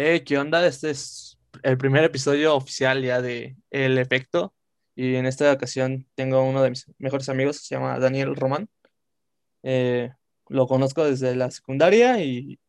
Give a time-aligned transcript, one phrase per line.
[0.00, 0.64] Hey, ¿qué onda?
[0.64, 4.54] Este es el primer episodio oficial ya de El Efecto
[4.94, 8.68] y en esta ocasión tengo uno de mis mejores amigos, se llama Daniel Román.
[9.64, 10.12] Eh,
[10.48, 12.60] lo conozco desde la secundaria y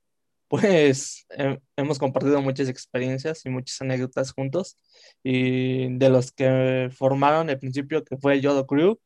[0.50, 4.78] pues he- hemos compartido muchas experiencias y muchas anécdotas juntos
[5.24, 9.00] y de los que formaron el principio que fue Yodo Crew,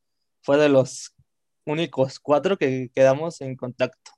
[0.43, 1.15] fue de los
[1.65, 4.11] únicos cuatro que quedamos en contacto.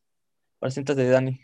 [0.59, 1.41] Preséntate, Dani.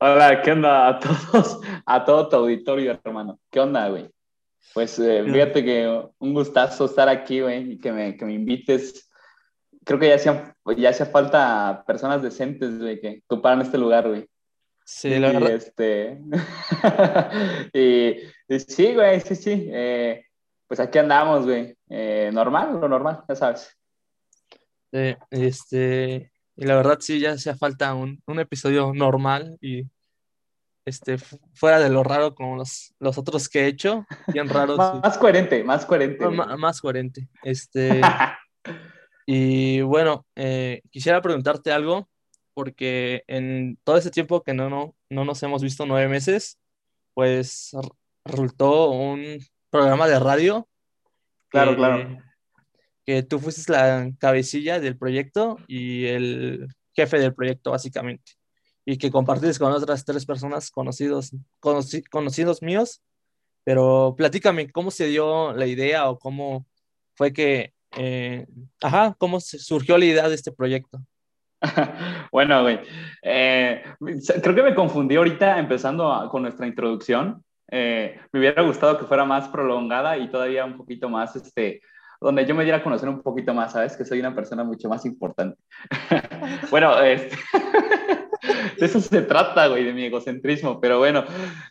[0.00, 1.60] Hola, ¿qué onda a todos?
[1.86, 3.38] A todo tu auditorio, hermano.
[3.50, 4.08] ¿Qué onda, güey?
[4.74, 9.10] Pues eh, fíjate que un gustazo estar aquí, güey, y que me, que me invites.
[9.84, 14.28] Creo que ya hacía, ya hacía falta personas decentes, güey, que ocuparan este lugar, güey.
[14.84, 15.52] Sí, la Y verdad.
[15.52, 16.20] este.
[17.74, 19.68] y, y sí, güey, sí, sí.
[19.72, 20.24] eh,
[20.66, 21.76] pues aquí andamos, güey.
[21.88, 23.76] Eh, normal, lo normal, ya sabes.
[24.92, 29.84] Eh, este, y la verdad sí, ya hacía falta un, un episodio normal y
[30.84, 34.78] este, fu- fuera de lo raro como los, los otros que he hecho, bien raros
[34.78, 36.26] Más, y coherente, más coherente.
[36.28, 37.28] más coherente.
[37.42, 38.02] Este,
[39.26, 42.08] y bueno, eh, quisiera preguntarte algo,
[42.54, 46.58] porque en todo ese tiempo que no, no, no nos hemos visto, nueve meses,
[47.14, 47.70] pues
[48.24, 49.38] resultó un
[49.70, 50.68] programa de radio
[51.50, 52.18] Claro, que, claro.
[53.08, 58.32] Que tú fuiste la cabecilla del proyecto y el jefe del proyecto, básicamente,
[58.84, 63.00] y que compartiste con otras tres personas conocidos, conoci- conocidos míos,
[63.64, 66.66] pero platícame, ¿cómo se dio la idea o cómo
[67.14, 68.46] fue que, eh,
[68.82, 71.00] ajá, cómo surgió la idea de este proyecto?
[72.30, 72.78] Bueno, güey.
[73.22, 73.84] eh,
[74.42, 77.42] creo que me confundí ahorita empezando a- con nuestra introducción.
[77.70, 81.80] Eh, me hubiera gustado que fuera más prolongada y todavía un poquito más, este,
[82.20, 83.96] donde yo me diera a conocer un poquito más, ¿sabes?
[83.96, 85.58] Que soy una persona mucho más importante.
[86.70, 87.30] bueno, de
[88.80, 90.80] eso se trata, güey, de mi egocentrismo.
[90.80, 91.24] Pero bueno,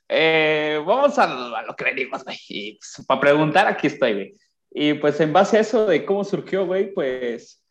[0.07, 2.37] eh, vamos a, a lo que venimos, güey.
[2.49, 4.33] Y pues, para preguntar, aquí estoy, güey.
[4.71, 7.63] Y pues en base a eso de cómo surgió, güey, pues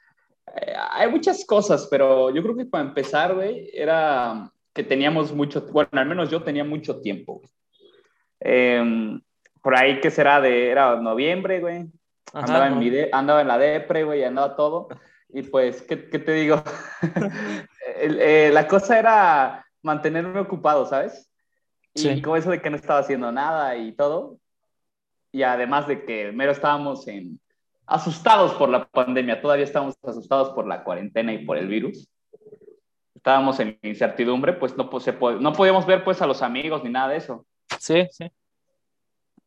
[0.55, 5.67] eh, hay muchas cosas, pero yo creo que para empezar, güey, era que teníamos mucho,
[5.73, 7.51] bueno, al menos yo tenía mucho tiempo, güey.
[8.41, 9.19] Eh,
[9.63, 11.87] por ahí que será de, era noviembre, güey.
[12.33, 14.89] Ajá, Andaba, en no, mi de- andaba en la depre, güey, andaba todo.
[15.29, 16.63] Y pues, ¿qué, qué te digo?
[18.01, 21.31] El- eh, la cosa era mantenerme ocupado, ¿sabes?
[21.95, 24.39] Y sí, con eso de que no estaba haciendo nada y todo.
[25.33, 27.41] Y además de que mero estábamos en,
[27.87, 32.09] asustados por la pandemia, todavía estábamos asustados por la cuarentena y por el virus.
[33.15, 35.07] Estábamos en incertidumbre, pues no, pues,
[35.41, 37.47] no podíamos ver pues a los amigos ni nada de eso.
[37.79, 38.31] sí, sí,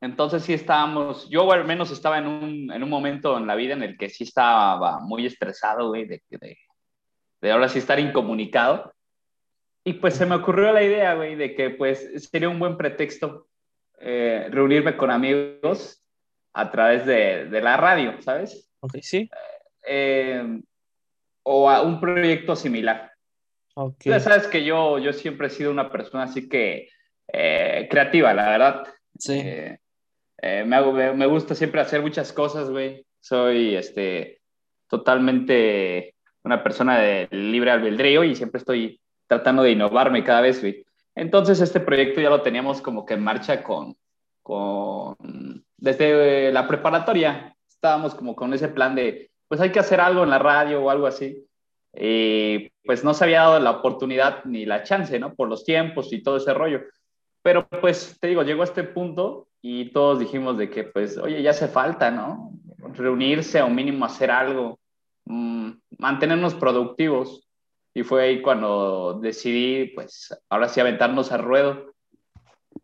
[0.02, 3.74] Entonces sí estábamos, yo al menos estaba en un, en un momento en la vida
[3.74, 6.58] en el que sí estaba muy estresado, güey, de, de,
[7.42, 8.94] de ahora sí estar incomunicado.
[9.84, 13.48] Y pues se me ocurrió la idea, güey, de que pues sería un buen pretexto
[14.00, 16.02] eh, reunirme con amigos
[16.54, 18.70] a través de, de la radio, ¿sabes?
[18.80, 19.30] ok, sí,
[19.86, 20.62] Eh,
[21.44, 23.12] o a un proyecto similar.
[23.76, 26.90] ok, Tú ya sabes que yo, yo siempre he sido una persona así que
[27.32, 28.84] eh, creativa, la verdad.
[29.18, 29.80] sí, Eh,
[30.42, 33.06] eh, me, gusta siempre hacer muchas cosas, güey.
[33.20, 34.42] Soy este,
[34.88, 40.86] totalmente una persona de libre albedrío y siempre estoy tratando de innovarme cada vez, güey.
[41.16, 43.98] Entonces, este proyecto ya lo teníamos como que en marcha con,
[44.42, 45.16] con
[45.78, 47.56] desde la preparatoria.
[47.68, 50.90] Estábamos como con ese plan de, pues hay que hacer algo en la radio o
[50.90, 51.46] algo así.
[51.94, 55.34] Y pues no se había dado la oportunidad ni la chance, ¿no?
[55.34, 56.82] Por los tiempos y todo ese rollo.
[57.50, 61.42] Pero pues te digo, llegó a este punto y todos dijimos de que pues, oye,
[61.42, 62.52] ya hace falta, ¿no?
[62.94, 64.80] Reunirse o mínimo hacer algo,
[65.26, 67.50] mm, mantenernos productivos.
[67.96, 71.92] Y fue ahí cuando decidí, pues, ahora sí aventarnos al ruedo.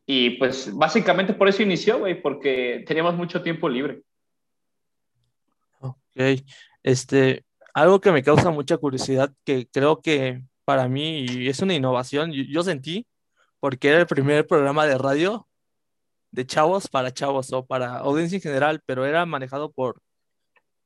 [0.08, 4.02] Y pues básicamente por eso inició, güey, porque teníamos mucho tiempo libre.
[5.80, 6.42] ok.
[6.82, 7.46] Este,
[7.76, 12.41] algo que me causa mucha curiosidad, que creo que para mí es una innovación, yo,
[12.50, 13.06] yo sentí,
[13.59, 15.47] porque era el primer programa de radio
[16.31, 20.02] de chavos para chavos o para audiencia en general, pero era manejado por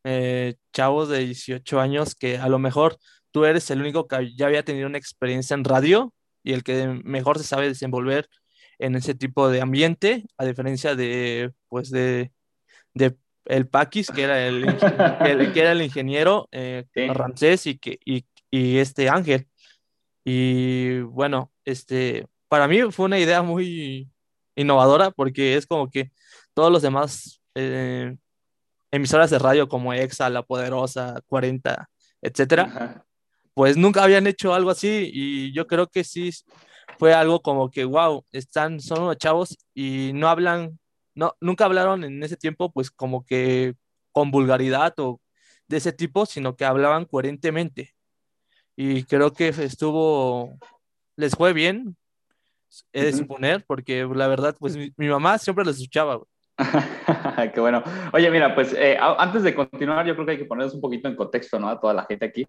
[0.03, 2.97] eh, chavos de 18 años que a lo mejor
[3.31, 6.13] tú eres el único que ya había tenido una experiencia en radio
[6.43, 8.27] y el que mejor se sabe desenvolver
[8.77, 12.31] en ese tipo de ambiente, a diferencia de, pues, de,
[12.93, 14.63] de el Paquis, que era el,
[15.23, 17.07] que el- que era el ingeniero eh, Sí.
[17.09, 19.47] Ramsés y, que, y, y este Ángel.
[20.23, 24.09] Y bueno, este, para mí fue una idea muy
[24.55, 26.11] innovadora porque es como que
[26.53, 28.17] todos los demás eh,
[28.91, 31.89] emisoras de radio como EXA, La Poderosa, 40,
[32.21, 33.05] etcétera, Ajá.
[33.53, 36.31] pues nunca habían hecho algo así y yo creo que sí
[36.97, 40.79] fue algo como que, wow, están, son unos chavos y no hablan,
[41.15, 43.75] no, nunca hablaron en ese tiempo, pues como que
[44.11, 45.21] con vulgaridad o
[45.67, 47.93] de ese tipo, sino que hablaban coherentemente.
[48.75, 50.57] Y creo que estuvo,
[51.15, 51.95] les fue bien,
[52.93, 56.21] he de suponer, porque la verdad, pues mi, mamá siempre los escuchaba.
[57.53, 57.81] Qué bueno.
[58.11, 61.07] Oye, mira, pues eh, antes de continuar, yo creo que hay que ponernos un poquito
[61.07, 61.69] en contexto, ¿no?
[61.69, 62.45] A toda la gente aquí.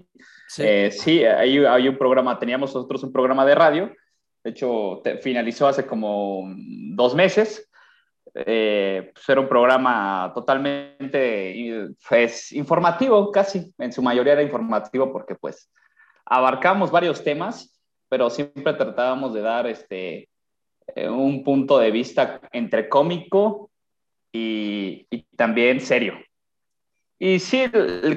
[0.48, 3.92] Sí, eh, sí hay, hay, un programa, teníamos nosotros un programa de radio,
[4.42, 6.52] de hecho, finalizó hace como
[6.94, 7.70] dos meses.
[8.34, 15.34] Eh, pues era un programa totalmente pues, informativo, casi, en su mayoría era informativo porque
[15.34, 15.70] pues
[16.24, 17.79] abarcamos varios temas,
[18.10, 20.28] pero siempre tratábamos de dar este,
[20.94, 23.70] eh, un punto de vista entre cómico
[24.32, 26.14] y, también serio.
[27.18, 27.64] Y sí,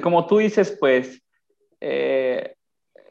[0.02, 1.22] como tú dices, pues
[1.80, 2.54] eh,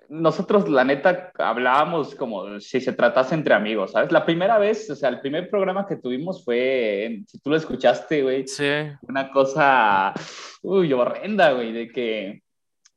[0.09, 4.11] nosotros, la neta, hablábamos como si se tratase entre amigos, ¿sabes?
[4.11, 8.23] La primera vez, o sea, el primer programa que tuvimos fue, si tú lo escuchaste,
[8.23, 8.69] güey, sí.
[9.07, 10.13] una cosa,
[10.61, 12.43] uy, horrenda, güey, de que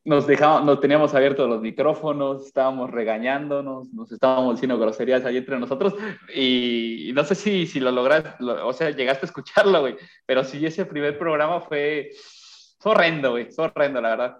[0.06, 5.58] nos dejamos, nos teníamos abiertos los micrófonos, estábamos regañándonos, nos estábamos diciendo groserías ahí entre
[5.58, 5.94] nosotros
[6.32, 10.64] y, no sé si, si lo lograste, o sea, llegaste a escucharlo, güey, pero sí,
[10.64, 12.12] ese primer programa fue,
[12.84, 14.36] horrendo, güey, horrendo, la verdad.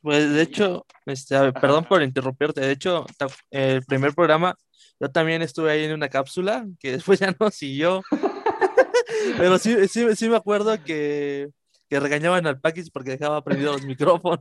[0.00, 3.04] Pues de hecho, este, perdón por interrumpirte, de hecho,
[3.50, 4.56] el primer programa,
[4.98, 8.02] yo también estuve ahí en una cápsula que después ya no siguió.
[9.36, 11.50] Pero sí, sí, sí me acuerdo que,
[11.88, 14.40] que regañaban al Paquis porque dejaba prendidos los micrófonos.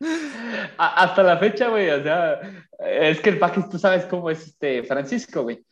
[0.78, 2.40] Hasta la fecha, güey, o sea,
[2.80, 5.64] es que el Paquis, tú sabes cómo es este Francisco, güey.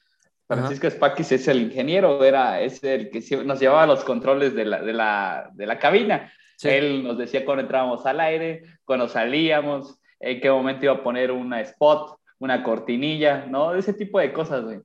[0.47, 4.83] Francisco Paquis es el ingeniero, era, es el que nos llevaba los controles de la,
[4.83, 6.31] de la, de la cabina.
[6.63, 11.33] Él nos decía cuando entrábamos al aire, cuando salíamos, en qué momento iba a poner
[11.33, 13.75] una spot, una cortinilla, ¿no?
[13.75, 14.81] Ese tipo de cosas, güey.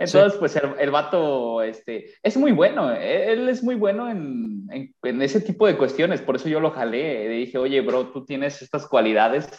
[0.00, 4.66] Entonces, pues el, el, vato este, es muy bueno, eh, él es muy bueno en,
[5.02, 8.62] en, ese tipo de cuestiones, por eso yo lo jalé, dije, oye, bro, tú tienes
[8.62, 9.50] estas cualidades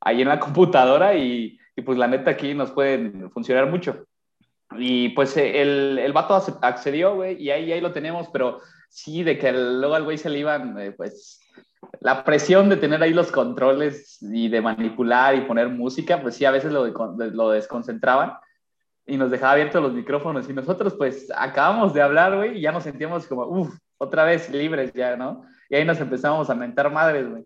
[0.00, 4.06] ahí en la computadora y, y pues la neta aquí nos pueden funcionar mucho.
[4.78, 9.36] Y pues el, el vato accedió, güey, y ahí, ahí lo tenemos, pero sí, de
[9.36, 11.38] que luego al güey se le iban, eh, pues,
[12.00, 16.46] la presión de tener ahí los controles y de manipular y poner música, pues sí,
[16.46, 18.32] a veces lo, lo desconcentraban
[19.06, 22.72] y nos dejaba abiertos los micrófonos y nosotros pues acabamos de hablar, güey, y ya
[22.72, 25.44] nos sentíamos como, uff, otra vez libres ya, ¿no?
[25.68, 27.44] Y ahí nos empezamos a mentar madres, güey.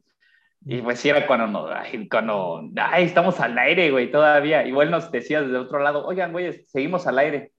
[0.67, 1.69] Y pues sí era cuando, no,
[2.11, 4.67] cuando, ay, estamos al aire, güey, todavía.
[4.67, 7.53] Igual nos decía desde otro lado, oigan, güey, seguimos al aire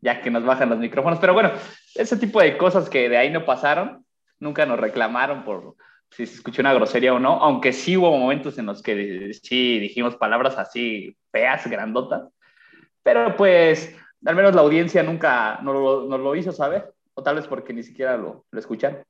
[0.00, 1.18] ya que nos bajan los micrófonos.
[1.20, 1.52] Pero bueno,
[1.94, 4.04] ese tipo de cosas que de ahí no pasaron,
[4.38, 5.76] nunca nos reclamaron por
[6.10, 9.78] si se escuchó una grosería o no, aunque sí hubo momentos en los que sí
[9.78, 12.24] dijimos palabras así feas, grandotas,
[13.02, 13.94] pero pues
[14.24, 17.82] al menos la audiencia nunca nos lo, lo hizo saber, o tal vez porque ni
[17.82, 19.02] siquiera lo, lo escucharon.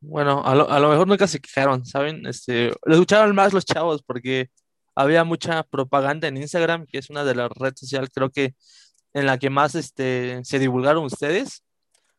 [0.00, 2.26] Bueno, a lo, a lo, mejor nunca se quejaron, ¿saben?
[2.26, 4.50] Este, lo escucharon más los chavos porque
[4.94, 8.54] había mucha propaganda en Instagram, que es una de las redes sociales, creo que
[9.14, 11.62] en la que más este, se divulgaron ustedes,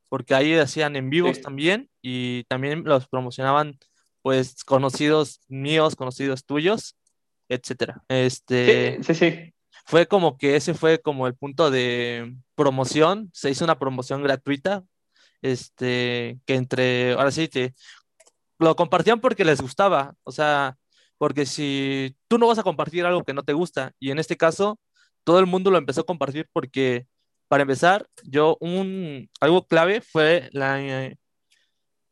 [0.10, 3.78] porque ahí hacían en vivos también y también los promocionaban
[4.22, 6.98] pues conocidos míos, conocidos tuyos,
[7.50, 8.04] etcétera.
[8.10, 9.54] Este, sí, sí,
[9.88, 14.84] Fue como que ese fue como el punto de promoción, se hizo una promoción gratuita,
[15.42, 17.74] este, que entre, ahora sí, te,
[18.60, 20.78] lo compartían porque les gustaba, o sea,
[21.18, 24.36] porque si tú no vas a compartir algo que no te gusta, y en este
[24.36, 24.78] caso,
[25.24, 27.08] todo el mundo lo empezó a compartir porque,
[27.48, 31.16] para empezar, yo un, algo clave fue la,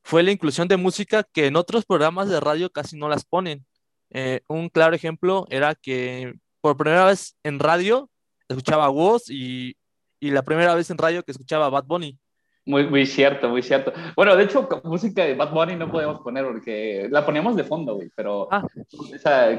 [0.02, 3.66] fue la inclusión de música que en otros programas de radio casi no las ponen.
[4.12, 8.10] Eh, un claro ejemplo era que por primera vez en radio
[8.50, 9.76] escuchaba voz y,
[10.20, 12.18] y la primera vez en radio que escuchaba Bad Bunny.
[12.66, 13.94] Muy, muy cierto, muy cierto.
[14.16, 17.94] Bueno, de hecho, música de Bad Bunny no podemos poner porque la poníamos de fondo,
[17.94, 18.66] güey, pero ah.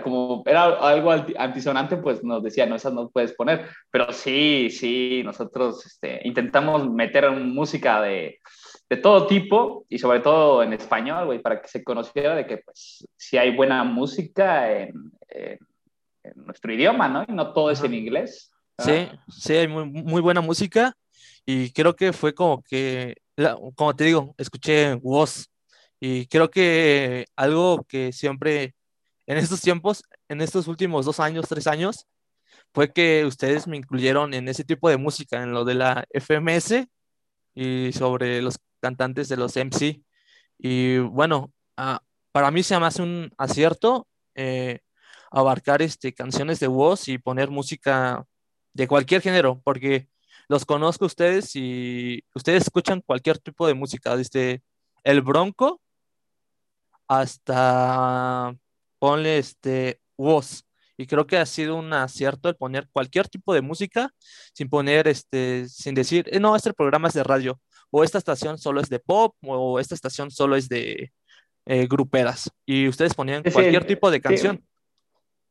[0.02, 3.68] como era algo antisonante, pues nos decía, no, esas no puedes poner.
[3.88, 8.40] Pero sí, sí, nosotros este, intentamos meter música de,
[8.90, 12.58] de todo tipo y sobre todo en español, güey, para que se conociera de que,
[12.58, 15.58] pues, si hay buena música en, en,
[16.34, 17.24] nuestro idioma, ¿no?
[17.28, 18.50] Y no todo es en inglés.
[18.78, 20.94] Sí, sí, hay muy, muy buena música
[21.46, 23.16] y creo que fue como que,
[23.74, 25.48] como te digo, escuché voz
[26.00, 28.74] y creo que algo que siempre
[29.26, 32.06] en estos tiempos, en estos últimos dos años, tres años,
[32.72, 36.86] fue que ustedes me incluyeron en ese tipo de música, en lo de la FMS
[37.54, 40.02] y sobre los cantantes de los MC.
[40.58, 42.00] Y bueno, ah,
[42.32, 44.80] para mí se me hace un acierto eh,
[45.36, 48.24] abarcar este, canciones de voz y poner música
[48.72, 50.08] de cualquier género, porque
[50.48, 54.62] los conozco a ustedes y ustedes escuchan cualquier tipo de música, desde
[55.04, 55.82] el Bronco
[57.06, 58.56] hasta
[58.98, 60.64] ponle este voz.
[60.96, 64.10] Y creo que ha sido un acierto el poner cualquier tipo de música
[64.54, 68.56] sin poner este, sin decir, eh, no, este programa es de radio, o esta estación
[68.56, 71.12] solo es de pop, o esta estación solo es de
[71.66, 72.50] eh, gruperas.
[72.64, 74.64] Y ustedes ponían cualquier tipo de canción.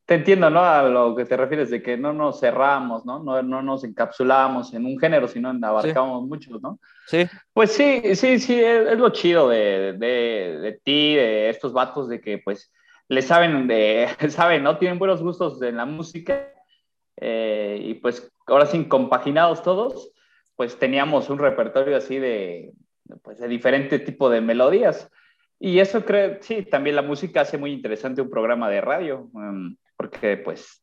[0.05, 0.63] Te entiendo, ¿no?
[0.63, 3.23] A lo que te refieres de que no nos cerramos, ¿no?
[3.23, 6.79] No, no nos encapsulamos en un género, sino abarcamos muchos, ¿no?
[7.07, 7.25] Sí.
[7.53, 12.21] Pues sí, sí, sí, es, lo chido de, de, de, ti, de estos vatos, de
[12.21, 12.71] que pues
[13.07, 14.77] le saben, de, saben, ¿no?
[14.77, 16.49] Tienen buenos gustos en la música
[17.17, 20.11] eh, y pues ahora sin compaginados todos,
[20.55, 22.73] pues teníamos un repertorio así de,
[23.23, 25.09] pues, de diferente tipo de melodías.
[25.59, 29.29] Y eso creo, sí, también la música hace muy interesante un programa de radio.
[29.33, 30.81] Um, porque pues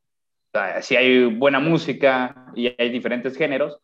[0.55, 3.79] ah, si hay buena música y hay diferentes géneros,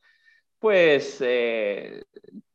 [0.58, 2.02] pues eh,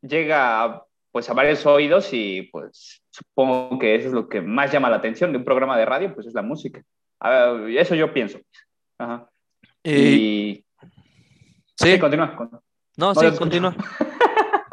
[0.02, 4.90] llega pues a varios oídos y pues supongo que eso es lo que más llama
[4.90, 6.82] la atención de un programa de radio, pues es la música.
[7.20, 8.40] Uh, eso yo pienso.
[8.98, 9.28] Ajá.
[9.84, 10.64] Y...
[11.76, 11.98] Sí.
[11.98, 12.50] continúa.
[12.96, 13.74] No, sí, continúa.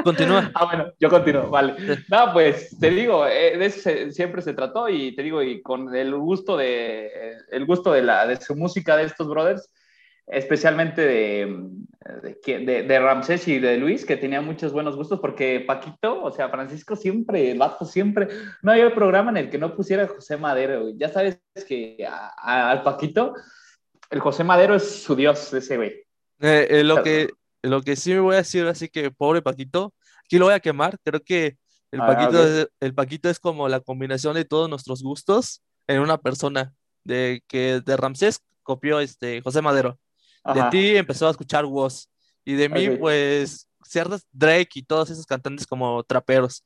[0.04, 0.52] Continúa.
[0.56, 1.76] Ah, bueno, yo continúo, vale.
[2.10, 5.94] No, pues te digo, eh, de eso siempre se trató y te digo, y con
[5.96, 9.70] el gusto de, el gusto de, la, de su música de estos brothers,
[10.28, 11.70] especialmente de,
[12.22, 16.50] de, de, Ramsés y de Luis, que tenían muchos buenos gustos, porque Paquito, o sea,
[16.50, 18.28] Francisco siempre, el vato siempre,
[18.62, 20.90] no había programa en el que no pusiera José Madero.
[20.96, 21.98] Ya sabes que
[22.38, 23.34] al Paquito,
[24.10, 25.90] el José Madero es su dios, ese güey.
[26.40, 27.30] Eh, eh, lo, que,
[27.64, 29.94] lo que sí me voy a decir, así que pobre Paquito,
[30.26, 31.58] aquí lo voy a quemar, creo que
[31.92, 36.00] el, ah, Paquito, es, el Paquito es como la combinación de todos nuestros gustos en
[36.00, 40.00] una persona, de que de Ramsés copió este José Madero,
[40.54, 42.08] de ti empezó a escuchar Woz,
[42.46, 46.64] y de mí pues ciertas Drake y todos esos cantantes como traperos,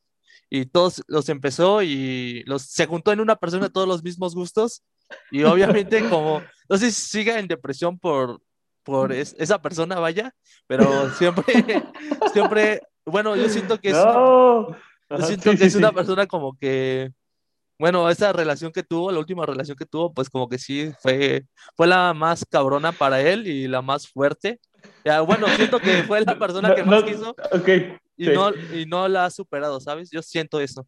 [0.50, 4.84] y todos los empezó y los se juntó en una persona todos los mismos gustos,
[5.32, 8.42] y obviamente como, no sé si siga en depresión por
[8.86, 10.34] por esa persona, vaya,
[10.68, 11.44] pero siempre,
[12.34, 17.12] siempre, bueno, yo siento que es, yo siento que es una persona como que,
[17.80, 21.46] bueno, esa relación que tuvo, la última relación que tuvo, pues como que sí fue,
[21.76, 24.62] fue la más cabrona para él y la más fuerte.
[25.04, 27.36] Ya, bueno, siento que fue la persona que más quiso
[28.16, 30.10] y, no, y no la ha superado, ¿sabes?
[30.12, 30.88] Yo siento eso.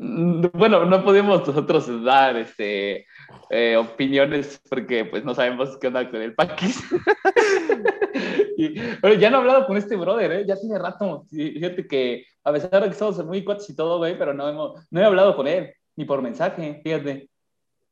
[0.00, 3.06] Mm, bueno, no podemos nosotros dar este,
[3.50, 6.80] eh, opiniones porque pues no sabemos qué onda con el Paquis.
[9.02, 10.44] pero ya no he hablado con este brother, ¿eh?
[10.46, 11.24] ya tiene rato.
[11.28, 14.86] Fíjate que a pesar de que estamos muy cuates y todo, güey, pero no, hemos,
[14.90, 17.28] no he hablado con él, ni por mensaje, fíjate.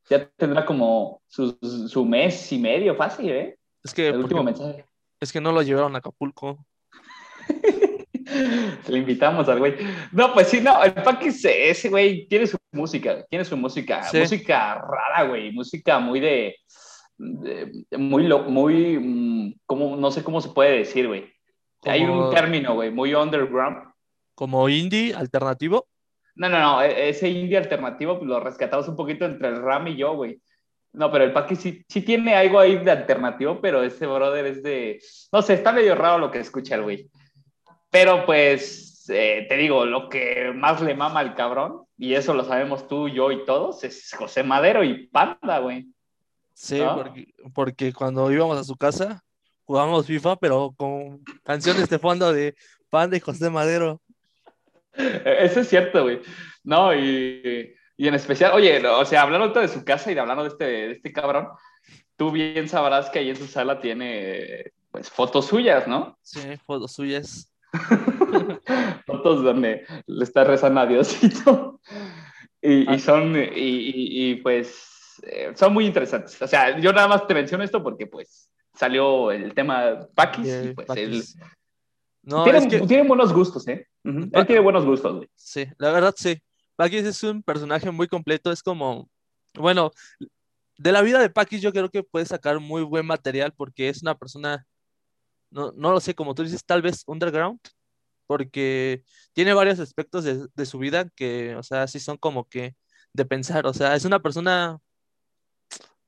[0.09, 3.57] Ya tendrá como su, su mes y medio fácil, ¿eh?
[3.83, 4.85] Es que, el último mensaje.
[5.19, 6.65] Es que no lo llevaron a Acapulco.
[8.87, 9.75] Le invitamos al güey.
[10.11, 14.75] No, pues sí, no, el Paquis, ese güey tiene su música, tiene su música, música
[14.75, 16.55] rara, güey, música muy de,
[17.17, 21.31] muy, muy, mm, como, no sé cómo se puede decir, güey.
[21.83, 23.77] Hay un término, güey, muy underground.
[24.35, 25.87] ¿Como indie alternativo?
[26.35, 29.87] No, no, no, e, ese indie alternativo pues, lo rescatamos un poquito entre el Ram
[29.87, 30.41] y yo, güey.
[30.93, 34.63] No, pero el Paquis sí, sí tiene algo ahí de alternativo, pero ese brother es
[34.63, 34.99] de,
[35.31, 37.09] no sé, está medio raro lo que escucha el güey.
[37.99, 42.43] Pero pues, eh, te digo, lo que más le mama al cabrón, y eso lo
[42.43, 45.87] sabemos tú, yo y todos, es José Madero y Panda, güey.
[46.53, 46.79] Sí,
[47.55, 49.23] porque, cuando íbamos a su casa,
[49.65, 52.55] jugábamos FIFA, pero con canciones de fondo de
[52.91, 53.99] Panda y José Madero.
[54.93, 56.21] Eso es cierto, güey.
[56.63, 60.49] No, y, y, en especial, oye, o sea, hablando de su casa y hablando de
[60.49, 61.47] este, de este cabrón,
[62.15, 66.15] tú bien sabrás que ahí en su sala tiene, pues, fotos suyas, ¿no?
[66.21, 67.51] Sí, fotos suyas.
[69.05, 71.79] Fotos donde le está rezando a Diosito.
[72.61, 72.99] Y, y ah.
[72.99, 76.41] son, y, y, pues, eh, son muy interesantes.
[76.41, 80.73] O sea, yo nada más te menciono esto porque, pues, salió el tema Paquis y,
[80.73, 81.23] pues, él...
[82.23, 83.87] No, tiene, tiene, buenos gustos, ¿eh?
[84.03, 85.29] Él tiene buenos gustos, güey.
[85.35, 86.41] Sí, la verdad, sí.
[86.75, 88.51] Paquis es un personaje muy completo.
[88.51, 89.09] Es como,
[89.55, 89.91] bueno,
[90.77, 94.01] de la vida de Paquis yo creo que puede sacar muy buen material porque es
[94.01, 94.65] una persona
[95.49, 97.59] no, no lo sé, como tú dices, tal vez underground,
[98.27, 102.75] porque tiene varios aspectos de, de, su vida que, o sea, sí son como que
[103.13, 104.79] de pensar, o sea, es una persona,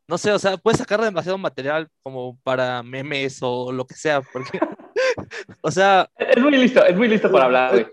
[0.08, 4.22] no sé, o sea, puede sacar demasiado material como para memes o lo que sea,
[4.22, 4.60] porque,
[5.62, 6.10] o sea...
[6.18, 7.88] Es muy listo, es muy listo para hablar, güey.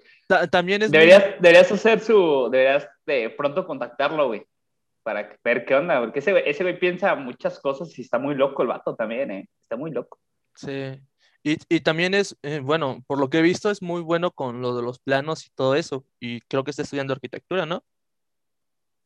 [0.50, 0.90] También es...
[0.90, 4.44] Deberías, deberías hacer su, deberías de pronto contactarlo, güey,
[5.04, 8.62] para ver qué onda, porque ese ese güey piensa muchas cosas y está muy loco
[8.62, 9.48] el vato también, ¿eh?
[9.62, 10.18] Está muy loco.
[10.56, 11.00] Sí.
[11.46, 14.60] Y, y también es, eh, bueno, por lo que he visto, es muy bueno con
[14.60, 16.04] lo de los planos y todo eso.
[16.18, 17.84] Y creo que está estudiando arquitectura, ¿no?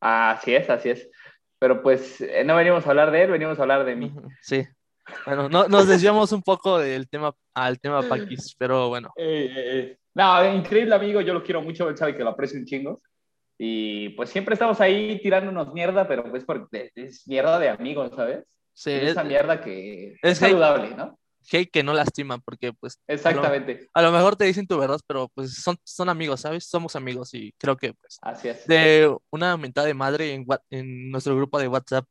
[0.00, 1.10] Así es, así es.
[1.58, 4.10] Pero pues eh, no venimos a hablar de él, venimos a hablar de mí.
[4.40, 4.66] Sí.
[5.26, 9.12] Bueno, no, nos desviamos un poco del tema al tema Paquis, pero bueno.
[9.16, 9.98] Eh, eh, eh.
[10.14, 13.02] No, increíble amigo, yo lo quiero mucho, él sabe que lo aprecio un chingo.
[13.58, 18.44] Y pues siempre estamos ahí tirándonos mierda, pero pues porque es mierda de amigos, ¿sabes?
[18.72, 21.19] Sí, Es es, esa mierda que es saludable, ¿no?
[21.50, 24.78] Hate que no lastima, porque pues a lo, Exactamente, a lo mejor te dicen tu
[24.78, 26.66] verdad, pero pues son, son amigos, ¿sabes?
[26.66, 28.66] Somos amigos y creo que pues así es.
[28.66, 32.04] de una mentada de madre en, en nuestro grupo de WhatsApp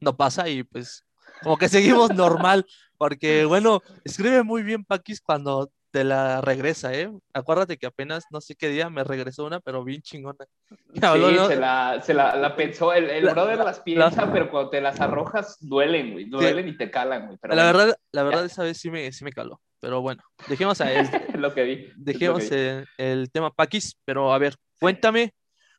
[0.00, 1.04] no pasa y pues
[1.42, 2.66] como que seguimos normal,
[2.98, 7.08] porque bueno, escribe muy bien Paquis cuando te la regresa, ¿eh?
[7.34, 10.44] Acuérdate que apenas no sé qué día me regresó una, pero bien chingona.
[11.02, 11.46] Habló, Sí, ¿no?
[11.46, 14.70] se la, se la, la pensó, el, el La- brother la- las piensa, pero cuando
[14.70, 17.38] te las arrojas duelen, güey, duelen y te calan, güey.
[17.40, 18.46] Pero La bueno, verdad, la verdad ya.
[18.46, 21.06] esa vez sí me, sí me caló, pero bueno, dejemos a él,
[21.38, 21.92] lo que vi.
[21.96, 23.02] dejemos que vi.
[23.04, 25.34] el, el tema Paquis, pero a ver, cuéntame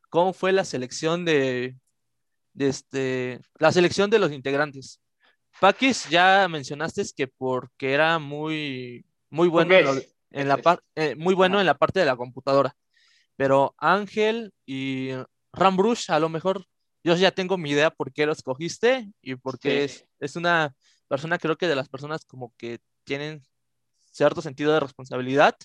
[0.09, 1.75] cómo fue la selección de,
[2.53, 4.99] de este, la selección de los integrantes.
[5.59, 11.33] Paquis, ya mencionaste que porque era muy, muy bueno es- en la par- eh, muy
[11.33, 12.75] bueno en la parte de la computadora,
[13.35, 15.09] pero Ángel y
[15.51, 16.65] Rambrush, a lo mejor
[17.03, 19.93] yo ya tengo mi idea por qué lo escogiste y porque Sí.
[19.95, 20.73] es, es una
[21.07, 23.41] persona, creo que de las personas como que tienen
[24.11, 25.55] cierto sentido de responsabilidad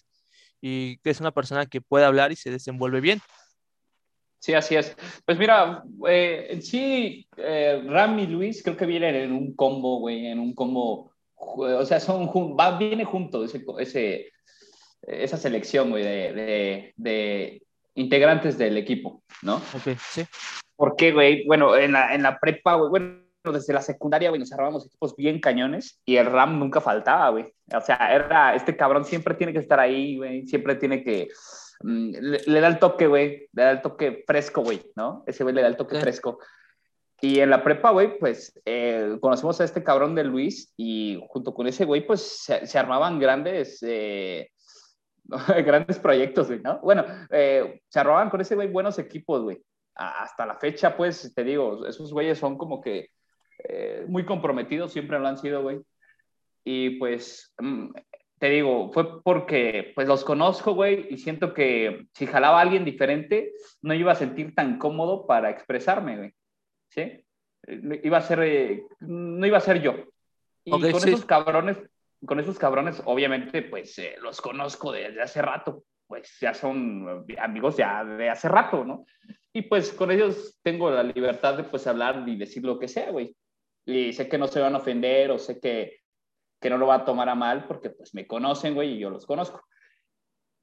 [0.61, 3.21] y que es una persona que puede hablar y se desenvuelve bien.
[4.41, 4.97] Sí, así es.
[5.25, 9.99] Pues mira, eh, en sí, eh, Ram y Luis creo que vienen en un combo,
[9.99, 14.33] güey, en un combo, o sea, son, va, viene junto ese, ese,
[15.03, 17.63] esa selección, güey, de, de, de
[17.95, 19.57] integrantes del equipo, ¿no?
[19.57, 20.25] Ok, sí.
[20.77, 21.47] ¿Por qué, güey?
[21.47, 25.17] Bueno, en la, en la prepa, güey, bueno, desde la secundaria, güey, nos armábamos equipos
[25.17, 27.53] bien cañones y el Ram nunca faltaba, güey.
[27.75, 31.29] O sea, era, este cabrón siempre tiene que estar ahí, güey, siempre tiene que,
[31.83, 35.25] mm, le, le da el toque, güey, le da el toque fresco, güey, ¿no?
[35.27, 36.39] Ese güey le da el toque fresco.
[37.21, 41.53] Y en la prepa, güey, pues eh, conocimos a este cabrón de Luis y junto
[41.53, 44.51] con ese güey, pues se, se armaban grandes, eh,
[45.65, 46.79] grandes proyectos, güey, ¿no?
[46.81, 49.61] Bueno, eh, se armaban con ese güey buenos equipos, güey.
[49.95, 53.11] Hasta la fecha, pues, te digo, esos güeyes son como que
[53.65, 55.81] eh, muy comprometidos, siempre lo han sido, güey.
[56.65, 57.91] Y pues, mm,
[58.39, 62.85] te digo, fue porque pues los conozco, güey, y siento que si jalaba a alguien
[62.85, 63.53] diferente,
[63.83, 66.35] no iba a sentir tan cómodo para expresarme, güey.
[66.89, 67.01] ¿Sí?
[67.67, 69.95] Eh, Iba a ser, eh, no iba a ser yo.
[70.65, 71.11] Y con sí.
[71.11, 71.79] esos cabrones,
[72.25, 77.77] con esos cabrones, obviamente, pues eh, los conozco desde hace rato, pues ya son amigos
[77.77, 79.05] ya de hace rato, ¿no?
[79.53, 83.11] Y pues con ellos tengo la libertad de pues hablar y decir lo que sea,
[83.11, 83.35] güey.
[83.87, 86.01] Y sé que no se van a ofender o sé que,
[86.61, 89.11] que no lo va a tomar a mal porque pues me conocen, güey, y yo
[89.11, 89.63] los conozco.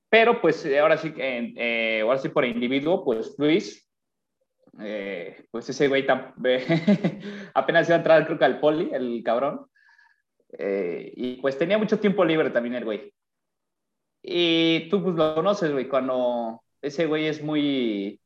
[0.09, 3.84] Pero pues ahora sí, eh, ahora sí por individuo, pues Luis,
[4.79, 6.05] eh, pues ese güey
[7.53, 9.67] apenas iba a entrar creo que al poli, el cabrón.
[10.57, 13.13] Eh, y pues tenía mucho tiempo libre también el güey.
[14.21, 18.19] Y tú pues lo conoces, güey, cuando ese güey es muy,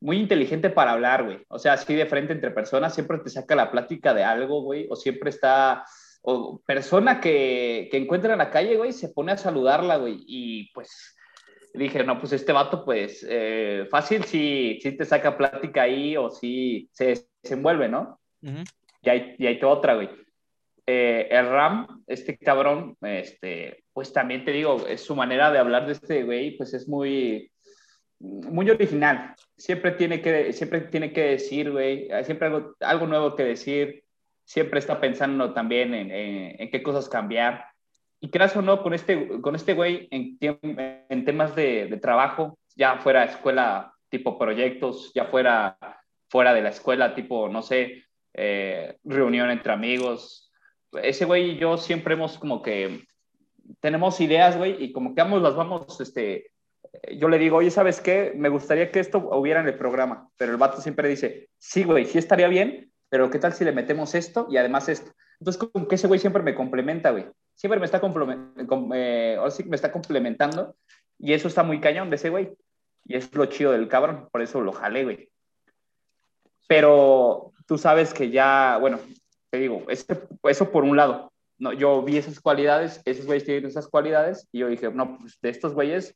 [0.00, 1.44] muy inteligente para hablar, güey.
[1.48, 4.86] O sea, así de frente entre personas, siempre te saca la plática de algo, güey,
[4.90, 5.84] o siempre está,
[6.22, 10.72] o persona que, que encuentra en la calle, güey, se pone a saludarla, güey, y
[10.72, 11.16] pues
[11.74, 16.30] dije, no, pues este vato, pues eh, fácil si, si te saca plática ahí o
[16.30, 18.20] si se desenvuelve, ¿no?
[18.42, 18.62] Ujú.
[19.02, 20.08] Y hay, y hay otra, güey.
[20.86, 25.86] Eh, el Ram, este cabrón, este, pues también te digo, es su manera de hablar
[25.86, 27.52] de este güey, pues es muy,
[28.18, 29.34] muy original.
[29.56, 34.04] Siempre tiene que, siempre tiene que decir, güey, siempre algo, algo nuevo que decir.
[34.44, 37.66] Siempre está pensando también en, en, en qué cosas cambiar.
[38.20, 42.58] Y creas o no, con este, con este güey en, en temas de, de trabajo,
[42.74, 45.78] ya fuera escuela tipo proyectos, ya fuera
[46.28, 48.04] fuera de la escuela, tipo, no sé,
[48.34, 50.52] eh, reunión entre amigos.
[51.02, 53.04] Ese güey y yo siempre hemos como que
[53.80, 56.50] tenemos ideas, güey, y como que ambos las vamos, este,
[57.16, 58.32] yo le digo, oye, ¿sabes qué?
[58.34, 62.06] Me gustaría que esto hubiera en el programa, pero el vato siempre dice, sí, güey,
[62.06, 65.12] sí estaría bien, pero ¿qué tal si le metemos esto y además esto?
[65.40, 67.26] Entonces, como que ese güey siempre me complementa, güey.
[67.58, 68.00] Siempre me está,
[68.94, 70.76] eh, me está complementando
[71.18, 72.54] y eso está muy cañón de ese güey.
[73.04, 75.28] Y es lo chido del cabrón, por eso lo jalé, güey.
[76.68, 79.00] Pero tú sabes que ya, bueno,
[79.50, 81.32] te digo, ese- eso por un lado.
[81.58, 85.40] No, yo vi esas cualidades, esos güeyes tienen esas cualidades y yo dije, no, pues
[85.42, 86.14] de estos güeyes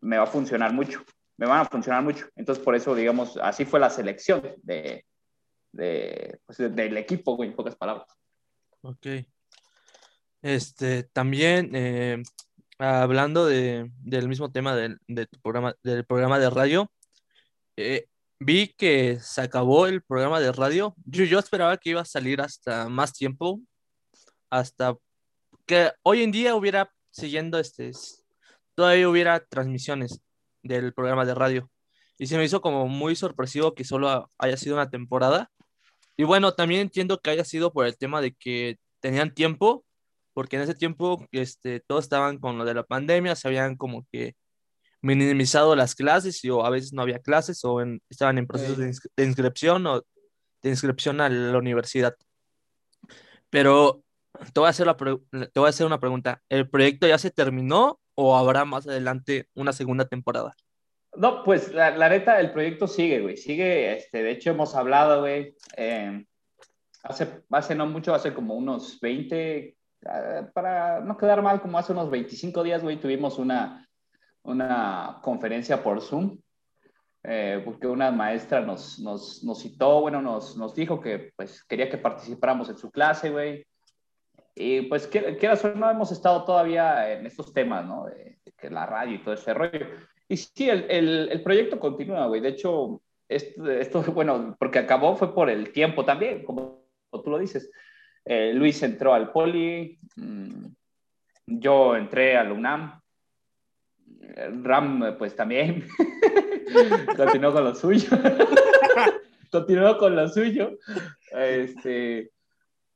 [0.00, 1.02] me va a funcionar mucho,
[1.36, 2.28] me van a funcionar mucho.
[2.36, 5.04] Entonces, por eso, digamos, así fue la selección de,
[5.72, 8.06] de, pues, de- del equipo, güey, en pocas palabras.
[8.82, 9.06] Ok.
[10.42, 12.22] Este, también, eh,
[12.78, 14.98] hablando de, del mismo tema del,
[15.42, 16.90] programa, del programa de radio,
[17.76, 18.06] eh,
[18.38, 20.94] vi que se acabó el programa de radio.
[21.04, 23.60] Yo, yo esperaba que iba a salir hasta más tiempo,
[24.50, 24.96] hasta
[25.66, 27.92] que hoy en día hubiera siguiendo este,
[28.74, 30.20] todavía hubiera transmisiones
[30.62, 31.70] del programa de radio.
[32.18, 35.50] Y se me hizo como muy sorpresivo que solo haya sido una temporada.
[36.16, 39.84] Y bueno, también entiendo que haya sido por el tema de que tenían tiempo,
[40.40, 44.06] porque en ese tiempo este, todos estaban con lo de la pandemia, se habían como
[44.10, 44.36] que
[45.02, 48.90] minimizado las clases y o a veces no había clases o estaban en procesos de,
[49.16, 50.00] de, inscripción o
[50.62, 52.16] de inscripción a la universidad.
[53.50, 54.02] Pero
[54.54, 56.40] te voy a hacer, la te voy a hacer una pregunta.
[56.48, 60.54] ¿El proyecto ya se terminó o habrá más adelante una segunda temporada?
[61.16, 63.36] No, pues la, la neta, el proyecto sigue, güey.
[63.36, 65.54] Sigue, este, de hecho hemos hablado, güey.
[65.76, 66.24] Eh,
[67.02, 69.79] hace, hace no mucho, hace como unos 20, ah,
[70.52, 73.86] para no quedar mal, como hace unos 25 días, güey, tuvimos una,
[74.42, 76.38] una conferencia por Zoom,
[77.22, 81.90] eh, porque una maestra nos, nos, nos, citó, bueno, nos, nos dijo que pues quería
[81.90, 83.66] que participáramos en su clase, güey.
[84.54, 88.06] Y pues, quieras o no, hemos estado todavía en estos temas, ¿no?
[88.06, 89.86] De, de la radio y todo ese rollo.
[90.28, 92.40] Y sí, el, el, el proyecto continúa, güey.
[92.40, 97.38] De hecho, esto, esto, bueno, porque acabó fue por el tiempo también, como tú lo
[97.38, 97.70] dices.
[98.32, 100.66] Eh, Luis entró al Poli, mmm,
[101.46, 103.00] yo entré al UNAM,
[104.62, 105.88] Ram, pues también,
[107.16, 108.08] continuó con lo suyo.
[109.50, 110.78] continuó con lo suyo.
[111.32, 112.30] Este,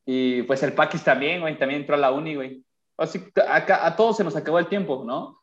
[0.07, 2.64] y pues el Paquis también, güey, también entró a la uni, güey.
[2.97, 5.40] Así, a, a todos se nos acabó el tiempo, ¿no?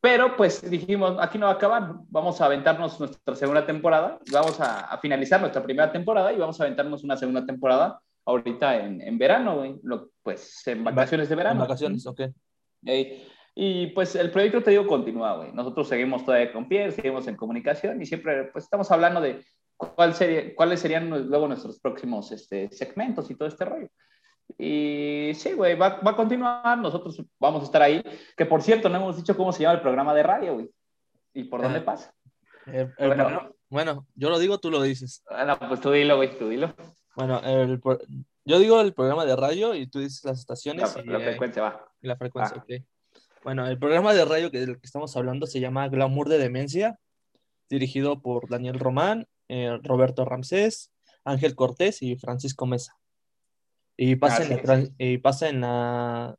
[0.00, 4.60] Pero pues dijimos, aquí no va a acabar, vamos a aventarnos nuestra segunda temporada, vamos
[4.60, 9.16] a finalizar nuestra primera temporada y vamos a aventarnos una segunda temporada ahorita en, en
[9.18, 11.62] verano, güey, Lo, pues en vacaciones de verano.
[11.62, 12.20] En vacaciones, ok.
[12.84, 15.52] Eh, y pues el proyecto, te digo, continúa, güey.
[15.52, 19.42] Nosotros seguimos todavía con Pierre, seguimos en comunicación y siempre pues estamos hablando de
[19.76, 23.88] cuál sería, cuáles serían luego nuestros próximos este, segmentos y todo este rollo.
[24.58, 28.02] Y sí, güey, va, va, a continuar, nosotros vamos a estar ahí.
[28.36, 30.70] Que por cierto, no hemos dicho cómo se llama el programa de radio, güey.
[31.34, 32.14] ¿Y por dónde Eh, pasa?
[32.66, 33.52] El- el Bueno.
[33.68, 35.22] bueno, yo lo digo, tú lo dices.
[35.30, 36.74] Bueno, pues tú dilo, güey, tú dilo.
[37.16, 37.80] Bueno, el
[38.44, 41.24] yo digo el programa de radio y tú dices las La, estaciones y, la eh,
[41.24, 41.92] frecuencia va.
[42.00, 42.62] y la frecuencia, Ah.
[42.62, 42.84] ok.
[43.42, 46.98] Bueno, el programa de radio que, del que estamos hablando se llama Glamour de Demencia,
[47.68, 50.92] dirigido por Daniel Román, eh, Roberto Ramsés,
[51.24, 52.96] Ángel Cortés y Francisco Mesa.
[53.96, 56.36] Y pasa, en la, y pasa en la...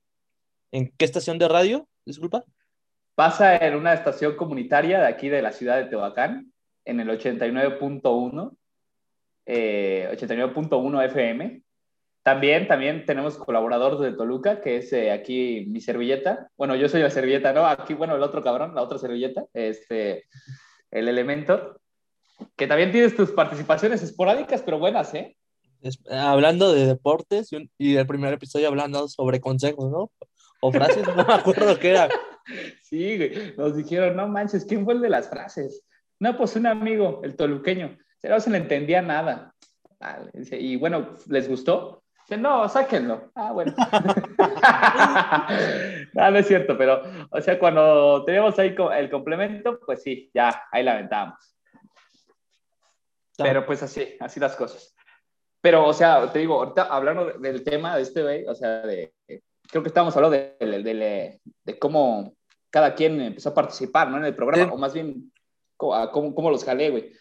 [0.71, 1.89] ¿En qué estación de radio?
[2.05, 2.43] Disculpa.
[3.15, 6.53] Pasa en una estación comunitaria de aquí de la ciudad de Tehuacán,
[6.85, 8.55] en el 89.1,
[9.47, 11.62] eh, 89.1 FM.
[12.23, 16.49] También, también tenemos colaborador de Toluca, que es eh, aquí mi servilleta.
[16.57, 17.65] Bueno, yo soy la servilleta, ¿no?
[17.65, 20.25] Aquí, bueno, el otro cabrón, la otra servilleta, este,
[20.91, 21.79] el elemento,
[22.57, 25.38] que también tienes tus participaciones esporádicas, pero buenas, ¿eh?
[25.81, 30.12] Es- hablando de deportes y, un- y el primer episodio hablando sobre consejos, ¿no?
[30.60, 32.10] O frases, no me acuerdo qué era.
[32.81, 33.53] Sí, güey.
[33.57, 35.83] Nos dijeron, no manches, ¿quién fue el de las frases?
[36.17, 37.97] No, pues un amigo, el toluqueño.
[38.21, 39.53] Pero no se le entendía nada.
[40.51, 42.03] Y bueno, ¿les gustó?
[42.27, 43.32] Dice, no, sáquenlo.
[43.36, 43.73] Ah, bueno.
[46.13, 50.63] no, no es cierto, pero, o sea, cuando teníamos ahí el complemento, pues sí, ya,
[50.71, 51.38] ahí la aventamos.
[53.38, 54.95] Pero pues así, así las cosas.
[55.62, 58.80] Pero, o sea, te digo, ahorita hablando de- del tema de este güey, o sea,
[58.80, 59.13] de,
[59.69, 62.34] creo que estábamos hablando de, de, de- de cómo
[62.69, 64.17] cada quien empezó a participar, ¿no?
[64.17, 64.71] En el programa, Sí.
[64.73, 65.32] o más bien,
[65.75, 67.12] cómo, cómo, cómo los jalé, güey.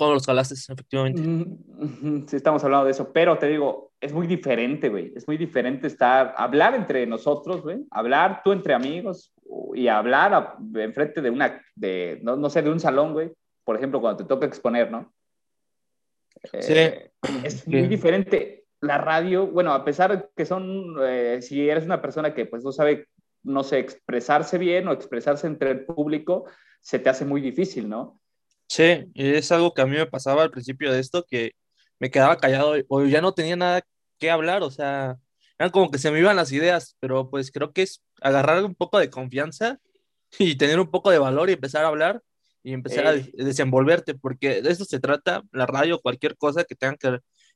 [0.00, 1.20] ¿Cómo los jalaste, efectivamente?
[1.20, 5.12] Mm, Sí, estamos hablando de eso, pero te digo, es muy diferente, güey.
[5.14, 7.84] Es muy diferente estar, hablar entre nosotros, güey.
[7.90, 9.34] Hablar tú entre amigos
[9.74, 13.30] y hablar a- enfrente de una, de, no, no sé, de un salón, güey.
[13.62, 15.12] Por ejemplo, cuando te toca exponer, ¿no?
[16.60, 16.72] Sí.
[16.72, 17.10] Eh,
[17.44, 17.88] es muy Sí.
[17.88, 18.64] diferente.
[18.80, 22.64] La radio, bueno, a pesar de que son, eh, si eres una persona que pues
[22.64, 23.06] no sabe,
[23.42, 26.46] no sé, expresarse bien o expresarse entre el público,
[26.80, 28.18] se te hace muy difícil, ¿no?
[28.70, 28.84] Sí,
[29.16, 31.52] es algo que a mí me pasaba al principio de esto, que
[31.98, 33.82] me quedaba callado o ya no tenía nada
[34.18, 35.18] que hablar, o sea,
[35.58, 38.76] eran como que se me iban las ideas, pero pues creo que es agarrar un
[38.76, 39.80] poco de confianza
[40.38, 42.22] y tener un poco de valor y empezar a hablar
[42.62, 46.96] y empezar a desenvolverte, porque de esto se trata la radio, cualquier cosa que tenga
[46.96, 47.10] que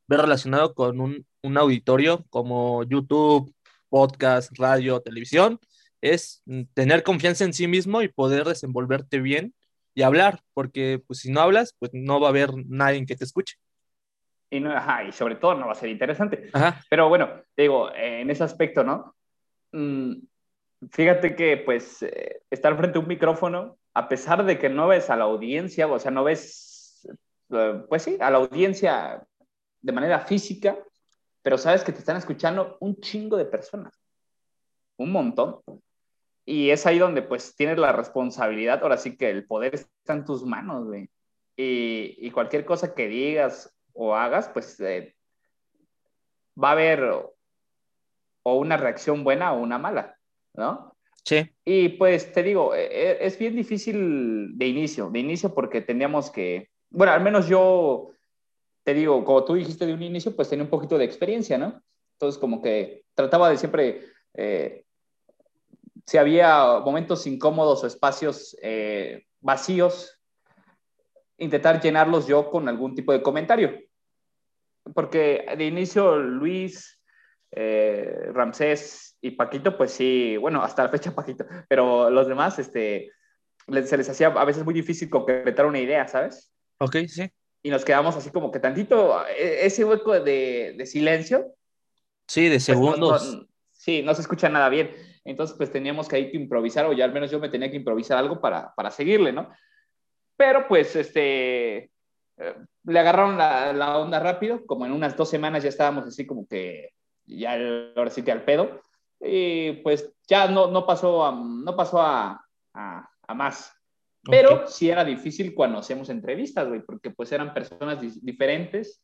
[0.09, 3.55] ver relacionado con un, un auditorio como YouTube,
[3.89, 5.61] podcast, radio, televisión,
[6.01, 6.43] es
[6.75, 9.55] tener confianza en sí mismo y poder desenvolverte bien
[9.95, 13.25] y hablar, porque pues si no hablas, pues no va a haber nadie que te
[13.25, 13.57] escuche.
[14.51, 16.51] Y, no, ajá, y sobre todo no va a ser interesante.
[16.53, 16.81] Ajá.
[16.89, 19.15] Pero bueno, digo, eh, en ese aspecto, ¿no?
[19.73, 20.15] Mm,
[20.91, 25.11] fíjate que pues eh, estar frente a un micrófono, a pesar de que no ves
[25.11, 27.09] a la audiencia, o sea, no ves,
[27.51, 29.25] eh, pues sí, a la audiencia
[29.81, 30.77] de manera física,
[31.43, 34.01] pero sabes que te están escuchando un chingo de personas,
[34.97, 35.61] un montón.
[36.45, 40.25] Y es ahí donde pues tienes la responsabilidad, ahora sí que el poder está en
[40.25, 41.09] tus manos, güey.
[41.57, 45.15] Y, y cualquier cosa que digas o hagas, pues eh,
[46.63, 47.35] va a haber
[48.45, 50.17] o una reacción buena o una mala,
[50.55, 50.95] ¿no?
[51.25, 51.51] Sí.
[51.65, 56.31] Y pues te digo, e, e, es bien difícil de inicio, de inicio porque teníamos
[56.31, 58.11] que, bueno, al menos yo
[58.85, 61.83] te digo, como tú dijiste de un inicio, pues tenía un poquito de experiencia, ¿no?
[62.13, 64.03] Entonces como que trataba de siempre,
[64.35, 64.85] eh,
[66.07, 70.21] si había momentos incómodos o espacios eh, vacíos,
[71.39, 73.81] intentar llenarlos yo con algún tipo de comentario.
[74.95, 77.01] Porque de inicio Luis,
[77.51, 83.11] eh, Ramsés y Paquito, pues sí, bueno, hasta la fecha Paquito, pero los demás, este,
[83.67, 86.53] se les hacía a veces muy difícil concretar una idea, ¿sabes?
[86.79, 87.31] Ok, sí.
[87.63, 91.55] Y nos quedamos así como que tantito, e, ese hueco de, de silencio.
[92.29, 93.23] Sí, de segundos.
[93.23, 94.91] Pues no, no, sí, no se escucha nada bien.
[95.25, 97.77] Entonces, pues teníamos que, ir que improvisar, o ya al menos yo me tenía que
[97.77, 99.49] improvisar algo para, para seguirle, ¿no?
[100.37, 101.91] Pero pues, este,
[102.37, 106.27] eh, le agarraron la, la, onda rápido, como en unas dos semanas ya estábamos así
[106.27, 106.91] como que
[107.27, 107.55] ya
[107.97, 108.83] ahora sí que al pedo,
[109.21, 113.73] y pues ya no, no pasó, a, no pasó a, a, a más.
[114.25, 114.67] Pero okay.
[114.69, 119.03] sí era difícil cuando hacemos entrevistas, güey, porque pues eran personas di diferentes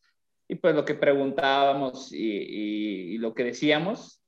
[0.48, 4.19] y pues lo que preguntábamos y, y, y lo que decíamos,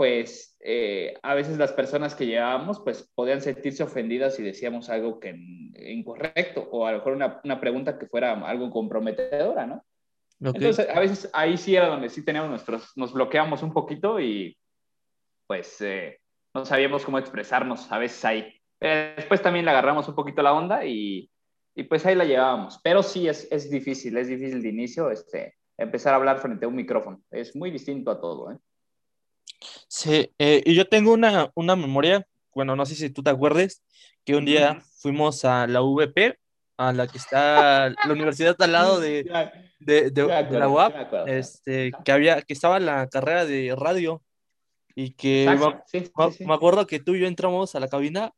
[0.00, 5.20] pues eh, a veces las personas que llevábamos pues podían sentirse ofendidas si decíamos algo
[5.20, 5.36] que
[5.78, 9.84] incorrecto o a lo mejor una, una pregunta que fuera algo comprometedora, ¿no?
[10.40, 10.52] Okay.
[10.54, 14.56] Entonces, a veces ahí sí era donde sí teníamos nuestros, nos bloqueamos un poquito y
[15.46, 16.18] pues eh,
[16.54, 18.54] no sabíamos cómo expresarnos a veces ahí.
[18.78, 21.30] Pero después también le agarramos un poquito la onda y,
[21.74, 22.80] y pues ahí la llevábamos.
[22.82, 26.68] Pero sí es, es, difícil, es difícil de inicio este, empezar a hablar frente a
[26.68, 27.20] un micrófono.
[27.30, 28.50] Es muy distinto a todo.
[28.50, 28.56] ¿eh?
[29.88, 33.82] Sí, eh, y yo tengo una, una memoria, bueno, no sé si tú te acuerdes,
[34.24, 35.00] que un día uh -huh.
[35.00, 36.38] fuimos a la VP,
[36.76, 39.24] a la que está la universidad al lado de,
[39.78, 44.22] de, de, acuerdo, de la UAP, este, que, había, que estaba la carrera de radio
[44.94, 46.44] y que me, sí, sí, sí.
[46.44, 48.32] me, acuerdo que tú y yo entramos a la cabina,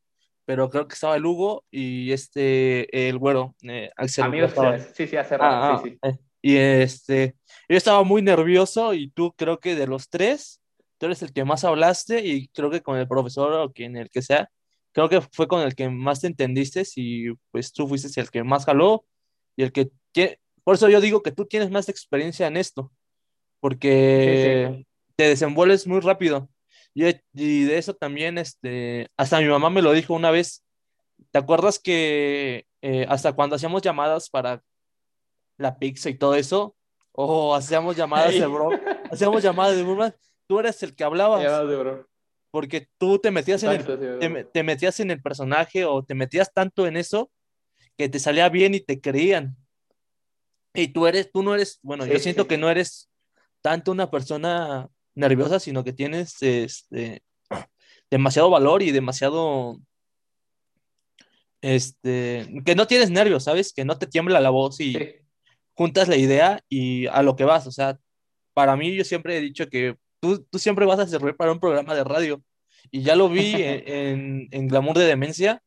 [0.45, 4.25] pero creo que estaba el Hugo y este, el güero, eh, Axel.
[4.25, 4.53] Amigos,
[4.95, 5.99] sí, sí, hace rato, ah, sí, sí.
[6.03, 7.37] Eh, y este,
[7.69, 10.62] yo estaba muy nervioso y tú creo que de los tres,
[11.03, 14.09] tú eres el que más hablaste y creo que con el profesor o quien el
[14.09, 14.49] que sea,
[14.93, 18.45] creo que fue con el que más te entendiste y pues tú fuiste el que
[18.45, 19.05] más jaló
[19.57, 22.93] y el que tiene, por eso yo digo que tú tienes más experiencia en esto,
[23.59, 24.87] porque sí, sí.
[25.17, 26.49] te desenvuelves muy rápido.
[26.95, 30.63] Y, y, de eso también, este, hasta mi mamá me lo dijo una vez.
[31.33, 34.63] ¿Te acuerdas que eh, hasta cuando hacíamos llamadas para
[35.57, 36.77] la pizza y todo eso,
[37.11, 38.71] o hacíamos llamadas de bro,
[39.11, 40.15] hacíamos llamadas de broma,
[40.53, 41.43] tú eres el que hablabas.
[41.67, 42.07] Bro.
[42.51, 46.05] Porque tú te metías, Exacto, en el, sí, te, te metías en el personaje o
[46.05, 47.31] te metías tanto en eso
[47.97, 49.57] que te salía bien y te creían.
[50.75, 52.49] Y tú eres, tú no eres, bueno, sí, yo siento sí.
[52.49, 53.11] que no eres
[53.63, 57.23] tanto una persona nerviosa, sino que tienes este,
[58.11, 59.81] demasiado valor y demasiado,
[61.63, 63.73] este, que no tienes nervios, ¿sabes?
[63.73, 65.15] Que no te tiembla la voz y sí.
[65.73, 67.67] juntas la idea y a lo que vas.
[67.67, 67.99] O sea,
[68.53, 71.61] para mí yo siempre he dicho que tú, tú siempre vas a servir para un
[71.61, 72.43] programa de radio.
[72.91, 75.63] Y ya lo vi en, en, en Glamour de Demencia,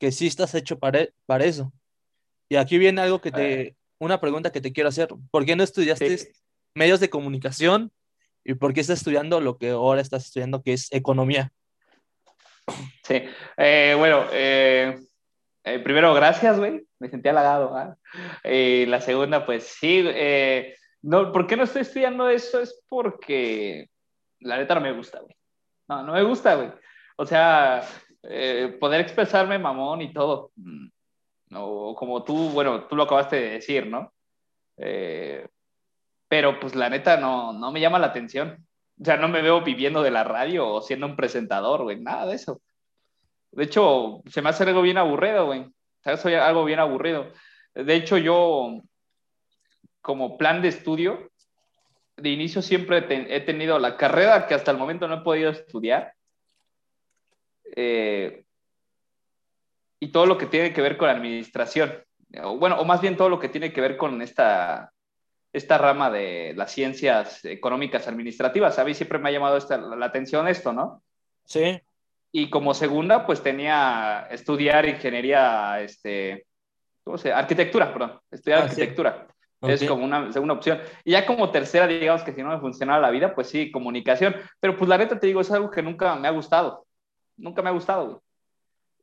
[0.00, 1.72] que sí estás hecho para, para eso.
[2.48, 5.08] Y aquí viene algo que te, una pregunta que te quiero hacer.
[5.30, 6.28] ¿Por qué no estudiaste sí.
[6.74, 7.92] medios de comunicación
[8.44, 11.52] y por qué estás estudiando lo que ahora estás estudiando, que es economía?
[13.04, 13.22] Sí,
[13.56, 14.98] eh, bueno, eh,
[15.64, 17.96] eh, primero, gracias, güey, me sentí halagado.
[18.44, 18.86] ¿eh?
[18.88, 22.60] la segunda, pues sí, eh, no, ¿por qué no estoy estudiando eso?
[22.60, 23.88] Es porque
[24.40, 25.34] la neta no me gusta, güey.
[25.88, 26.70] No, no me gusta, güey.
[27.16, 27.82] O sea,
[28.22, 30.52] eh, poder expresarme mamón y todo.
[31.54, 34.12] O como tú, bueno, tú lo acabaste de decir, ¿no?
[34.76, 35.46] Eh,
[36.28, 38.66] pero pues la neta no, no me llama la atención.
[39.00, 42.26] O sea, no me veo viviendo de la radio o siendo un presentador, güey, nada
[42.26, 42.62] de eso.
[43.50, 45.60] De hecho, se me hace algo bien aburrido, güey.
[45.60, 47.32] O sea, soy algo bien aburrido.
[47.74, 48.80] De hecho, yo,
[50.02, 51.30] como plan de estudio,
[52.16, 56.12] de inicio siempre he tenido la carrera que hasta el momento no he podido estudiar.
[57.74, 58.44] Eh,
[59.98, 61.94] y todo lo que tiene que ver con la administración.
[62.42, 64.92] O, bueno, o más bien todo lo que tiene que ver con esta
[65.52, 68.78] esta rama de las ciencias económicas administrativas.
[68.78, 71.02] A mí siempre me ha llamado esta, la atención esto, ¿no?
[71.44, 71.80] Sí.
[72.32, 76.46] Y como segunda, pues tenía estudiar ingeniería, este,
[77.04, 78.80] ¿cómo se Arquitectura, perdón, estudiar Ah, sí.
[79.62, 80.80] Es como una segunda opción.
[81.04, 84.34] Y ya como tercera, digamos que si no me funcionaba la vida, pues sí, comunicación.
[84.60, 86.86] Pero pues la neta te digo, es algo que nunca me ha gustado.
[87.36, 88.18] Nunca me ha gustado, güey.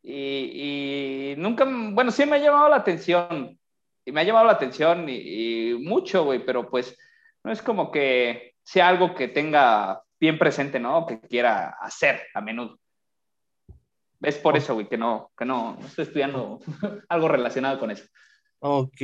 [0.02, 3.58] Y, y nunca, bueno, sí me ha llamado la atención.
[4.06, 6.98] Y me ha llamado la atención y, y mucho, güey, pero pues
[7.44, 11.06] no es como que sea algo que tenga bien presente, ¿no?
[11.06, 12.80] Que quiera hacer a menudo.
[14.22, 16.60] Es por eso, güey, que no, que no, no estoy estudiando
[17.10, 18.06] algo relacionado con eso.
[18.60, 19.02] Ok,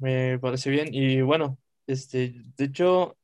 [0.00, 0.88] me parece bien.
[0.92, 3.16] Y bueno, este, de hecho,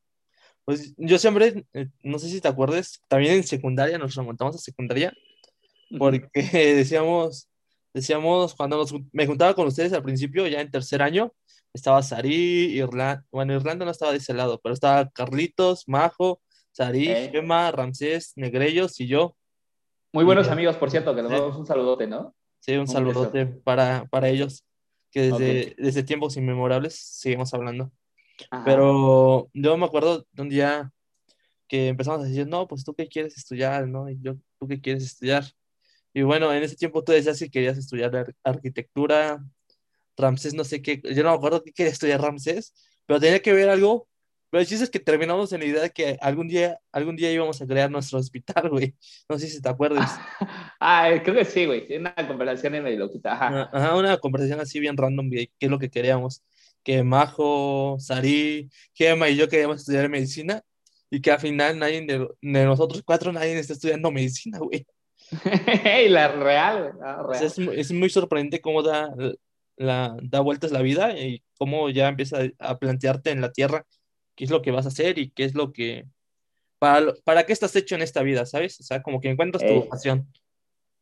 [0.64, 4.58] pues yo siempre, eh, no sé si te acuerdas, también en secundaria nos remontamos a
[4.58, 5.12] secundaria,
[5.98, 6.28] porque
[6.76, 7.48] decíamos,
[7.92, 11.32] decíamos, cuando nos, me juntaba con ustedes al principio, ya en tercer año,
[11.74, 16.40] estaba Sarí, Irlanda, bueno, Irlanda no estaba de ese lado, pero estaba Carlitos, Majo,
[16.70, 17.30] Sarí, Eh.
[17.32, 19.36] Gemma, Ramsés, Negrellos y yo.
[20.12, 21.38] Muy buenos Y- amigos, por cierto, que les Sí.
[21.38, 22.34] damos un saludote, ¿no?
[22.60, 24.64] Sí, un Un saludote para, para ellos,
[25.12, 25.74] que desde, Ok.
[25.78, 27.92] desde tiempos inmemorables seguimos hablando.
[28.50, 28.64] Ajá.
[28.64, 30.90] Pero yo me acuerdo de un día
[31.68, 34.08] que empezamos a decir, no, pues tú qué quieres estudiar, ¿no?
[34.10, 35.44] Y yo, ¿tú qué quieres estudiar?
[36.12, 39.44] Y bueno, en ese tiempo tú decías que querías estudiar ar- arquitectura,
[40.16, 42.74] Ramsés, no sé qué, yo no me acuerdo qué quería estudiar Ramsés,
[43.06, 44.08] pero tenía que ver algo.
[44.52, 47.32] Pero el chiste es que terminamos en la idea de que algún día, algún día
[47.32, 48.94] íbamos a crear nuestro hospital, güey.
[49.26, 50.10] No sé si te acuerdas.
[50.84, 51.96] Ah, creo que sí, güey.
[51.96, 53.32] Una conversación en medio loquita.
[53.32, 53.70] Ajá.
[53.72, 56.42] Ajá, una conversación así bien random de qué es lo que queríamos.
[56.82, 60.60] Que Majo, Sari, Gema y yo queríamos estudiar medicina
[61.08, 64.84] y que al final nadie de, de nosotros cuatro, nadie está estudiando medicina, güey.
[66.04, 67.00] y la real, güey.
[67.00, 67.74] la O sea, real.
[67.78, 69.08] es, es muy sorprendente cómo da,
[69.76, 73.86] la, da vueltas la vida y cómo ya empieza a plantearte en la tierra
[74.34, 76.06] qué es lo que vas a hacer y qué es lo que...
[76.78, 78.80] Para, lo- para qué estás hecho en esta vida, ¿sabes?
[78.80, 79.78] O sea, como que encuentras tu Ey.
[79.80, 80.32] vocación.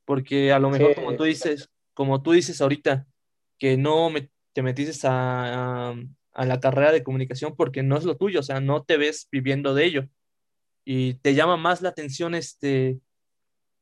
[0.05, 0.95] Porque a lo mejor, Sí.
[0.97, 3.07] como tú dices, como tú dices ahorita,
[3.59, 5.95] que no me- te metiste a, a-
[6.33, 9.29] a la carrera de comunicación porque no es lo tuyo, o sea, no te ves
[9.33, 10.09] viviendo de ello.
[10.85, 12.99] Y te llama más la atención este,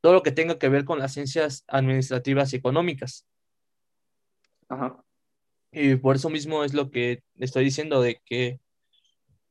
[0.00, 3.26] todo lo que tenga que ver con las ciencias administrativas y económicas.
[4.68, 5.02] Ajá.
[5.72, 8.58] Y por eso mismo es lo que estoy diciendo, de que,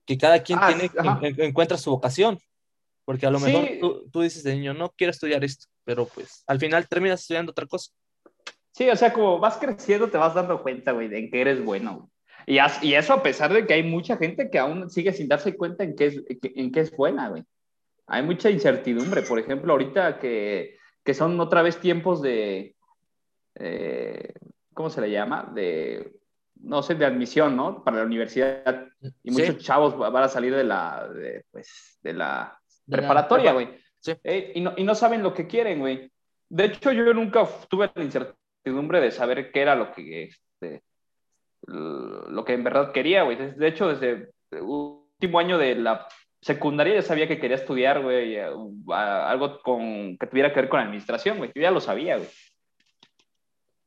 [0.08, 0.89] que cada quien Ah, tiene,
[1.22, 2.39] en- encuentra su vocación.
[3.06, 3.78] Porque a lo mejor Sí.
[3.80, 7.52] tú, tú dices de niño, no quiero estudiar esto, pero pues al final terminas estudiando
[7.52, 7.91] otra cosa.
[8.72, 11.63] Sí, o sea, como vas creciendo, te vas dando cuenta, güey, de en qué eres
[11.63, 12.10] bueno.
[12.46, 15.56] Y, y eso a pesar de que hay mucha gente que aún sigue sin darse
[15.56, 17.43] cuenta en qué es, en qué es buena, güey.
[18.08, 19.22] Hay mucha incertidumbre.
[19.22, 22.76] Por ejemplo, ahorita que, que son otra vez tiempos de,
[23.56, 24.34] eh,
[24.74, 25.50] ¿cómo se le llama?
[25.56, 26.13] De,
[26.62, 27.84] no sé, de admisión, ¿no?
[27.84, 28.88] Para la universidad.
[29.24, 29.41] Y Sí.
[29.41, 33.70] muchos chavos va- van a salir de la, de, pues, de la De preparatoria, prepa.
[33.72, 33.82] güey.
[34.00, 34.13] Sí.
[34.24, 36.12] Eh, y, no, y no saben lo que quieren, güey.
[36.50, 40.84] De hecho, yo nunca tuve la incertidumbre de saber qué era lo que, este,
[41.67, 43.36] lo que en verdad quería, güey.
[43.38, 46.08] De hecho, desde el último año de la
[46.41, 48.48] secundaria ya sabía que quería estudiar, güey, eh,
[48.93, 51.52] algo con, que tuviera que ver con administración, güey.
[51.54, 52.30] Yo ya lo sabía, güey.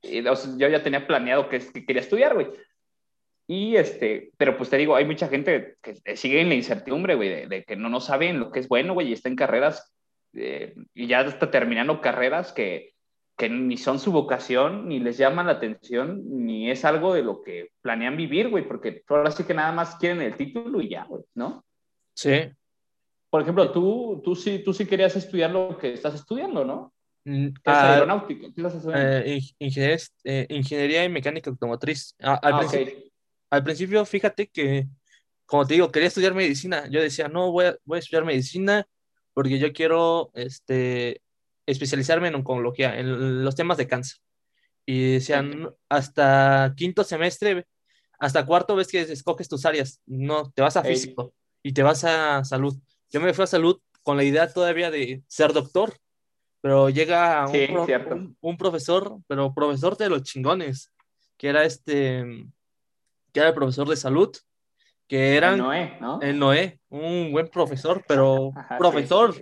[0.03, 2.49] O sea, yo ya tenía planeado que, que quería estudiar, güey.
[3.47, 7.29] Y este, pero pues te digo, hay mucha gente que sigue en la incertidumbre, güey,
[7.29, 9.93] de, de que no, no saben lo que es bueno, güey, y está en carreras,
[10.35, 12.95] eh, y ya está terminando carreras que,
[13.37, 17.43] que ni son su vocación, ni les llaman la atención, ni es algo de lo
[17.43, 21.05] que planean vivir, güey, porque ahora sí que nada más quieren el título y ya,
[21.05, 21.65] güey, ¿no?
[22.15, 22.51] Sí.
[23.31, 26.93] Por ejemplo, tú, tú, sí, tú sí querías estudiar lo que estás estudiando, ¿no?
[27.25, 28.47] Mm, ¿Qué es ah, aeronáutico?
[28.55, 29.19] ¿Qué estás estudiando?
[29.19, 32.15] eh, ing- ingeniería, eh, ingeniería y mecánica automotriz.
[32.21, 33.13] Ah, al, ah, principio, ok.
[33.51, 34.87] al principio, fíjate que,
[35.47, 36.89] como te digo, quería estudiar medicina.
[36.89, 38.87] Yo decía, no, voy a, voy a estudiar medicina
[39.35, 41.23] porque yo quiero este,
[41.67, 44.19] especializarme en oncología, en los temas de cáncer.
[44.87, 45.75] Y decían, Ok.
[45.89, 47.67] hasta quinto semestre,
[48.19, 50.01] hasta cuarto ves que escoges tus áreas.
[50.07, 52.77] No, te vas a físico y te vas a salud.
[53.11, 55.95] Yo me fui a salud con la idea todavía de ser doctor,
[56.61, 58.15] pero llega un, Sí, pro- cierto.
[58.15, 60.93] un- un profesor, pero profesor de los chingones,
[61.37, 62.47] que era este,
[63.33, 64.31] que era el profesor de salud,
[65.09, 66.21] que El era Noé, ¿no?
[66.21, 68.79] el Noé, un buen profesor, pero Ajá, sí.
[68.79, 69.35] profesor,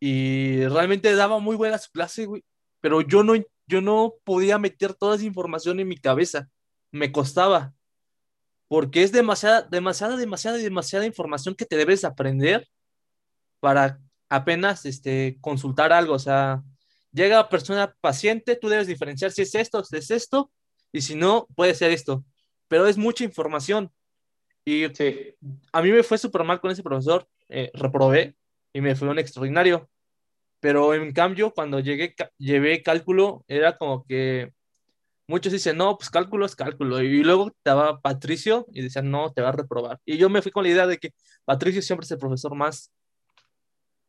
[0.00, 2.44] y realmente daba muy buena su clase, güey,
[2.80, 3.34] pero yo no,
[3.66, 6.48] yo no podía meter toda esa información en mi cabeza,
[6.90, 7.72] me costaba,
[8.68, 12.66] porque es demasiada, demasiada, demasiada, demasiada información que te debes aprender
[13.60, 14.00] para
[14.32, 16.62] apenas este, consultar algo, o sea,
[17.12, 20.50] llega persona paciente, tú debes diferenciar si es esto, si es esto,
[20.90, 22.24] y si no, puede ser esto,
[22.66, 23.90] pero es mucha información.
[24.64, 25.34] Y Sí.
[25.72, 28.34] a mí me fue súper mal con ese profesor, eh, reprobé
[28.72, 29.90] y me fue un extraordinario.
[30.60, 34.52] Pero en cambio, cuando llegué, llevé cálculo, era como que
[35.26, 37.02] muchos dicen, no, pues cálculo es cálculo.
[37.02, 40.00] Y luego estaba Patricio y decían, no, te va a reprobar.
[40.06, 41.10] Y yo me fui con la idea de que
[41.44, 42.92] Patricio siempre es el profesor más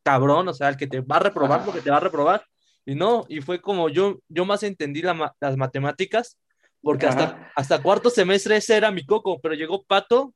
[0.04, 2.46] cabrón, o sea, el que te va a reprobar porque te va a reprobar.
[2.86, 6.38] Y no, y fue como yo, yo más entendí la las matemáticas,
[6.82, 7.52] porque hasta, Ajá.
[7.56, 10.34] hasta cuarto semestre ese era mi coco, pero llegó Pato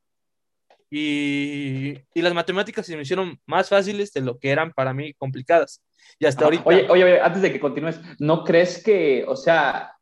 [0.89, 5.13] y, y las matemáticas se me hicieron más fáciles de lo que eran para mí
[5.13, 5.83] complicadas.
[6.19, 9.93] Y hasta ahorita, Oye, oye, oye, antes de que continúes, ¿no crees que, o sea,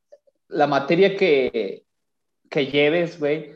[0.48, 1.84] la materia que,
[2.50, 3.56] que lleves, güey,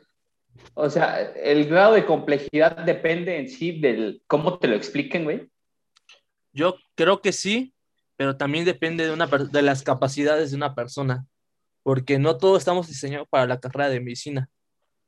[0.73, 5.47] o sea, el grado de complejidad depende en sí del cómo te lo expliquen, güey?
[6.53, 7.73] Yo creo que sí,
[8.15, 11.25] pero también depende de, una, de las capacidades de una persona,
[11.83, 14.49] porque no todos estamos diseñados para la carrera de medicina.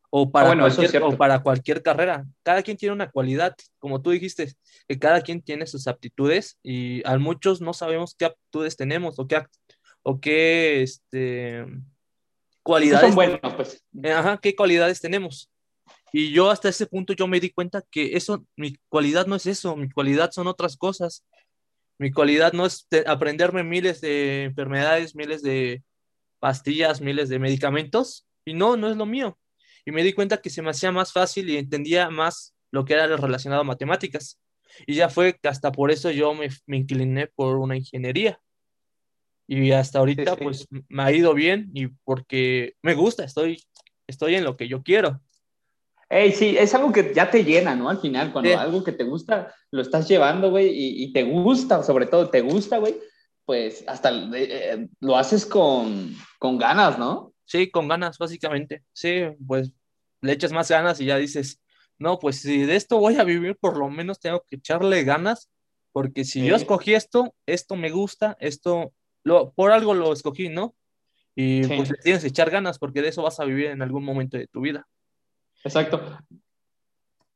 [0.10, 2.26] o para, Ah, bueno, eso es cualquier, o para cualquier carrera.
[2.44, 4.54] Cada quien tiene una cualidad, como tú dijiste,
[4.88, 9.28] que cada quien tiene sus aptitudes y a muchos no sabemos qué aptitudes tenemos o
[9.28, 9.44] qué,
[10.04, 11.66] o qué este,
[12.64, 13.84] cualidades, son buenos, pues.
[14.04, 15.50] eh, ajá, qué cualidades tenemos.
[16.14, 19.46] Y yo hasta ese punto yo me di cuenta que eso, mi cualidad no es
[19.46, 21.24] eso, mi cualidad son otras cosas.
[22.02, 25.84] Mi cualidad no es aprenderme miles de enfermedades, miles de
[26.39, 29.38] pastillas, miles de medicamentos, y no, no es lo mío.
[29.86, 32.93] Y me di cuenta que se me hacía más fácil y entendía más lo que
[32.95, 34.41] era lo relacionado a matemáticas.
[34.88, 38.41] Y ya fue que hasta por eso yo me, me incliné por una ingeniería.
[39.47, 40.43] Y hasta ahorita, Sí, sí.
[40.43, 43.64] pues me ha ido bien y porque me gusta, estoy,
[44.08, 45.22] estoy en lo que yo quiero.
[46.12, 47.89] Ey, sí, es algo que ya te llena, ¿no?
[47.89, 48.55] Al final, cuando Sí.
[48.57, 52.41] algo que te gusta, lo estás llevando, güey, y, y te gusta, sobre todo te
[52.41, 52.95] gusta, güey,
[53.45, 57.34] pues hasta eh, lo haces con, con ganas, ¿no?
[57.45, 58.84] Sí, con ganas, básicamente.
[58.91, 59.72] Sí, pues
[60.22, 61.62] le echas más ganas y ya dices,
[61.97, 65.49] no, pues si de esto voy a vivir, por lo menos tengo que echarle ganas,
[65.93, 68.93] porque si yo escogí esto, esto me gusta, esto,
[69.24, 70.76] lo, por algo lo escogí, ¿no?
[71.36, 71.74] Y Sí.
[71.76, 74.38] pues le tienes que echar ganas, porque de eso vas a vivir en algún momento
[74.38, 74.88] de tu vida.
[75.64, 76.01] Exacto.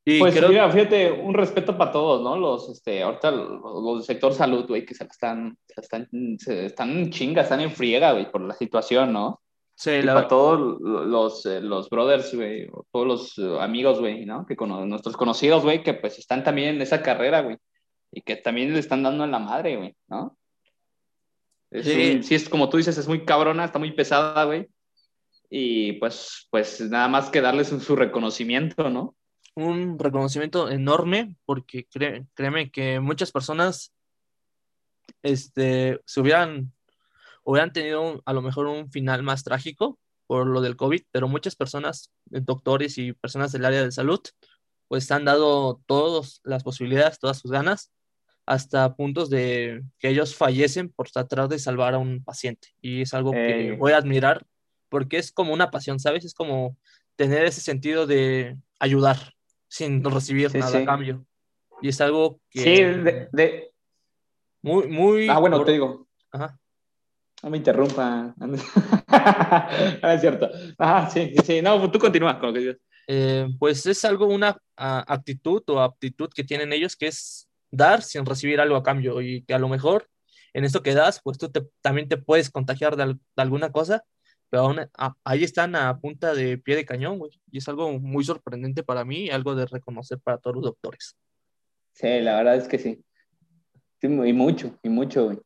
[0.08, 2.38] Y Pues creo, mira, fíjate, un respeto para todos, ¿no?
[2.38, 5.82] Los, este, ahorita los, los del sector salud, güey, que se la están, se la
[5.82, 9.42] están, se están en chinga, están en friega, güey, por la situación, ¿no?
[9.78, 14.26] sí, Y la- para todos los, eh, los brothers, güey, todos los eh, amigos, güey,
[14.26, 14.46] ¿no?
[14.46, 17.58] Que con nuestros conocidos, güey, que pues están también en esa carrera, güey,
[18.12, 20.38] y que también le están dando en la madre, güey, ¿no?
[21.72, 22.12] Es Sí.
[22.18, 24.68] un- sí, es como tú dices, es muy cabrona, está muy pesada, güey,
[25.50, 29.16] y pues, pues nada más que darles un- su reconocimiento, ¿no?
[29.58, 33.94] un reconocimiento enorme, porque cré- créeme que muchas personas
[35.24, 36.74] este, se hubieran,
[37.44, 41.56] hubieran tenido a lo mejor un final más trágico por lo del COVID, pero muchas
[41.56, 44.20] personas, eh, doctores y personas del área de salud,
[44.88, 47.92] pues han dado todas las posibilidades, todas sus ganas,
[48.48, 52.70] hasta puntos de que ellos fallecen por tratar de salvar a un paciente.
[52.82, 53.78] Y es algo que Eh.
[53.78, 54.46] voy a admirar,
[54.90, 56.26] porque es como una pasión, ¿sabes?
[56.26, 56.78] Es como
[57.16, 59.34] tener ese sentido de ayudar
[59.68, 60.78] sin recibir Sí, nada sí.
[60.78, 61.26] a cambio.
[61.82, 63.72] Y es algo que Sí, de, de-
[64.62, 65.30] muy, muy...
[65.30, 66.60] Ah, bueno, por- te digo, Ajá.
[67.44, 68.34] no me interrumpa.
[69.08, 70.50] Ah, es cierto.
[70.78, 72.78] Ah, sí, sí, no, tú continúa con lo que dices.
[73.08, 78.02] Eh, pues es algo, una ah, actitud o aptitud que tienen ellos que es dar
[78.02, 80.08] sin recibir algo a cambio y que a lo mejor
[80.54, 84.04] en esto que das, pues tú te- también te puedes contagiar de, de alguna cosa,
[84.50, 87.92] pero aún a- ahí están a punta de pie de cañón, güey, y es algo
[88.00, 91.16] muy sorprendente para mí y algo de reconocer para todos los doctores.
[91.94, 93.04] Sí, la verdad es que sí.
[94.02, 95.40] Sí, y mucho, y mucho, güey.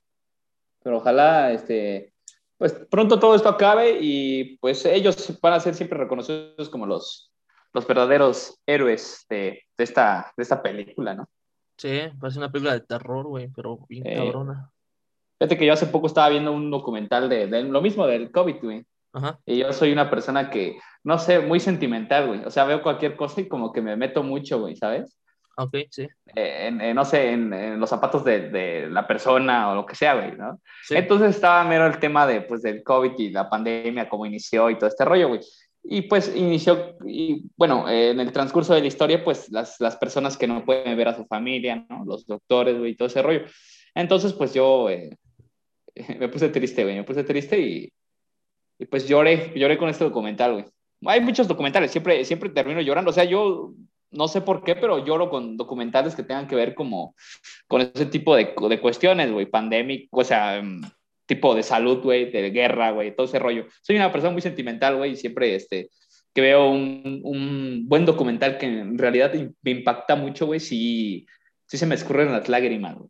[0.84, 2.14] Pero ojalá, este,
[2.58, 7.32] pues pronto todo esto acabe y pues ellos van a ser siempre reconocidos como los,
[7.74, 11.30] los verdaderos héroes de, de esta, de esta película, ¿no?
[11.78, 14.72] Sí, parece una película de terror, güey, pero bien Eh, cabrona.
[15.40, 18.58] Fíjate que yo hace poco estaba viendo un documental de, de lo mismo del COVID,
[18.62, 18.86] güey.
[19.14, 22.44] Ajá, Y yo soy una persona que, no sé, muy sentimental, güey.
[22.46, 25.18] O sea, veo cualquier cosa y como que me meto mucho, güey, ¿sabes?
[25.60, 26.04] ok, sí.
[26.36, 29.86] Eh, en, en, no sé, en, en, los zapatos de, de, la persona o lo
[29.86, 30.60] que sea, güey, ¿no?
[30.84, 30.96] sí.
[30.96, 34.78] Entonces estaba mero el tema de, pues, del COVID y la pandemia, cómo inició y
[34.78, 35.42] todo este rollo, güey.
[35.84, 39.96] Y pues inició, y bueno, eh, en el transcurso de la historia, pues las, las
[39.96, 42.04] personas que no pueden ver a su familia, ¿no?
[42.06, 43.46] Los doctores, güey, todo ese rollo.
[43.96, 45.18] Entonces, pues yo eh,
[46.20, 47.92] me puse triste, güey, me puse triste y,
[48.78, 50.66] y pues lloré, lloré con este documental, güey.
[51.06, 53.74] Hay muchos documentales, siempre, siempre termino llorando, o sea, yo
[54.12, 57.16] no sé por qué, pero lloro con documentales que tengan que ver como
[57.68, 60.82] con ese tipo de, de cuestiones, güey, pandémico, o sea, um,
[61.26, 63.68] tipo de salud, güey, de guerra, güey, todo ese rollo.
[63.82, 65.90] Soy una persona muy sentimental, güey, y siempre, este,
[66.34, 69.32] que veo un, un, buen documental que en realidad
[69.62, 71.28] me impacta mucho, güey, sí,
[71.68, 73.10] sí se me escurren las lágrimas, güey.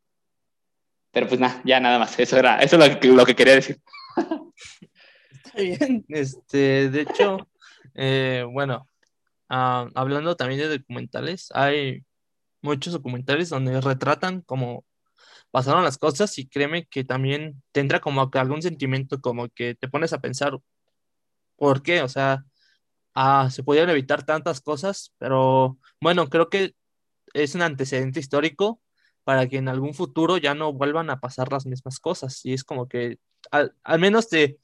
[1.11, 3.55] Pero pues nada, ya nada más, eso era, eso es lo que, lo que quería
[3.55, 3.81] decir.
[5.31, 7.49] Está bien, este, de hecho,
[7.95, 8.87] eh, bueno,
[9.49, 12.05] uh, hablando también de documentales, hay
[12.61, 14.85] muchos documentales donde retratan cómo
[15.51, 19.87] pasaron las cosas y créeme que también tendrá como que algún sentimiento como que te
[19.87, 20.59] pones a pensar,
[21.55, 22.01] ¿por qué?
[22.01, 22.45] O sea,
[23.15, 26.75] ah, se podían evitar tantas cosas, pero bueno, creo que
[27.33, 28.81] es un antecedente histórico
[29.29, 32.43] para que en algún futuro ya no vuelvan a pasar las mismas cosas.
[32.47, 33.19] Y es como que
[33.51, 34.57] al, menos te,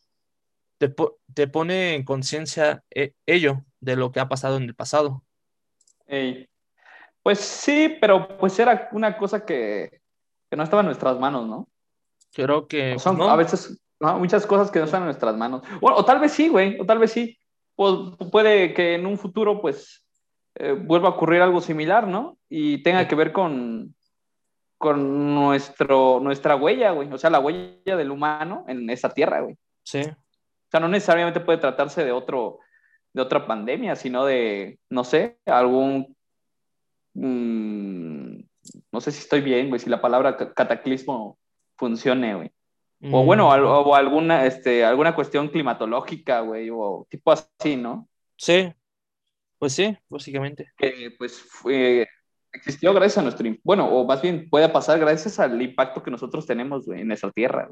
[0.80, 5.24] te, pone en conciencia eh, ello de lo que ha pasado en el pasado.
[7.22, 10.02] Pues sí, pero pues era una cosa que,
[10.50, 11.70] que, no estaba en nuestras manos, ¿no?
[12.34, 12.98] Creo que...
[12.98, 15.62] Son a veces muchas cosas que no están en nuestras manos.
[15.80, 17.38] O tal vez sí, güey, o tal vez sí.
[17.76, 17.94] Pues,
[18.32, 20.08] puede que en un futuro, pues,
[20.56, 22.40] eh, vuelva a ocurrir algo similar, ¿no?
[22.50, 23.94] Y tenga que ver con,
[24.78, 27.12] con nuestro, nuestra huella, güey.
[27.12, 29.58] O sea, la huella del humano en esa tierra, güey.
[29.84, 30.02] Sí.
[30.02, 32.60] O sea, no necesariamente puede tratarse de otro,
[33.14, 36.16] de otra pandemia, sino de, no sé, algún,
[37.14, 38.40] mm,
[38.92, 41.38] no sé si estoy bien, güey, si la palabra cataclismo
[41.78, 42.52] funcione, güey.
[43.12, 43.64] O bueno, mm.
[43.66, 48.08] o, o, alguna, este, alguna cuestión climatológica, güey, o tipo así, ¿no?
[48.38, 48.74] Sí,
[49.60, 50.72] pues sí, básicamente.
[50.78, 52.08] Que pues fue,
[52.56, 56.46] existió gracias a nuestro, bueno, o más bien puede pasar gracias al impacto que nosotros
[56.46, 57.70] tenemos en esa tierra.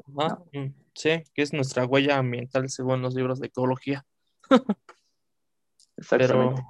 [0.52, 4.04] Mm, sí, que es nuestra huella ambiental según los libros de ecología.
[5.96, 6.62] Exactamente.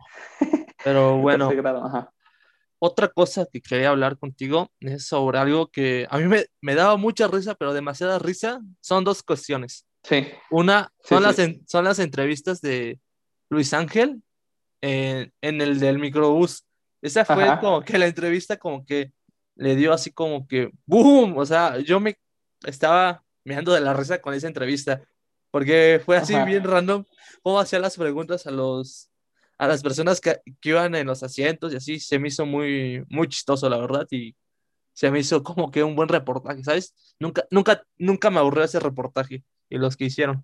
[0.83, 1.51] Pero, bueno,
[2.79, 6.97] otra cosa que quería hablar contigo es sobre algo que a mí me, me, daba
[6.97, 8.61] mucha risa, pero demasiada risa.
[8.81, 9.87] Son dos cuestiones.
[10.03, 10.27] Sí.
[10.51, 11.37] Una son, Las,
[11.67, 13.01] son las entrevistas de
[13.49, 14.23] Luis Ángel
[14.83, 16.65] en, el del microbús.
[17.05, 19.13] Esa fue como que la entrevista como que
[19.57, 21.37] le dio así como que ¡boom!
[21.37, 22.17] O sea, yo me
[22.67, 25.03] estaba mirando de la risa con esa entrevista,
[25.51, 27.05] porque fue así bien random
[27.43, 29.11] cómo hacía las preguntas a los
[29.59, 33.05] a las personas que, que, iban en los asientos y así se me hizo muy
[33.11, 34.35] muy chistoso la verdad y
[34.95, 36.95] se me hizo como que un buen reportaje, ¿sabes?
[37.21, 40.43] Nunca nunca nunca me aburrió ese reportaje y los que hicieron.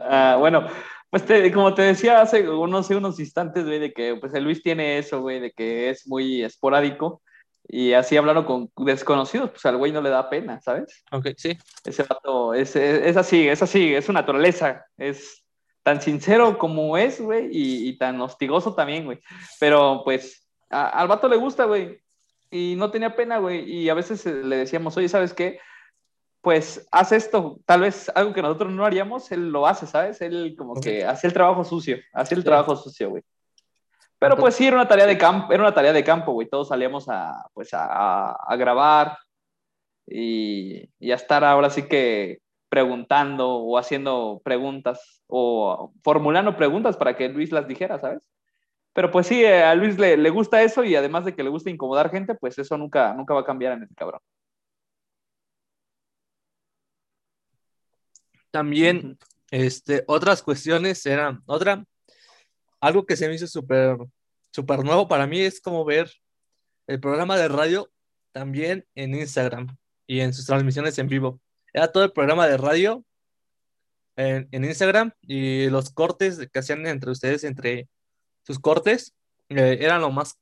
[0.00, 0.66] Ah, bueno,
[1.10, 4.98] pues como te decía hace unos, unos instantes, güey, de que pues el Luis tiene
[4.98, 7.20] eso, güey, de que es muy esporádico
[7.72, 11.04] y así hablaron con desconocidos, pues al güey no le da pena, ¿sabes?
[11.12, 11.56] Ok, sí.
[11.84, 15.44] Ese vato es, es, así, es así, es su naturaleza, es
[15.82, 19.20] tan sincero como es, güey, y, tan hostigoso también, güey.
[19.58, 22.00] Pero pues al vato le gusta, güey,
[22.50, 25.60] y no tenía pena, güey, y a veces le decíamos, oye, ¿sabes qué?
[26.40, 30.20] Pues hace esto, tal vez algo que nosotros no haríamos, él lo hace, ¿sabes?
[30.22, 33.22] Él como que hace el trabajo sucio, hace el trabajo sucio, güey.
[34.18, 36.46] Pero pues sí, era una tarea de campo, era una tarea de campo, güey.
[36.46, 39.16] Todos salíamos a, pues a, a grabar
[40.06, 47.16] y, y, a estar ahora sí que preguntando o haciendo preguntas o formulando preguntas para
[47.16, 48.20] que Luis las dijera, ¿sabes?
[48.92, 51.70] Pero pues sí, a Luis le, le gusta eso y además de que le gusta
[51.70, 54.20] incomodar gente, pues eso nunca, nunca va a cambiar en este cabrón.
[58.50, 59.18] También,
[59.50, 61.84] este, otras cuestiones eran, otra,
[62.80, 63.96] algo que se me hizo súper,
[64.52, 66.10] súper nuevo para mí es como ver
[66.86, 67.90] el programa de radio
[68.32, 69.76] también en Instagram
[70.06, 71.40] y en sus transmisiones en vivo.
[71.72, 73.04] Era todo el programa de radio
[74.16, 77.88] en, Instagram y los cortes que hacían entre ustedes, entre
[78.44, 79.14] sus cortes,
[79.48, 80.38] eh, eran lo más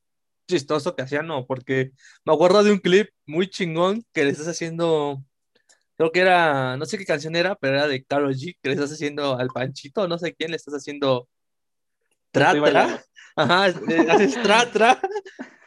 [0.47, 1.45] chistoso que hacían, ¿no?
[1.45, 1.91] Porque
[2.25, 5.23] me acuerdo de un clip muy chingón que le estás haciendo
[5.99, 8.75] creo que era, no sé qué canción era, pero era de Karol G, que le
[8.75, 11.27] estás haciendo al Panchito, no sé quién, le estás haciendo
[12.31, 13.03] tra, tra.
[13.35, 14.97] Ajá, haces tra, tra.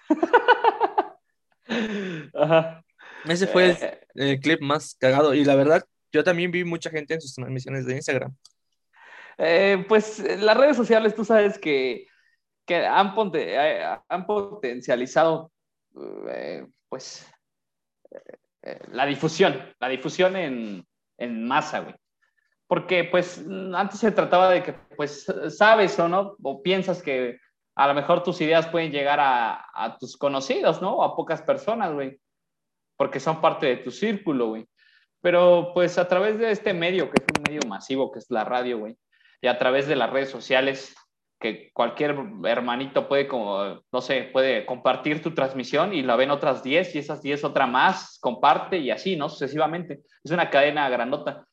[2.35, 2.83] Ajá.
[3.27, 7.13] Ese fue eh, el, clip más cagado y la verdad, yo también vi mucha gente
[7.13, 8.35] en sus transmisiones de Instagram.
[9.37, 12.07] Eh, pues las redes sociales, tú sabes que,
[12.65, 15.53] que han, eh, han potencializado,
[16.89, 17.31] pues,
[18.63, 20.87] eh, la difusión, la difusión en,
[21.19, 21.95] en masa, güey.
[22.67, 23.45] Porque pues
[23.75, 27.39] antes se trataba de que pues sabes o no, o piensas que
[27.75, 31.03] a lo mejor tus ideas pueden llegar a, a tus conocidos, ¿no?
[31.03, 32.19] A pocas personas, güey.
[32.97, 34.67] Porque son parte de tu círculo, güey.
[35.21, 38.45] Pero pues a través de este medio, que es un medio masivo, que es la
[38.45, 38.97] radio, güey,
[39.41, 40.95] y a través de las redes sociales,
[41.43, 46.63] que cualquier hermanito puede, como, no sé, puede compartir tu transmisión y la ven otras
[46.63, 49.29] 10 y esas 10 otra más, comparte y así, ¿no?
[49.29, 50.01] Sucesivamente.
[50.23, 51.47] Es una cadena grandota.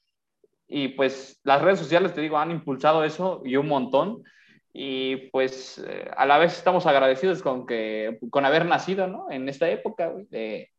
[0.67, 4.23] y pues las redes sociales, te digo, han impulsado eso y un montón.
[4.71, 9.31] Y pues eh, a la vez estamos agradecidos con, que, con haber nacido ¿no?
[9.31, 10.69] en esta época de,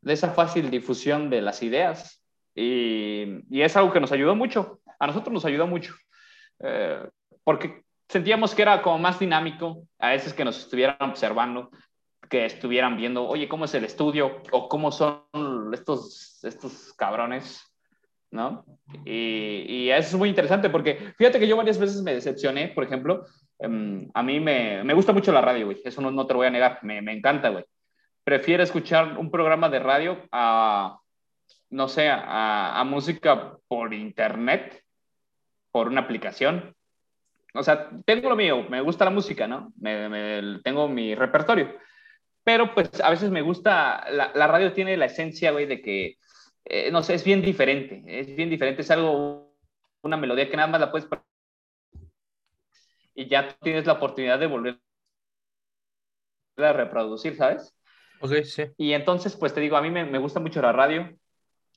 [0.00, 2.24] de, esa fácil difusión de las ideas.
[2.54, 5.94] Y, y, es algo que nos ayudó mucho, a nosotros nos ayudó mucho,
[6.60, 7.06] eh,
[7.44, 11.70] porque sentíamos que era como más dinámico, a veces que nos estuvieran observando,
[12.28, 14.42] que estuvieran viendo, oye, ¿cómo es el estudio?
[14.50, 15.22] o cómo son
[15.72, 17.66] estos, estos cabrones
[18.30, 18.64] ¿no?
[19.04, 23.24] Y, eso es muy interesante porque fíjate que yo varias veces me decepcioné, por ejemplo,
[23.58, 26.38] um, a mí me, me, gusta mucho la radio, güey, eso no, no te lo
[26.38, 27.64] voy a negar, me, me, encanta, güey.
[28.24, 30.98] Prefiero escuchar un programa de radio a,
[31.70, 34.82] no sé, a música por internet,
[35.70, 36.74] por una aplicación.
[37.56, 39.72] O sea, tengo lo mío, me gusta la música, ¿no?
[39.78, 41.74] Me, me, tengo mi repertorio.
[42.44, 46.16] Pero pues a veces me gusta, la, la radio tiene la esencia, güey, de que
[46.68, 49.54] eh, no sé, es bien diferente, es bien diferente, es algo,
[50.02, 51.08] una melodía que nada más la puedes...
[53.14, 54.80] Y ya tienes la oportunidad de volver
[56.56, 57.72] a reproducir, ¿sabes?
[58.20, 58.64] Ok, sí.
[58.76, 61.16] Y entonces, pues te digo, a mí me, me gusta mucho la radio.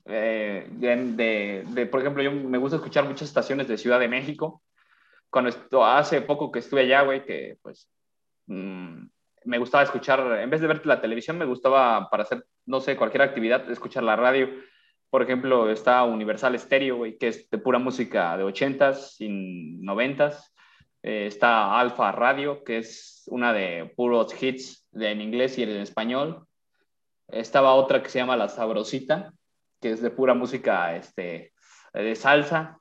[0.06, 4.60] Eh, de, de, por ejemplo, yo me gusta escuchar muchas estaciones de Ciudad de México.
[5.30, 7.88] Cuando esto, hace poco que estuve allá, güey, que pues
[8.46, 9.06] mmm,
[9.44, 12.96] me gustaba escuchar, en vez de ver la televisión, me gustaba para hacer, no sé,
[12.96, 14.48] cualquier actividad, escuchar la radio.
[15.08, 20.52] Por ejemplo, está Universal Stereo, güey, que es de pura música de 80s y 90s.
[21.02, 25.70] Eh, está Alfa Radio, que es una de puros hits de, en inglés y en
[25.70, 26.46] español.
[27.28, 29.32] Estaba otra que se llama La Sabrosita,
[29.80, 31.52] que es de pura música este,
[31.92, 32.78] de salsa.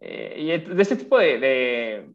[0.00, 2.10] Eh, y de este tipo de, de,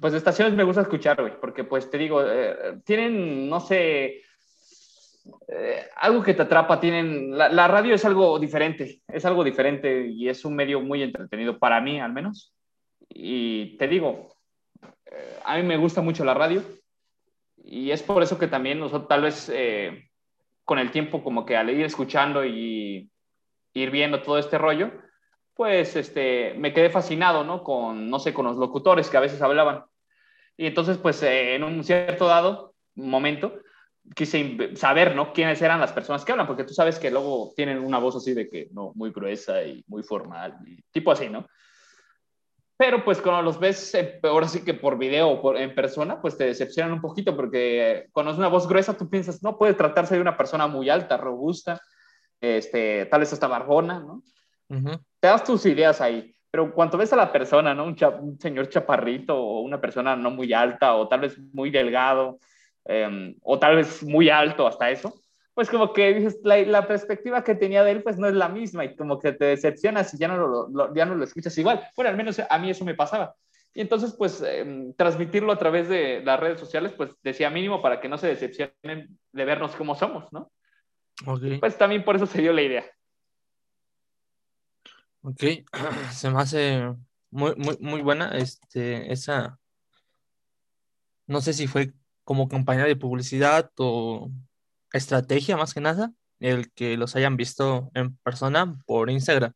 [0.00, 4.22] pues de estaciones me gusta escuchar, güey, porque pues te digo, eh, tienen, no sé,
[5.48, 10.06] eh, algo que te atrapa, tienen, la, la, radio es algo diferente, es algo diferente
[10.08, 12.54] y es un medio muy entretenido para mí al menos.
[13.08, 14.36] Y te digo,
[15.44, 16.62] a mí me gusta mucho la radio
[17.64, 19.50] y es por eso que también nosotros tal vez
[20.64, 23.10] con el tiempo como que al ir escuchando y
[23.72, 24.92] ir viendo todo este rollo,
[25.58, 27.64] pues este, me quedé fascinado, ¿no?
[27.64, 29.84] Con, no sé, con los locutores que a veces hablaban.
[30.56, 33.58] Y entonces, pues en un cierto dado momento,
[34.14, 35.32] quise saber, ¿no?
[35.32, 38.34] Quiénes eran las personas que hablan, porque tú sabes que luego tienen una voz así
[38.34, 40.60] de que, no, muy gruesa y muy formal,
[40.92, 41.44] tipo así, ¿no?
[42.76, 46.22] Pero pues cuando los ves, eh, ahora sí que por video o por, en persona,
[46.22, 50.14] pues te decepcionan un poquito, porque cuando una voz gruesa, tú piensas, no, puede tratarse
[50.14, 51.82] de una persona muy alta, robusta,
[52.40, 54.22] este, tal vez hasta barbona, ¿no?
[54.68, 55.00] Uh -huh.
[55.20, 56.34] Te das tus ideas ahí.
[56.50, 57.84] Pero cuando ves a la persona, ¿no?
[57.84, 61.70] Un, cha un señor chaparrito o una persona no muy alta o tal vez muy
[61.70, 62.38] delgado,
[62.86, 67.44] eh, o tal vez muy alto hasta eso, pues como que dices, la, la, perspectiva
[67.44, 70.18] que tenía de él pues no es la misma y como que te decepcionas y
[70.18, 71.86] ya no lo, lo ya no lo escuchas igual.
[71.96, 73.34] Bueno, al menos a mí eso me pasaba.
[73.74, 78.00] Y entonces, pues, eh, transmitirlo a través de las redes sociales, pues, decía mínimo para
[78.00, 80.50] que no se decepcionen de vernos como somos, ¿no?
[81.26, 81.58] Okay.
[81.58, 82.84] Pues también por eso se dio la idea.
[85.22, 85.42] Ok,
[86.12, 86.94] se me hace
[87.30, 89.58] muy, muy, muy buena este, esa,
[91.26, 91.92] no sé si fue
[92.24, 94.30] como campaña de publicidad o
[94.92, 99.52] estrategia más que nada, el que los hayan visto en persona por Instagram.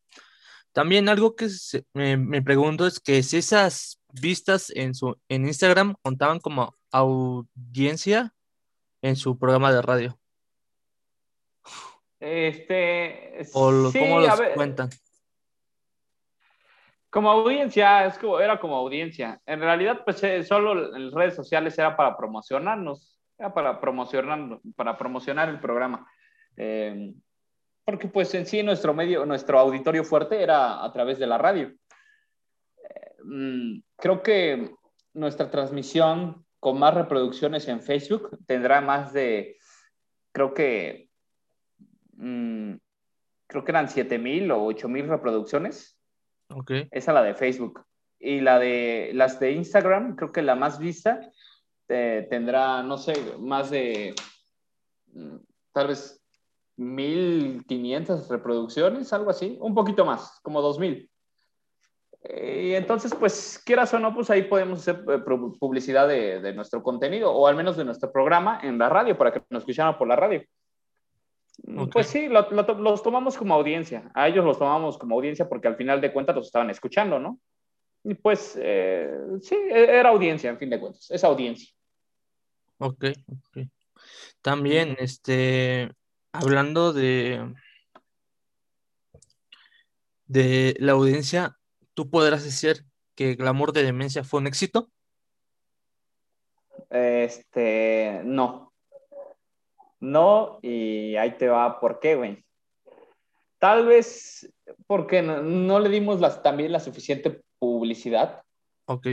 [0.72, 5.46] También algo que se, me, me, pregunto es que si esas vistas en, su, en
[5.46, 8.34] Instagram contaban como audiencia
[9.02, 10.18] en su programa de radio.
[12.20, 14.90] Este, o lo, sí, ¿Cómo los cuentan?
[17.12, 19.38] Como audiencia, es como, era como audiencia.
[19.44, 24.96] En realidad, pues eh, solo en redes sociales era para promocionarnos, era para promocionar, para
[24.96, 26.10] promocionar el programa.
[26.56, 27.12] Eh,
[27.84, 31.74] porque pues en sí nuestro medio, nuestro auditorio fuerte era a través de la radio.
[33.24, 34.70] Mm, creo que
[35.12, 39.58] nuestra transmisión con más reproducciones en Facebook tendrá más de,
[40.32, 41.10] creo que,
[42.14, 42.72] mmm,
[43.48, 45.98] creo que eran 7000 o 8000 reproducciones.
[46.57, 46.88] Okay.
[46.90, 47.84] Esa la de Facebook.
[48.18, 51.20] Y la de las de Instagram, creo que la más vista
[51.88, 54.14] eh, tendrá, no sé, más de
[55.12, 55.36] mm,
[55.72, 56.22] tal vez
[56.76, 61.11] 1500 reproducciones, algo así, un poquito más, como 2000.
[62.24, 65.18] Eh, y entonces, pues, quieras o no, pues ahí podemos hacer eh,
[65.59, 69.32] publicidad de, de, nuestro contenido, o al menos de nuestro programa en la radio, para
[69.32, 70.42] que nos escucharan por la radio.
[71.64, 71.86] Okay.
[71.92, 74.10] Pues sí, lo, lo, los tomamos como audiencia.
[74.14, 77.38] A ellos los tomamos como audiencia porque al final de cuentas los estaban escuchando, ¿no?
[78.04, 79.10] Y pues eh,
[79.42, 81.68] sí, era audiencia, en fin de cuentas, es audiencia.
[82.78, 83.66] Ok, ok.
[84.40, 85.92] También, este,
[86.32, 87.54] hablando de,
[90.26, 91.56] de la audiencia,
[91.94, 92.84] ¿tú podrás decir
[93.14, 94.90] que Glamour de Demencia fue un éxito?
[96.90, 98.71] Este, no.
[100.03, 102.44] No, y ahí te va, ¿por qué, güey?
[103.61, 104.53] Tal vez
[104.88, 108.42] porque no, le dimos las, también la suficiente publicidad.
[108.86, 109.07] Ok.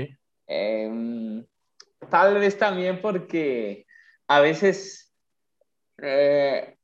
[0.47, 1.45] Em,
[2.09, 3.85] tal vez también porque
[4.27, 5.13] a veces
[6.01, 6.75] eh,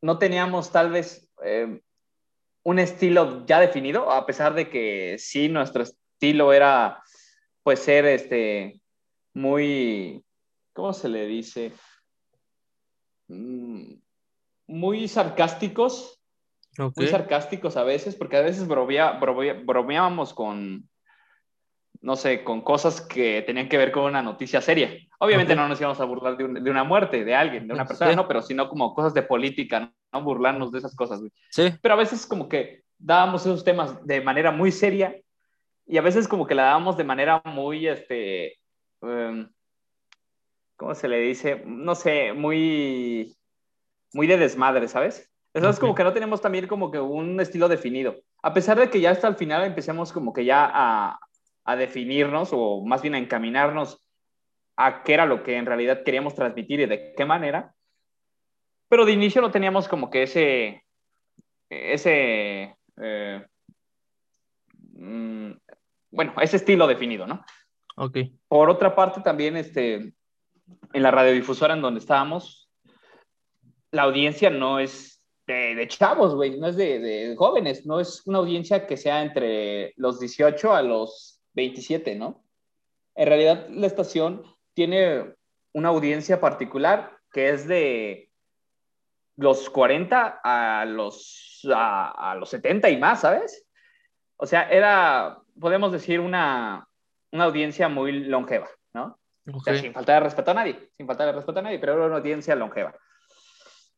[0.00, 1.80] no teníamos tal vez em,
[2.62, 7.02] un estilo ya definido, a pesar de que sí, nuestro estilo era
[7.64, 8.80] pues ser este
[9.34, 10.24] muy,
[10.72, 11.72] ¿cómo se le dice?
[13.28, 13.94] Mm,
[14.68, 16.20] muy sarcásticos,
[16.94, 20.88] muy sarcásticos a veces, porque a veces bromeábamos con,
[22.00, 24.90] no sé, con cosas que tenían que ver con una noticia seria.
[25.18, 28.28] Obviamente no nos íbamos a burlar de, una muerte de alguien, de una persona, no,
[28.28, 31.20] pero sino como cosas de política, no, burlarnos de esas cosas.
[31.50, 31.72] Sí.
[31.80, 35.16] Pero a veces como que dábamos esos temas de manera muy seria
[35.86, 38.58] y a veces como que la dábamos de manera muy, este,
[39.02, 39.48] em,
[40.76, 41.62] ¿cómo se le dice?
[41.66, 43.36] No sé, muy,
[44.12, 45.30] muy de desmadre, ¿sabes?
[45.52, 48.16] Es como que no tenemos también como que un estilo definido.
[48.42, 51.18] A pesar de que ya hasta el final empecemos como que ya a,
[51.64, 54.06] a definirnos o más bien a encaminarnos
[54.76, 57.74] a qué era lo que en realidad queríamos transmitir y de qué manera.
[58.88, 60.84] Pero de inicio no teníamos como que ese,
[61.70, 63.46] ese, eh,
[64.92, 65.52] mm,
[66.10, 67.44] bueno, ese estilo definido, ¿no?
[67.96, 68.18] Ok.
[68.46, 70.12] Por otra parte, también este,
[70.96, 72.70] en la radiodifusora en donde estábamos,
[73.90, 78.86] la audiencia no es de, chavos, güey, no es de, jóvenes, no es una audiencia
[78.86, 82.42] que sea entre los 18 a los 27, ¿no?
[83.14, 84.42] En realidad, la estación
[84.72, 85.34] tiene
[85.74, 88.30] una audiencia particular que es de
[89.36, 93.66] los 40 a los, a, los 70 y más, ¿sabes?
[94.38, 96.88] O sea, era, podemos decir, una,
[97.32, 99.18] una audiencia muy longeva, ¿no?
[99.80, 102.16] Sin faltar de respeto a nadie, sin faltar de respeto a nadie, pero era una
[102.16, 102.94] audiencia longeva.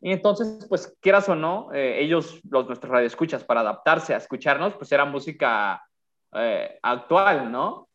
[0.01, 4.75] Y entonces, pues, quieras o no, eh, ellos, los nuestros radioescuchas, para adaptarse a escucharnos,
[4.75, 5.83] pues era música
[6.33, 7.89] eh, actual, ¿no?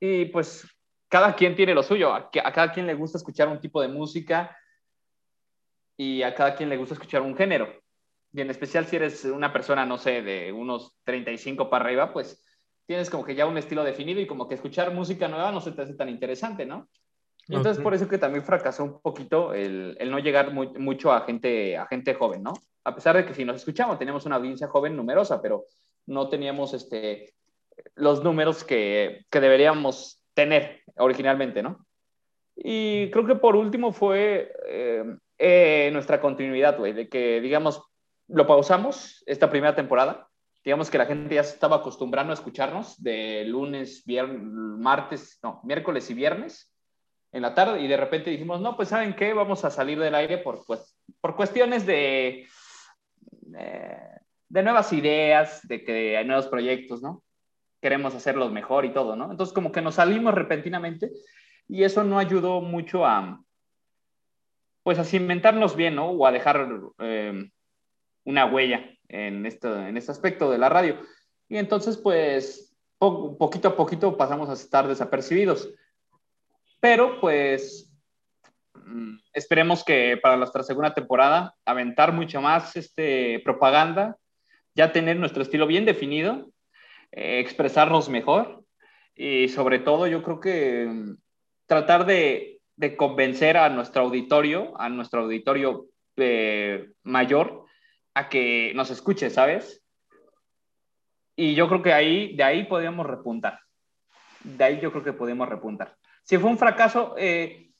[0.00, 0.66] Y pues
[1.08, 3.88] cada quien tiene lo suyo, a, a, cada quien le gusta escuchar un tipo de
[3.88, 4.56] música
[5.96, 7.68] y a cada quien le gusta escuchar un género.
[8.32, 12.44] Y en especial si eres una persona, no sé, de unos 35 para arriba, pues
[12.88, 15.72] tienes como que ya un estilo definido y como que escuchar música nueva no se
[15.72, 16.88] te hace tan interesante, ¿no?
[17.46, 21.12] Y entonces por eso que también fracasó un poquito el, el no llegar muy, mucho
[21.12, 22.54] a gente, a gente joven, ¿no?
[22.84, 25.66] A pesar de que si nos escuchamos teníamos una audiencia joven numerosa, pero
[26.06, 27.34] no teníamos este,
[27.94, 31.84] los números que, que deberíamos tener originalmente, ¿no?
[32.56, 35.04] Y creo que por último fue eh,
[35.36, 37.82] eh, nuestra continuidad, güey, de que, digamos,
[38.28, 40.27] lo pausamos esta primera temporada
[40.68, 45.62] digamos que la gente ya se estaba acostumbrando a escucharnos de lunes, viernes, martes, no,
[45.64, 46.70] miércoles y viernes
[47.32, 50.14] en la tarde y de repente dijimos, no, pues saben qué, vamos a salir del
[50.14, 52.46] aire por, pues, por cuestiones de,
[53.40, 57.22] de, nuevas ideas, de que hay nuevos proyectos, ¿no?
[57.80, 59.30] Queremos hacerlos mejor y todo, ¿no?
[59.30, 61.10] Entonces como que nos salimos repentinamente
[61.66, 63.42] y eso no ayudó mucho a,
[64.82, 66.10] pues a cimentarnos bien, ¿no?
[66.10, 67.48] O a dejar eh,
[68.24, 71.00] una huella en, esto, en este aspecto de la radio.
[71.48, 75.68] Y entonces, pues, poquito a poquito pasamos a estar desapercibidos.
[76.80, 77.92] Pero, pues,
[78.74, 84.16] mm, esperemos que para nuestra segunda temporada aventar mucho más este, propaganda,
[84.74, 86.50] ya tener nuestro estilo bien definido,
[87.12, 88.64] eh, expresarnos mejor
[89.14, 91.16] y sobre todo yo creo que mm,
[91.66, 95.86] tratar de, de convencer a nuestro auditorio, a nuestro auditorio
[96.16, 97.64] eh, mayor,
[98.18, 99.84] a que nos escuche, ¿sabes?
[101.36, 103.60] Y yo creo que ahí, de ahí podríamos repuntar.
[104.42, 105.96] De ahí yo creo que podemos repuntar.
[106.24, 107.70] Si fue un fracaso, eh,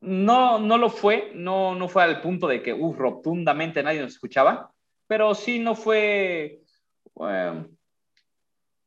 [0.00, 4.12] no, no lo fue, no, no fue al punto de que, uh, rotundamente nadie nos
[4.12, 4.70] escuchaba,
[5.08, 6.60] pero sí no fue,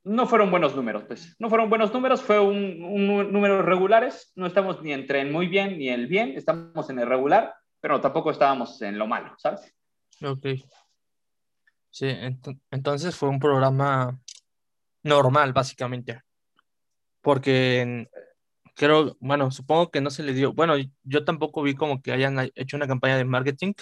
[0.05, 1.35] no fueron buenos números, pues.
[1.37, 5.47] No fueron buenos números, fue un, un números regulares, no estamos ni entre el muy
[5.47, 9.75] bien ni el bien, estamos en el regular, pero tampoco estábamos en lo malo, ¿sabes?
[10.23, 10.45] Ok.
[11.93, 12.07] Sí,
[12.71, 14.19] entonces fue un programa
[15.03, 16.21] normal, básicamente.
[17.21, 18.09] Porque
[18.73, 20.73] creo, bueno, supongo que no se le dio, bueno,
[21.03, 23.73] yo tampoco vi como que hayan hecho una campaña de marketing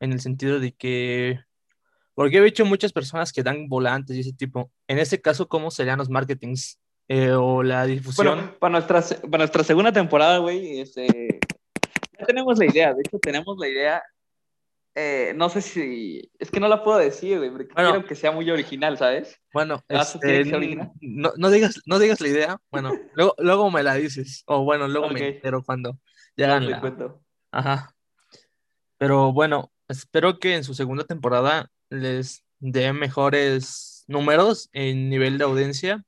[0.00, 1.38] en el sentido de que,
[2.14, 4.72] porque he visto muchas personas que dan volantes y ese tipo.
[4.88, 8.34] En ese caso, ¿cómo serían los marketings eh, o la difusión?
[8.34, 11.38] Bueno, para nuestra, para nuestra segunda temporada, güey, este,
[12.18, 14.02] ya tenemos la idea, de hecho tenemos la idea
[15.00, 16.28] eh, no sé si.
[16.40, 19.40] Es que no la puedo decir, güey, porque quiero que sea muy original, ¿sabes?
[19.52, 20.44] Bueno, este,
[21.00, 22.60] no, no, digas, no digas la idea.
[22.72, 24.42] Bueno, luego, luego me la dices.
[24.46, 26.00] O bueno, luego me entero cuando
[26.34, 26.82] llegan la.
[27.52, 27.94] Ajá.
[28.96, 35.44] Pero bueno, espero que en su segunda temporada les dé mejores números en nivel de
[35.44, 36.04] audiencia.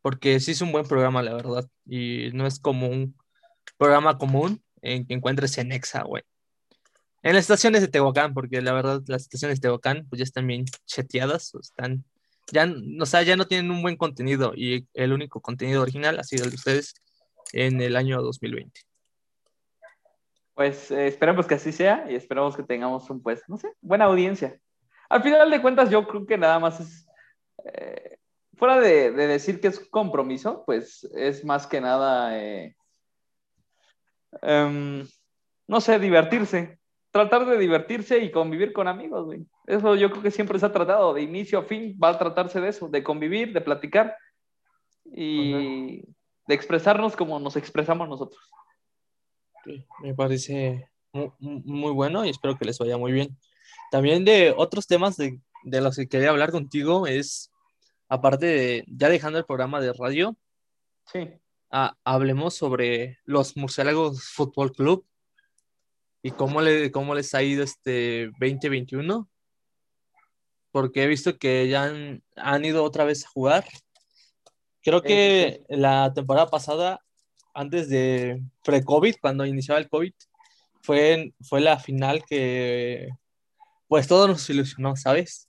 [0.00, 1.68] Porque sí es un buen programa, la verdad.
[1.84, 3.14] Y no es como un
[3.76, 6.22] programa común en que encuentres en Exa, güey.
[7.22, 10.46] En las estaciones de Tehuacán, porque la verdad las estaciones de Tehuacán pues ya están
[10.46, 12.04] bien cheteadas, están,
[12.52, 16.24] ya, o sea, ya no tienen un buen contenido y el único contenido original ha
[16.24, 16.94] sido el de ustedes
[17.52, 18.80] en el año 2020.
[20.54, 24.06] Pues eh, esperamos que así sea y esperamos que tengamos un, pues, no sé, buena
[24.06, 24.58] audiencia.
[25.08, 27.06] Al final de cuentas, yo creo que nada más es,
[27.64, 28.18] eh,
[28.56, 32.76] fuera de, decir que es compromiso, pues es más que nada, eh,
[34.42, 35.06] em,
[35.66, 36.77] no sé, divertirse
[37.18, 39.44] tratar de divertirse y convivir con amigos, güey.
[39.66, 42.60] Eso yo creo que siempre se ha tratado, de inicio a fin, va a tratarse
[42.60, 44.16] de eso, de convivir, de platicar
[45.04, 46.02] y
[46.46, 48.40] de expresarnos como nos expresamos nosotros.
[50.00, 53.36] me parece muy, bueno y espero que les vaya muy bien.
[53.90, 57.50] También de otros temas de, los que quería hablar contigo es,
[58.08, 60.36] aparte de, ya dejando el programa de radio,
[61.06, 61.28] sí.
[62.04, 65.04] hablemos sobre los Murciélagos Fútbol Club
[66.28, 69.26] y cómo, le, cómo les ha ido este 2021.
[70.70, 71.90] Porque he visto que ya
[72.36, 73.64] han, ido otra vez a jugar.
[74.82, 77.00] Creo que la temporada pasada,
[77.54, 80.12] antes de pre-COVID, cuando iniciaba el COVID,
[80.82, 83.08] fue, fue la final que
[83.86, 85.48] pues todo nos ilusionó, ¿sabes?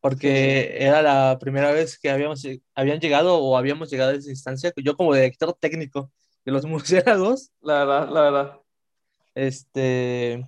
[0.00, 2.46] Porque era la primera vez que habíamos,
[2.76, 4.72] habían llegado o habíamos llegado a esa instancia.
[4.76, 6.12] Yo como director técnico
[6.44, 7.50] de los murciélagos.
[7.60, 8.61] La verdad, la verdad
[9.34, 10.44] este,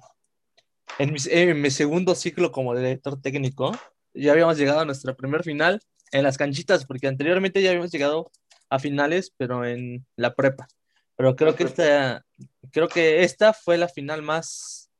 [0.99, 3.73] en mi, segundo ciclo como director técnico,
[4.13, 5.81] ya habíamos llegado a nuestra primer final
[6.13, 8.31] en las canchitas, porque anteriormente ya habíamos llegado
[8.71, 10.67] a finales, pero en la prepa.
[11.17, 12.25] Pero creo que esta,
[12.71, 14.91] creo que esta fue la final más,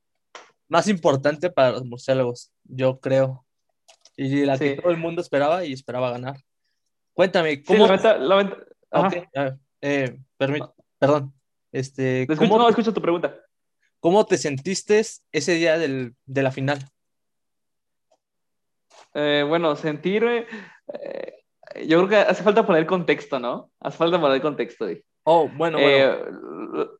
[0.67, 3.45] más importante para los murciélagos, yo creo.
[4.17, 6.37] Y la que todo el mundo esperaba y esperaba ganar.
[7.13, 7.87] Cuéntame, ¿cómo?
[9.81, 11.33] Eh, perdón.
[11.71, 12.57] Este, ¿cómo...
[12.57, 13.44] no escucho tu pregunta.
[14.05, 15.01] ¿Cómo te sentiste
[15.31, 16.77] ese día del, de la final?
[19.15, 21.43] Eh, bueno, sentir, eh,
[21.87, 23.71] yo creo que hace falta poner contexto, ¿no?
[23.79, 24.85] Hace falta poner contexto.
[25.23, 26.23] Oh, bueno, eh,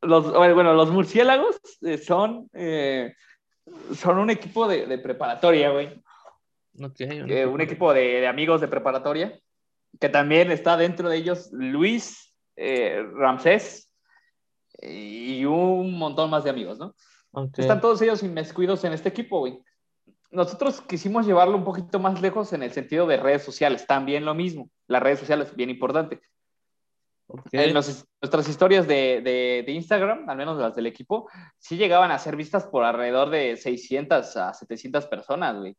[0.02, 1.62] los, bueno, los murciélagos
[2.04, 2.50] son,
[3.96, 6.02] son un equipo de, preparatoria, güey.
[6.74, 9.40] Okay, un, equipo de, amigos de preparatoria,
[10.00, 13.92] que también está dentro de ellos Luis Ramsés,
[14.88, 16.94] y un montón más de amigos, ¿no?
[17.58, 19.60] Están todos ellos inmiscuidos en este equipo, güey.
[20.32, 24.34] Nosotros quisimos llevarlo un poquito más lejos en el sentido de redes sociales, también lo
[24.34, 24.70] mismo.
[24.88, 26.22] Las redes sociales, bien importante.
[27.52, 31.28] En nuestras historias de, de, de, Instagram, al menos las del equipo,
[31.58, 35.76] sí llegaban a ser vistas por alrededor de 600 a 700 personas, güey.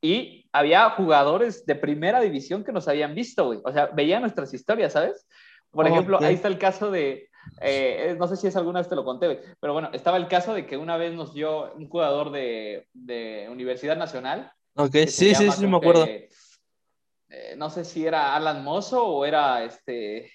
[0.00, 3.60] Y había jugadores de primera división que nos habían visto, güey.
[3.62, 5.26] O sea, veían nuestras historias, ¿sabes?
[5.70, 7.29] Por ejemplo, ahí está el caso de,
[7.60, 10.54] eh, no sé si es alguna vez te lo conté, pero bueno, estaba el caso
[10.54, 14.52] de que una vez nos dio un jugador de, de Universidad Nacional.
[14.74, 16.06] Ok, sí, sí, sí, me acuerdo.
[16.06, 20.32] Eh, no sé si era Alan Mozo o era este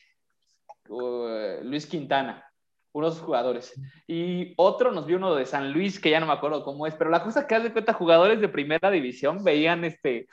[1.64, 2.49] Luis Quintana,
[2.93, 3.74] uno de jugadores.
[4.08, 6.95] Y otro nos vio uno de San Luis, que ya no me acuerdo cómo es,
[6.95, 10.28] pero la cosa que haz de cuenta, jugadores de primera división veían este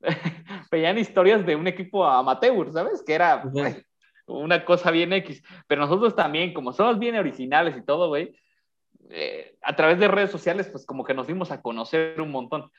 [0.70, 3.02] veían historias de un equipo amateur, ¿sabes?
[3.02, 3.42] Que era,
[4.26, 5.42] una cosa bien X.
[5.66, 8.34] Pero nosotros también, como somos bien originales y todo, güey,
[9.10, 12.70] eh, a través de redes sociales, pues como que nos dimos a conocer un montón.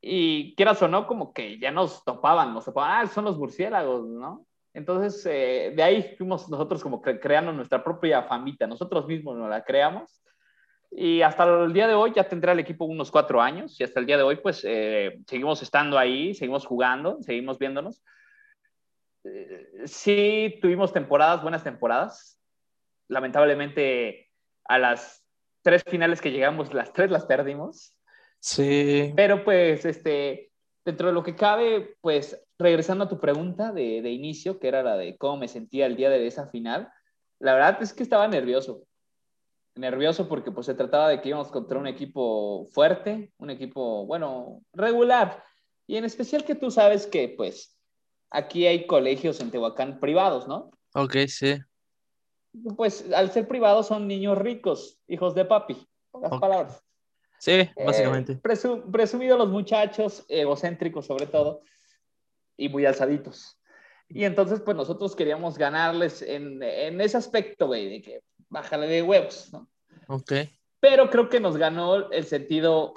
[0.00, 4.06] Y quieras o no, como que ya nos topaban, nos topaban, ah, son los murciélagos,
[4.08, 4.46] ¿no?
[4.72, 9.64] Entonces, eh, de ahí fuimos nosotros como creando nuestra propia famita, nosotros mismos nos la
[9.64, 10.22] creamos.
[10.92, 14.00] Y hasta el día de hoy ya tendrá el equipo unos cuatro años y hasta
[14.00, 18.02] el día de hoy pues eh, seguimos estando ahí, seguimos jugando, seguimos viéndonos
[19.84, 22.40] sí tuvimos temporadas, buenas temporadas.
[23.08, 24.30] Lamentablemente,
[24.64, 25.24] a las
[25.62, 27.96] tres finales que llegamos, las tres las perdimos.
[28.38, 29.12] Sí.
[29.16, 30.52] Pero pues, este,
[30.84, 34.82] dentro de lo que cabe, pues, regresando a tu pregunta de, de inicio, que era
[34.82, 36.92] la de cómo me sentía el día de esa final,
[37.40, 38.84] la verdad es que estaba nervioso.
[39.76, 44.62] Nervioso porque pues se trataba de que íbamos contra un equipo fuerte, un equipo, bueno,
[44.72, 45.42] regular.
[45.86, 47.79] Y en especial que tú sabes que pues
[48.30, 50.70] aquí hay colegios en Tehuacán privados, ¿no?
[50.94, 51.56] Ok, sí.
[52.76, 55.76] Pues al ser privados son niños ricos, hijos de papi,
[56.20, 56.82] las palabras.
[57.38, 58.40] Sí, Eh, básicamente.
[58.42, 61.62] presu- presumidos los muchachos, egocéntricos sobre todo,
[62.56, 63.58] y muy alzaditos.
[64.08, 69.02] Y entonces, pues nosotros queríamos ganarles en, en ese aspecto, güey, de que bájale de
[69.02, 69.68] huevos, ¿no?
[70.08, 70.32] Ok.
[70.80, 72.94] Pero creo que nos ganó el sentido,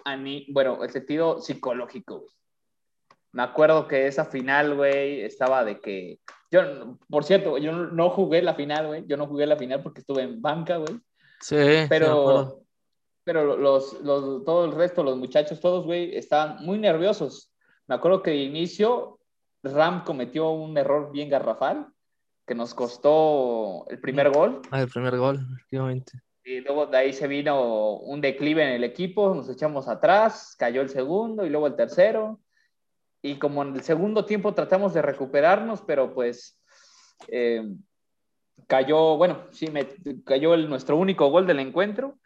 [0.50, 2.32] bueno, el sentido psicológico, güey.
[3.34, 6.20] Me acuerdo que esa final, güey, estaba de que...
[6.52, 9.06] Yo, por cierto, yo no- jugué la final, güey.
[9.08, 10.94] Yo no jugué la final porque estuve en banca, güey.
[11.42, 12.60] Sí, sí, me acuerdo.
[13.26, 17.52] Pero, pero los, los, todo el resto, los muchachos, todos, güey, estaban muy nerviosos.
[17.88, 19.20] Me acuerdo que de inicio
[19.64, 21.88] Ram cometió un error bien garrafal
[22.46, 24.62] que nos costó el primer gol.
[24.72, 26.20] Ah, el primer gol, efectivamente.
[26.44, 30.82] Y luego de ahí se vino un declive en el equipo, nos echamos atrás, cayó
[30.82, 32.42] el segundo y luego el tercero.
[33.26, 36.62] Y como en el segundo tiempo tratamos de recuperarnos, pero pues
[37.30, 37.64] eh,
[38.68, 39.88] cayó, bueno, sí, me,
[40.26, 42.20] cayó el, nuestro único gol del encuentro.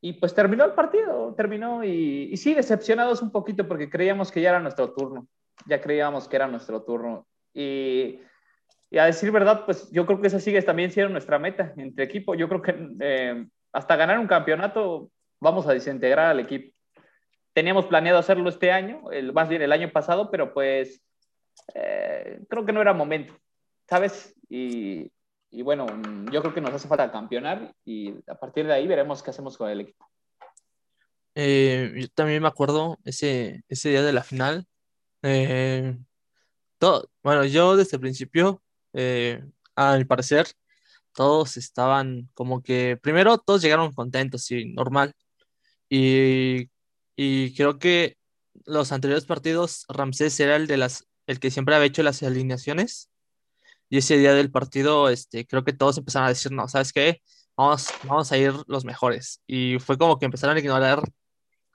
[0.00, 4.50] Y pues terminó el partido, terminó y, sí, decepcionados un poquito porque creíamos que ya
[4.50, 5.26] era nuestro turno,
[5.66, 7.26] ya creíamos que era nuestro turno.
[7.52, 8.20] Y,
[8.90, 12.04] y a decir verdad, pues yo creo que esa sigue también siendo nuestra meta entre
[12.04, 12.36] equipo.
[12.36, 15.10] Yo creo que eh, hasta ganar un campeonato
[15.40, 16.74] vamos a desintegrar al equipo.
[17.52, 21.02] Teníamos planeado hacerlo este año, el, más bien el año pasado, pero pues
[21.74, 23.34] eh, creo que no era momento,
[23.88, 24.34] ¿sabes?
[24.48, 25.10] Y,
[25.50, 25.86] y bueno,
[26.30, 29.56] yo creo que nos hace falta campeonar y a partir de ahí veremos qué hacemos
[29.56, 30.06] con el equipo.
[31.34, 34.66] Eh, yo también me acuerdo ese, ese día de la final.
[35.22, 35.96] eh,
[36.78, 38.62] todo, bueno, yo desde el principio,
[38.94, 39.44] eh,
[39.76, 40.46] a mi parecer,
[41.12, 45.12] todos estaban como que, primero todos llegaron contentos y normal.
[45.88, 46.70] Y,
[47.16, 48.16] y creo que
[48.66, 53.10] los anteriores partidos, Ramsés era el de las, el que siempre había hecho las alineaciones.
[53.88, 57.22] Y ese día del partido, este, creo que todos empezaron a decir, no, ¿sabes qué?
[57.56, 59.42] Vamos, vamos a ir los mejores.
[59.46, 61.02] Y fue como que empezaron a ignorar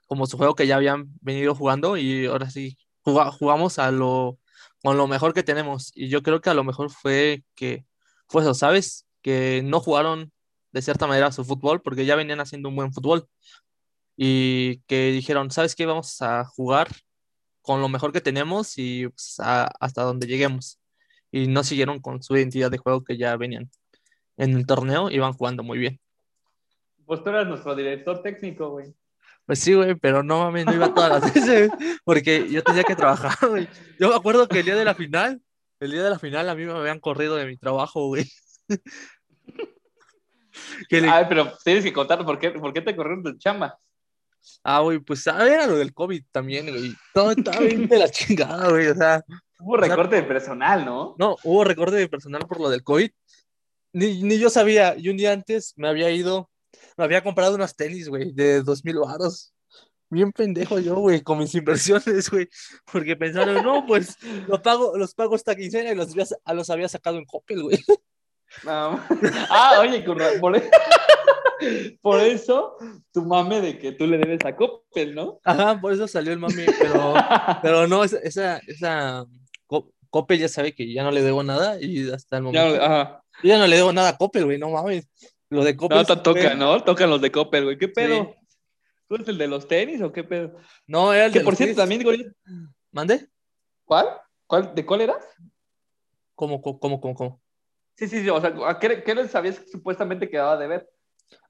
[0.06, 4.38] como su juego que ya habían venido jugando y ahora sí juga- jugamos a lo,
[4.82, 5.92] con lo mejor que tenemos.
[5.94, 7.86] Y yo creo que a lo mejor fue que
[8.28, 9.06] fue eso, ¿sabes?
[9.22, 10.32] Que no jugaron
[10.72, 13.28] de cierta manera su fútbol porque ya venían haciendo un buen fútbol
[14.16, 15.86] y que dijeron, ¿sabes qué?
[15.86, 16.88] Vamos a jugar
[17.60, 20.80] con lo mejor que tenemos y pues, a- hasta donde lleguemos.
[21.32, 23.70] Y no siguieron con su identidad de juego que ya venían
[24.36, 26.00] en el torneo, iban jugando muy bien.
[27.04, 28.94] Pues tú eras nuestro director técnico, güey.
[29.44, 31.70] Pues sí, güey, pero no mames, no iba todas las veces,
[32.04, 33.68] porque yo tenía que trabajar, güey.
[33.98, 35.40] Yo me acuerdo que el día de la final,
[35.80, 38.24] el día de la final a mí me habían corrido de mi trabajo, güey.
[40.90, 43.78] Le- Ay, pero tienes que contar por qué, por qué te corrieron de chamba.
[44.62, 46.94] Ah, güey, pues ah, era lo del COVID también, güey.
[47.14, 48.88] Todo estaba bien de la chingada, güey.
[48.88, 49.24] O sea,
[49.58, 51.14] Hubo recorte de personal, ¿no?
[51.18, 53.10] no, hubo recorte de personal por lo del COVID.
[53.92, 54.94] Ni, ni yo sabía.
[54.96, 56.50] Y un día antes me había ido,
[56.96, 59.54] me había comprado unos tenis, güey, de dos mil baros.
[60.08, 62.48] Bien pendejo yo, güey, con mis inversiones, güey.
[62.92, 66.88] Porque pensaron, no, pues los pago, los pago esta quincena y los había, los había
[66.88, 67.78] sacado en Coppel, güey.
[68.64, 69.00] No.
[69.50, 70.56] Ah, oye, por,
[72.02, 72.76] por eso
[73.12, 75.40] tu mame de que tú le debes a Coppel, ¿no?
[75.44, 77.14] Ajá, por eso salió el mami, pero,
[77.62, 79.24] pero no, esa, esa, esa
[79.66, 82.76] Co- Coppel ya sabe que ya no le debo nada y hasta el momento.
[82.76, 83.22] Ya, ajá.
[83.42, 85.08] Yo ya no le debo nada a Coppel, güey, no mames.
[85.48, 85.98] Lo de Coppel.
[85.98, 86.82] No, te toca, ¿no?
[86.82, 87.78] Tocan los de Coppel, güey.
[87.78, 88.24] ¿Qué pedo?
[88.40, 88.46] Sí.
[89.08, 90.56] ¿Tú eres el de los tenis o qué pedo?
[90.86, 91.76] No, era el Que de por los cierto, tenis.
[91.76, 92.26] también, güey.
[92.90, 93.28] ¿Mande?
[93.84, 94.06] ¿Cuál?
[94.46, 94.74] ¿Cuál?
[94.74, 95.14] ¿De cuál era?
[96.34, 97.42] ¿Cómo, cómo, cómo, cómo, cómo?
[97.94, 98.28] Sí, sí, sí.
[98.30, 100.90] O sea, ¿a qué, qué les habías supuestamente quedado de ver?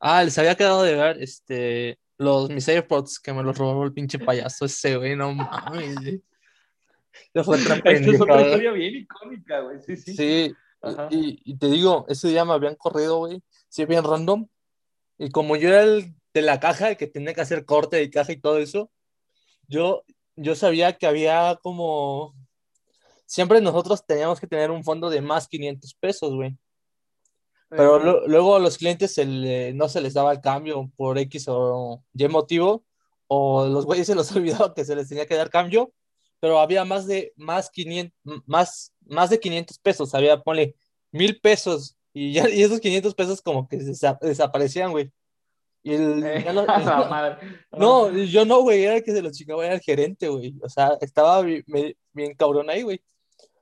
[0.01, 3.93] Ah, les había quedado de ver este, los mis AirPods que me los robó el
[3.93, 5.95] pinche payaso ese, güey, no mames.
[5.97, 6.23] güey.
[7.35, 8.43] Esta es otra pendejada.
[8.43, 9.81] historia bien icónica, güey.
[9.81, 10.17] Sí, sí.
[10.17, 10.55] Sí,
[11.11, 14.47] y, y te digo, ese día me habían corrido, güey, sí, bien random.
[15.19, 18.11] Y como yo era el de la caja, el que tenía que hacer corte de
[18.11, 18.91] caja y todo eso,
[19.69, 20.05] yo,
[20.37, 22.35] yo sabía que había como...
[23.25, 26.57] Siempre nosotros teníamos que tener un fondo de más 500 pesos, güey.
[27.69, 31.19] Pero lo- luego a los clientes se le- no se les daba el cambio por
[31.19, 32.85] X o Y motivo,
[33.27, 35.93] o los güeyes se los olvidaba que se les tenía que dar cambio,
[36.39, 38.13] pero había más de, más 500,
[38.47, 40.77] más, más de 500 pesos, había, ponle,
[41.11, 45.11] mil pesos, y, ya, y esos 500 pesos como que desa- desaparecían, güey.
[45.83, 46.67] Y el, Eh, ya lo-
[47.11, 47.37] madre.
[47.73, 50.55] no, yo no, güey, era el que se lo chingaba, era el gerente, güey.
[50.63, 53.01] O sea, estaba bi- me- bien, cabrón ahí, güey.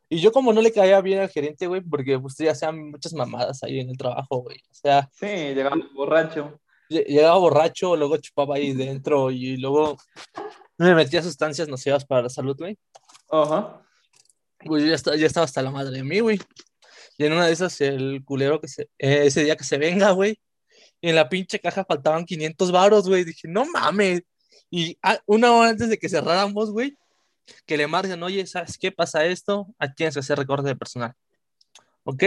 [0.08, 3.12] Y yo como no le caía bien al gerente, güey, porque pues ya sean muchas
[3.14, 4.58] mamadas ahí en el trabajo, güey.
[4.70, 6.60] O sea, Sí, llegamos borracho.
[6.90, 9.96] lle- llegaba borracho, luego chupaba ahí dentro y luego
[10.78, 12.76] me metía sustancias nocivas para la salud, güey.
[13.30, 13.80] Ajá.
[14.64, 16.38] Pues yo ya estaba, ya estaba hasta la madre de mí, güey.
[17.18, 20.10] Y en una de esas, el culero que se, eh, ese día que se venga,
[20.10, 20.38] güey,
[21.00, 23.24] y en la pinche caja faltaban 500 varos, güey.
[23.24, 24.22] Dije, no mames.
[24.70, 26.96] Y ah, una hora antes de que cerráramos, güey,
[27.66, 29.66] que le marcan, oye, ¿sabes qué pasa esto?
[29.78, 31.14] Aquí tienes que hacer recorte de personal.
[32.04, 32.22] ¿Ok?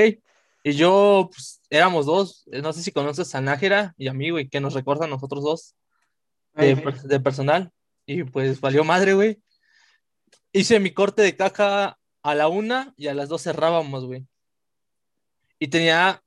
[0.63, 2.43] Y yo, pues, éramos dos.
[2.47, 5.75] No sé si conoces a Nájera y a mí, güey, que nos recortan nosotros dos
[6.53, 7.71] de, de personal.
[8.05, 9.41] Y pues valió madre, güey.
[10.51, 14.25] Hice mi corte de caja a la una y a las dos cerrábamos, güey.
[15.59, 16.21] Y tenía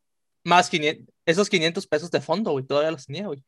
[0.45, 3.45] más 500, esos 500 pesos de fondo, güey, todavía los tenía, güey.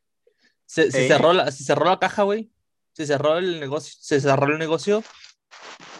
[0.66, 2.51] Se, cerró la, se cerró la caja, güey.
[2.93, 5.03] Se cerró el negocio, se cerró el negocio.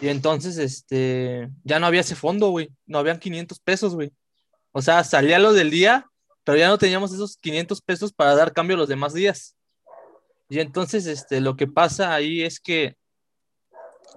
[0.01, 2.69] Y entonces, este, ya no había ese fondo, güey.
[2.85, 4.11] No habían 500 pesos, güey.
[4.71, 6.07] O sea, salía lo del día,
[6.43, 9.55] pero ya no teníamos esos 500 pesos para dar cambio los demás días.
[10.49, 12.95] Y entonces, este, lo que pasa ahí es que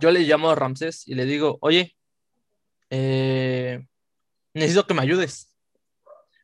[0.01, 1.97] yo le llamo a Ramsés y le digo, oye,
[2.91, 3.87] eh,
[4.55, 5.55] necesito que me ayudes.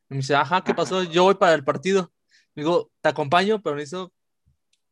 [0.08, 1.02] Y me dice, ajá, ¿qué pasó?
[1.02, 2.12] Yo voy para el partido.
[2.54, 4.12] Digo, te acompaño, pero necesito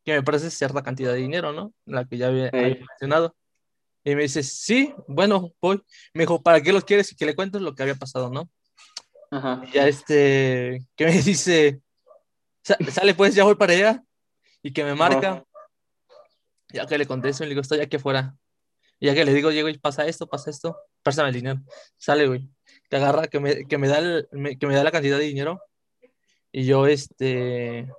[0.03, 1.73] que me prestes cierta cantidad de dinero, ¿no?
[1.85, 3.35] La que ya había, mencionado.
[4.03, 5.81] Y me dice, sí, bueno, voy.
[6.13, 7.11] Me dijo, ¿para qué los quieres?
[7.11, 8.49] Y que le cuentes lo que había pasado, ¿no?
[9.29, 9.61] Ajá.
[9.67, 11.81] Y ya este, que me dice,
[12.63, 14.03] sale pues, ya voy para allá
[14.63, 15.43] y que me marca.
[16.73, 18.35] Ya que le contesto, le digo, estoy aquí afuera.
[18.99, 21.59] Y ya que le digo, llego y pasa esto, pasa esto, préstame el dinero.
[21.97, 22.49] Sale, güey.
[22.89, 23.99] Que agarra, que me, que me da
[24.59, 25.61] que me da la cantidad de dinero.
[26.51, 27.89] Y yo, este,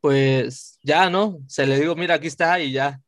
[0.00, 1.38] pues ya, ¿no?
[1.46, 3.00] Se le digo, mira, aquí está y ya.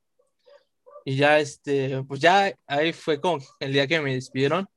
[1.09, 4.69] Y ya, este, pues ya ahí fue con el día que me despidieron.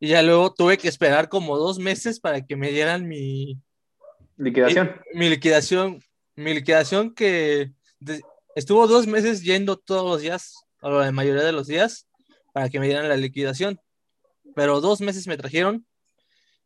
[0.00, 3.62] Y ya luego tuve que esperar como dos meses para que me dieran mi,
[4.36, 5.00] Liquidación.
[5.14, 6.02] Mi, liquidación,
[6.34, 7.70] mi liquidación que
[8.56, 12.08] estuvo dos meses yendo todos los días, o la mayoría de los días,
[12.52, 13.78] para que me dieran la liquidación.
[14.56, 15.86] Pero dos meses me trajeron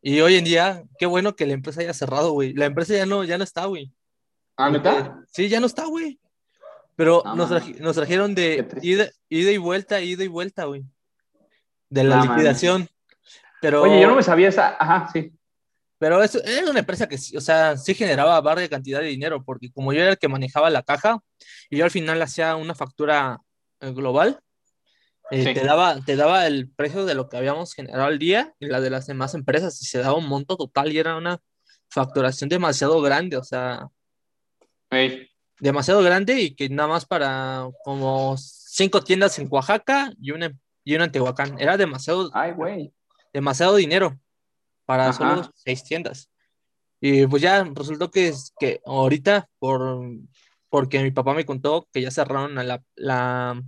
[0.01, 2.53] y hoy en día, qué bueno que la empresa haya cerrado, güey.
[2.53, 3.93] La empresa ya no, ya no está, güey.
[4.55, 5.23] ¿Ah, no está?
[5.31, 6.19] Sí, ya no está, güey.
[6.97, 10.83] Pero nos, trajeron de ida, y vuelta, ida y vuelta, güey.
[11.89, 12.89] De la liquidación.
[13.61, 13.83] Pero...
[13.83, 14.75] Oye, yo no me sabía esa.
[14.79, 15.31] Ajá, sí.
[15.99, 19.71] Pero es, era una empresa que, o sea, sí generaba varias cantidad de dinero, porque
[19.71, 21.19] como yo era el que manejaba la caja
[21.69, 23.41] y yo al final hacía una factura
[23.79, 24.39] eh, global,
[25.29, 28.67] eh, te, daba, te daba el precio de lo que habíamos generado al día y
[28.67, 31.39] la de las demás empresas y se daba un monto total y era una
[31.89, 33.87] facturación demasiado grande, o sea,
[35.59, 40.95] demasiado grande y que nada más para como cinco tiendas en Oaxaca y una, y
[40.95, 41.59] una en Tehuacán.
[41.59, 42.91] Era demasiado, Ay,
[43.33, 44.17] demasiado dinero
[44.85, 46.29] para solo seis tiendas.
[46.99, 50.01] Y pues ya resultó que, que ahorita, por,
[50.69, 53.61] porque mi papá me contó que ya cerraron la, la,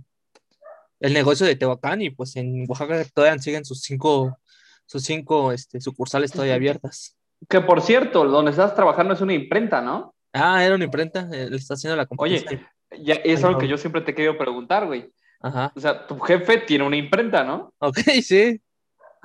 [0.98, 4.38] el negocio de Tehuacán y pues en Oaxaca todavía siguen sus cinco,
[4.86, 7.16] sus cinco este, sucursales todavía abiertas.
[7.48, 10.14] Que por cierto, donde estás trabajando es una imprenta, ¿no?
[10.32, 12.42] Ah, era una imprenta, él está haciendo la compañía.
[12.46, 12.66] Oye,
[13.02, 15.10] ya, es algo que yo siempre te he querido preguntar, güey.
[15.40, 15.72] Ajá.
[15.74, 17.72] O sea, tu jefe tiene una imprenta, ¿no?
[17.78, 18.60] Ok, sí.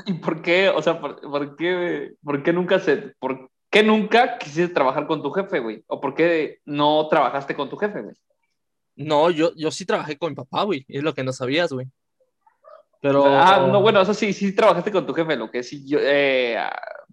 [0.06, 0.70] ¿Y por qué?
[0.70, 5.32] O sea, ¿por, qué, por qué nunca se, por qué nunca quisiste trabajar con tu
[5.32, 5.84] jefe, güey?
[5.88, 8.16] ¿O por qué no trabajaste con tu jefe, güey?
[8.96, 10.86] No, yo, yo sí trabajé con mi papá, güey.
[10.88, 11.88] Es lo que no sabías, güey.
[13.02, 13.26] Pero.
[13.26, 16.58] Ah, no, bueno, eso sí, sí trabajaste con tu jefe, lo que sí, yo, eh,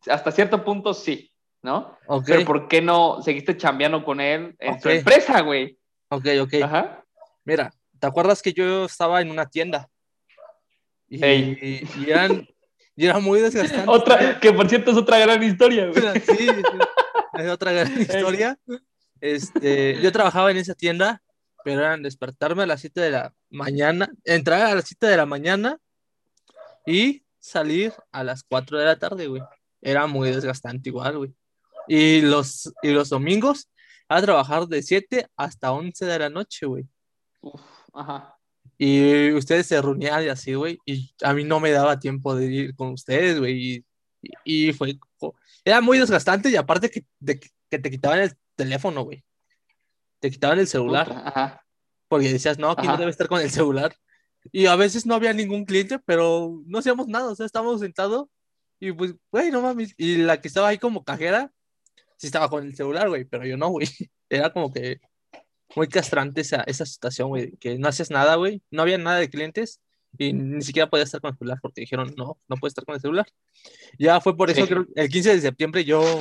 [0.09, 1.32] hasta cierto punto sí,
[1.63, 1.97] ¿no?
[2.27, 5.79] Pero ¿por qué no seguiste chambeando con él en su empresa, güey?
[6.09, 6.55] Ok, ok.
[6.63, 7.05] Ajá.
[7.45, 9.89] Mira, ¿te acuerdas que yo estaba en una tienda?
[11.09, 12.49] Y, y eran,
[12.97, 13.91] y era muy desgastante.
[13.91, 15.91] Otra, que por cierto es otra gran historia,
[16.37, 16.49] Sí,
[17.35, 18.59] es otra gran historia.
[19.21, 21.23] Este, yo trabajaba en esa tienda,
[21.65, 25.27] pero eran despertarme a las 7 de la mañana, entrar a las 7 de la
[25.27, 25.79] mañana
[26.87, 29.43] y salir a las 4 de la tarde, güey.
[29.81, 31.35] Era muy desgastante igual, güey.
[31.95, 33.69] Y los, y los domingos
[34.09, 36.89] a trabajar de 7 hasta 11 de la noche, güey.
[37.93, 38.35] ajá.
[38.79, 40.79] Y ustedes se reunían y así, güey.
[40.87, 43.85] Y a mí no me daba tiempo de ir con ustedes, güey.
[44.23, 44.99] Y, y, fue.
[45.67, 47.39] Era muy desgastante y aparte que, de,
[47.69, 49.23] que te quitaban el teléfono, güey.
[50.19, 51.13] Te quitaban el celular.
[51.13, 51.63] ajá.
[52.09, 53.95] Porque decías, no, aquí no debe estar con el celular.
[54.51, 57.33] Y a veces no había ningún cliente, pero no hacíamos nada.
[57.33, 58.29] O sea, estábamos sentados
[58.81, 59.93] y pues, güey, no mames.
[59.99, 61.53] Y la que estaba ahí como cajera,
[62.23, 63.85] sí estaba con el celular, güey, pero yo no, güey.
[64.31, 65.01] Era como que
[65.75, 69.29] muy castrante esa, esa situación, güey, que no haces nada, güey, no había nada de
[69.29, 69.81] clientes
[70.17, 72.95] y ni siquiera podía estar con el celular porque dijeron, no, no puedes estar con
[72.95, 73.27] el celular.
[73.99, 76.21] Ya fue por eso que el 15 de septiembre yo,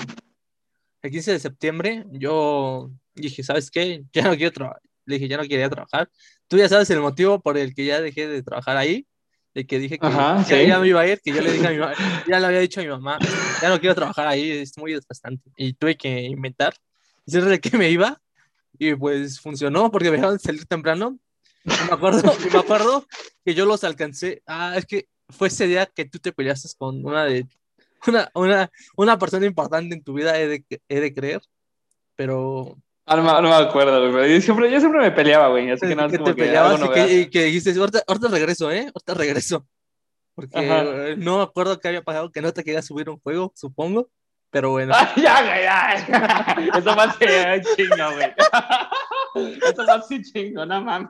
[1.03, 4.03] el 15 de septiembre yo dije, ¿sabes qué?
[4.11, 4.81] Ya no quiero trabajar.
[5.05, 6.09] Le dije, ya no quería trabajar.
[6.47, 9.05] Tú ya sabes el motivo por el que ya dejé de trabajar ahí.
[9.53, 10.67] De que dije que, Ajá, que sí.
[10.67, 11.93] ya me iba a ir, que yo le dije a mi mamá,
[12.27, 13.19] ya le había dicho a mi mamá,
[13.61, 15.51] ya no quiero trabajar ahí, es muy desgastante.
[15.57, 16.73] Y tuve que inventar,
[17.25, 18.21] decirle de que me iba,
[18.77, 21.19] y pues funcionó, porque me dejaron salir temprano.
[21.63, 23.05] Y me acuerdo, y me acuerdo
[23.45, 24.41] que yo los alcancé.
[24.47, 27.45] Ah, es que fue ese día que tú te peleaste con una de
[28.07, 31.41] una, una, una persona importante en tu vida, he de, he de creer.
[32.15, 32.77] Pero
[33.11, 34.11] Ah, no, me- no me acuerdo, güey.
[34.13, 35.69] pero Yo siempre, yo siempre me peleaba, güey.
[35.69, 38.27] Así que no que como te que peleabas y que, y que dijiste, ahorita, ahorita
[38.29, 38.85] regreso, ¿eh?
[38.93, 39.67] Ahorita regreso.
[40.33, 40.83] Porque Ajá.
[41.09, 44.09] eh, no me acuerdo qué había pasado, que no te querías subir un juego, supongo.
[44.49, 46.71] Pero bueno, Ah, ya, güey, ya.
[46.79, 48.33] Eso más que chingo, güey.
[49.73, 51.09] Eso más que chingo, no mames.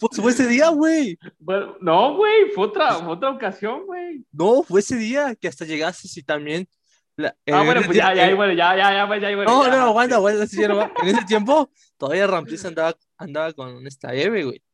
[0.00, 1.18] pues fue ese día, güey.
[1.38, 4.24] Bueno, no, güey, fue otra, fue otra ocasión, güey.
[4.32, 6.68] No, fue ese día que hasta llegaste y también.
[7.16, 9.64] La- Ah, en bueno, pues ya, ya, en- bueno, ya, ya, ya, ya, ya, No,
[9.64, 9.70] ya.
[9.70, 10.92] no, aguanta, aguanta, va.
[11.02, 14.62] En ese tiempo, todavía Ramses andaba, andaba con esta Eve, güey.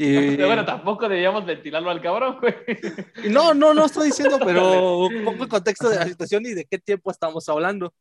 [0.00, 2.54] Y, Pero bueno, tampoco debíamos ventilarlo al cabrón, güey.
[3.30, 6.78] no, no, no estoy diciendo, pero pongo el contexto de la situación y de qué
[6.78, 7.86] tiempo estamos hablando.
[7.88, 7.94] O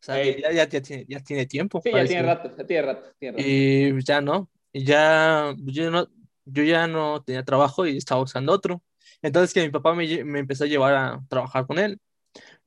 [0.00, 0.42] sea, que Ey.
[0.42, 1.80] ya, ya, ya tiene, ya tiene tiempo.
[1.82, 3.48] Sí, ya tiene rato, ya tiene rato, tiene rato.
[3.48, 6.08] Y ya no, y ya yo no,
[6.44, 8.82] yo ya no tenía trabajo y estaba buscando otro.
[9.22, 12.00] Entonces que mi papá me, me empezó a llevar a trabajar con él,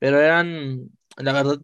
[0.02, 1.60] pero eran, la verdad,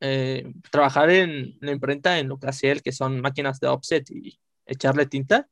[0.00, 4.10] eh, trabajar en la imprenta en lo que hacía él, que son máquinas de offset
[4.10, 5.48] y echarle tinta,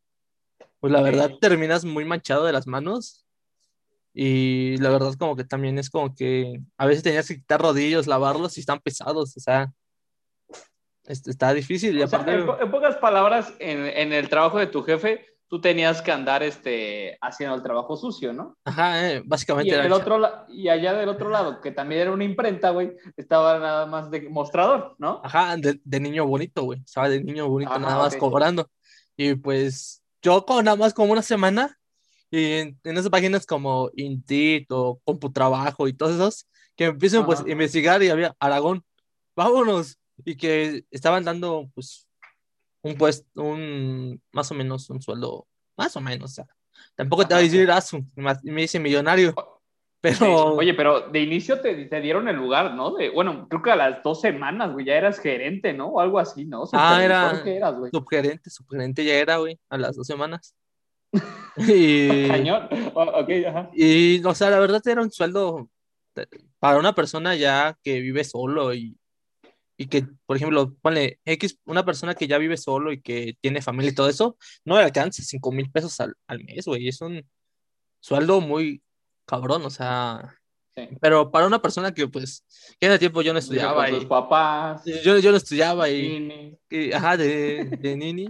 [0.80, 3.24] pues la verdad terminas muy manchado de las manos.
[4.12, 8.08] Y la verdad como que también es como que a veces tenías que quitar rodillos,
[8.08, 9.72] lavarlos y están pesados, o sea,
[11.04, 12.40] es- está difícil y O sea, aparte...
[12.40, 16.12] en, po- en pocas palabras, en, en el trabajo de tu jefe, tú tenías que
[16.12, 18.56] andar este, haciendo el trabajo sucio, ¿no?
[18.64, 22.02] Ajá, eh, Y, básicamente en era el otro y allá del otro lado, que también
[22.02, 25.20] era una imprenta, güey, estaba nada más de mostrador, ¿no?
[25.24, 26.80] Ajá, de, de niño bonito, güey.
[26.84, 28.68] Estaba de niño bonito Ajá, nada más cobrando.
[29.16, 31.78] Y pues yo con nada más como una semana
[32.30, 36.46] y en, en esas páginas como Indeed o CompuTrabajo y todos esos
[36.76, 38.84] que empiezan pues a investigar y había Aragón,
[39.36, 39.98] vámonos.
[40.24, 42.08] Y que estaban dando pues
[42.84, 45.46] un puesto, un más o menos un sueldo,
[45.76, 46.46] más o menos, o sea.
[46.94, 47.82] Tampoco te voy a decir, ah,
[48.44, 49.34] me dice millonario,
[50.00, 50.16] pero...
[50.18, 50.24] Sí.
[50.26, 52.94] Oye, pero de inicio te, te dieron el lugar, ¿no?
[52.94, 55.86] De, bueno, creo que a las dos semanas, güey, ya eras gerente, ¿no?
[55.88, 56.64] O algo así, ¿no?
[56.72, 57.90] Ah, era ¿Qué eras, güey?
[57.90, 60.54] subgerente, subgerente ya era, güey, a las dos semanas.
[61.56, 62.68] Y, Cañón.
[62.94, 63.70] O- ok, ajá.
[63.72, 65.70] y, o sea, la verdad era un sueldo
[66.58, 68.96] para una persona ya que vive solo y,
[69.76, 73.60] y que, por ejemplo, ponle X, una persona que ya vive solo y que tiene
[73.62, 76.88] familia y todo eso, no le alcanza 5 mil pesos al, al mes, güey.
[76.88, 77.26] Es un
[78.00, 78.82] sueldo muy
[79.26, 80.36] cabrón, o sea,
[80.76, 80.88] Sí.
[81.00, 82.44] pero para una persona que, pues,
[82.80, 84.82] que en ese tiempo yo no estudiaba con sus y papás.
[85.04, 86.58] yo, yo no estudiaba y, Nini.
[86.68, 88.28] y, ajá, de, de nini.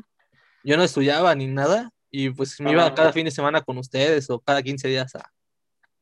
[0.63, 4.29] Yo no estudiaba ni nada y pues me iba cada fin de semana con ustedes
[4.29, 5.33] o cada 15 días a,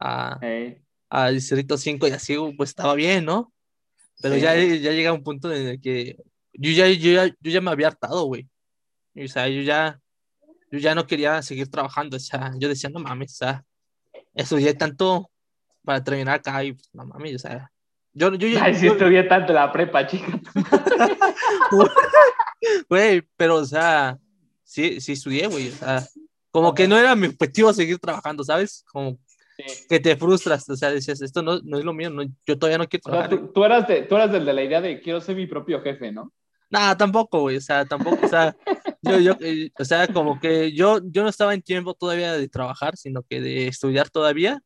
[0.00, 0.78] a, Ey.
[1.10, 3.52] a Distrito 5 y así, pues estaba bien, ¿no?
[4.22, 4.40] Pero Sí.
[4.40, 6.16] ya, ya llega un punto en el que
[6.54, 8.48] yo ya, yo ya, yo ya me había hartado, güey.
[9.16, 10.00] O sea, yo ya,
[10.70, 13.64] yo ya no quería seguir trabajando, o sea, yo decía, no mames, o sea,
[14.34, 15.30] estudié tanto
[15.84, 17.70] para terminar acá y pues, no mames, o sea,
[18.14, 20.40] yo, yo, Ay, yo- estudié tanto la prepa, chica.
[22.88, 24.18] Güey, pero, o sea,
[24.62, 25.68] sí, sí estudié, güey.
[25.70, 26.06] O sea,
[26.50, 28.84] como que no era mi objetivo seguir trabajando, ¿sabes?
[28.92, 29.18] Como
[29.66, 29.86] Sí.
[29.88, 32.78] que te frustras, o sea, decías, esto no, no es lo mío, no, yo todavía
[32.78, 33.46] no quiero O sea, trabajar.
[33.46, 35.80] tú, tú eras de, tú eras del de la idea de quiero ser mi propio
[35.82, 36.32] jefe, ¿no?
[36.70, 38.56] Nada, tampoco, güey, o sea, tampoco, o sea,
[39.02, 42.48] yo, yo, eh, o sea, como que yo, yo no estaba en tiempo todavía de
[42.48, 44.60] trabajar, sino que de estudiar todavía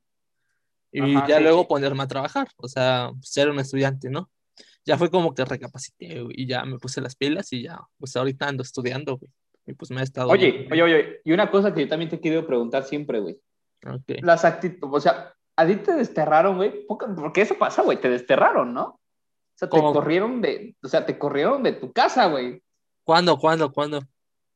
[0.93, 1.43] y Ajá, ya sí.
[1.43, 4.31] luego ponerme a trabajar, o sea, ser un estudiante, ¿no?
[4.85, 8.15] Ya fue como que recapacité güey, y ya me puse las pilas y ya, pues
[8.15, 9.31] ahorita ando estudiando, güey.
[9.67, 10.29] Y pues me ha estado.
[10.29, 13.37] Oye, oye, oye, y una cosa que yo también te querido preguntar siempre, güey.
[13.87, 14.19] Bien.
[14.21, 14.25] Ok.
[14.25, 18.75] Las actitudes, o sea, a ti te desterraron, güey, porque eso pasa, güey, te desterraron,
[18.75, 18.85] ¿no?
[18.85, 19.93] O sea, te ¿Cómo?
[19.93, 22.63] corrieron de, o sea, te corrieron de tu casa, güey.
[23.05, 24.01] ¿Cuándo, cuándo, cuándo?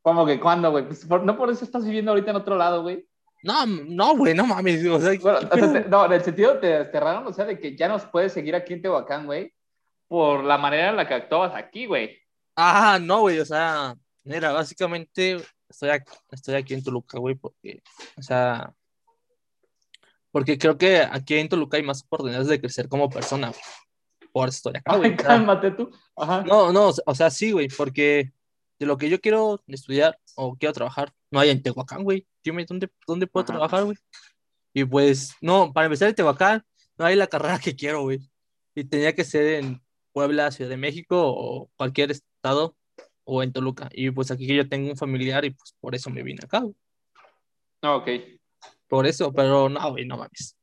[0.02, 0.86] ¿Cómo que cuándo, güey?
[0.86, 3.07] Pues por- no por eso estás viviendo ahorita en otro lado, güey.
[3.43, 4.85] No, no, güey, no mames.
[4.86, 7.59] O sea, Bueno, o sea, te- no, en el sentido te desterraron, o sea, de
[7.59, 9.55] que ya nos puedes seguir aquí en Tehuacán, güey,
[10.09, 12.19] por la manera en la que actuabas aquí, güey.
[12.57, 13.94] Ah, no, güey, o sea,
[14.24, 15.39] mira, básicamente
[15.69, 17.82] estoy aquí, estoy aquí en Toluca, güey, porque,
[18.19, 18.74] o sea,
[20.31, 23.61] porque creo que aquí en Toluca hay más oportunidades de crecer como persona, güey.
[24.32, 25.11] Por eso estoy acá, güey.
[25.11, 25.90] Ay, cálmate tú.
[26.16, 26.43] Ajá.
[26.43, 28.32] no, no, o sea, sí, güey, porque
[28.78, 32.27] de lo que yo quiero estudiar o quiero trabajar, no hay en Tehuacán, güey.
[32.43, 33.52] Dime, ¿dónde, dónde puedo Ajá.
[33.52, 33.97] trabajar, güey?
[34.73, 36.65] Y pues, no, para empezar en Tehuacán,
[36.97, 38.20] no hay la carrera que quiero, güey.
[38.74, 39.82] Y tenía que ser en
[40.12, 42.77] Puebla, Ciudad de México o cualquier estado
[43.24, 43.89] o en Toluca.
[43.93, 46.74] Y pues aquí yo tengo un familiar y pues por eso me vine acá, güey.
[47.82, 48.09] No, ok.
[48.91, 50.59] Por eso, pero no, güey, no mames.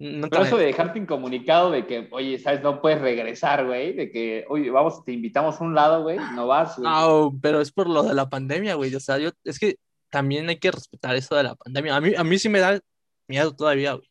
[0.00, 2.60] Nunca Pero eso de dejarte incomunicado de que, oye, ¿sabes?
[2.60, 3.92] No puedes regresar, güey.
[3.92, 6.18] De que, oye, vamos, te invitamos a un lado, güey.
[6.34, 6.90] No vas, güey.
[6.90, 8.92] No, pero es por lo de la pandemia, güey.
[8.94, 9.76] O sea, yo, es que
[10.10, 11.94] también hay que respetar eso de la pandemia.
[11.94, 12.80] A mí, a mí sí me da
[13.28, 14.08] miedo todavía, güey.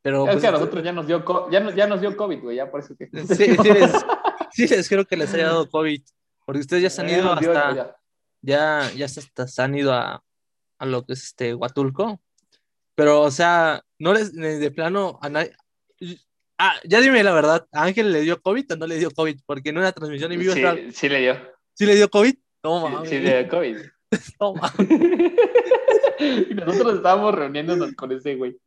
[0.00, 2.40] Pero es pues, que a nosotros ya nos dio, ya nos, ya nos dio COVID,
[2.40, 2.56] güey.
[2.56, 3.08] Ya por eso que...
[3.34, 3.92] sí, sí les,
[4.50, 6.02] sí les creo que les haya dado COVID.
[6.46, 7.96] Porque ustedes ya se han Ya ido hasta, ya.
[8.40, 10.22] ya, ya se, hasta se han ido a,
[10.78, 12.20] a lo que es este Huatulco.
[12.98, 15.52] Pero, o sea, no les, de de plano a nadie.
[16.58, 19.38] Ah, ya dime la verdad, ¿a Ángel le dio COVID o no le dio COVID?
[19.46, 21.36] Porque en una transmisión en vivo Sí, estaba- sí le dio.
[21.74, 22.34] ¿sí le dio COVID?
[22.64, 23.08] No, Sí, mames.
[23.10, 23.76] sí le dio COVID.
[24.40, 24.88] No, mames.
[26.66, 28.58] nosotros estábamos reuniéndonos con ese güey.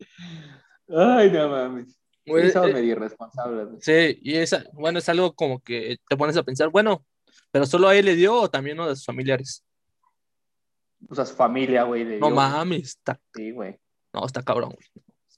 [0.88, 1.98] Ay, no mames.
[2.26, 3.68] Güey, somos eh, medio irresponsables.
[3.68, 3.82] güey.
[3.82, 7.06] Sí, y esa, bueno, es algo como que te pones a pensar, bueno,
[7.52, 9.66] pero solo a él le dio o también uno de sus familiares.
[11.10, 12.06] O sea, su familia, güey.
[12.06, 13.78] le No mames, está, Sí, güey.
[14.14, 14.88] No, está cabrón, güey.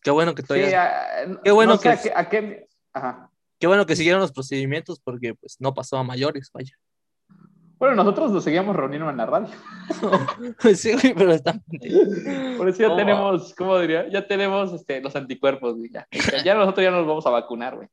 [0.01, 2.67] Qué bueno que Sí, todavía, ah, Qué bueno no sé que- a qué, a qué-
[2.93, 3.29] Ajá.
[3.59, 6.73] qué bueno que siguieron los procedimientos porque pues no pasó a mayores, vaya.
[7.79, 9.47] Bueno, nosotros nos seguíamos reuniendo en la radio.
[10.75, 11.53] sí, güey, pero está.
[12.57, 14.07] Por eso ya tenemos, ¿cómo diría?
[14.09, 15.89] Ya tenemos este, los anticuerpos, güey.
[15.91, 16.07] Ya.
[16.11, 17.87] Ya- ya nosotros ya nos vamos a vacunar, güey.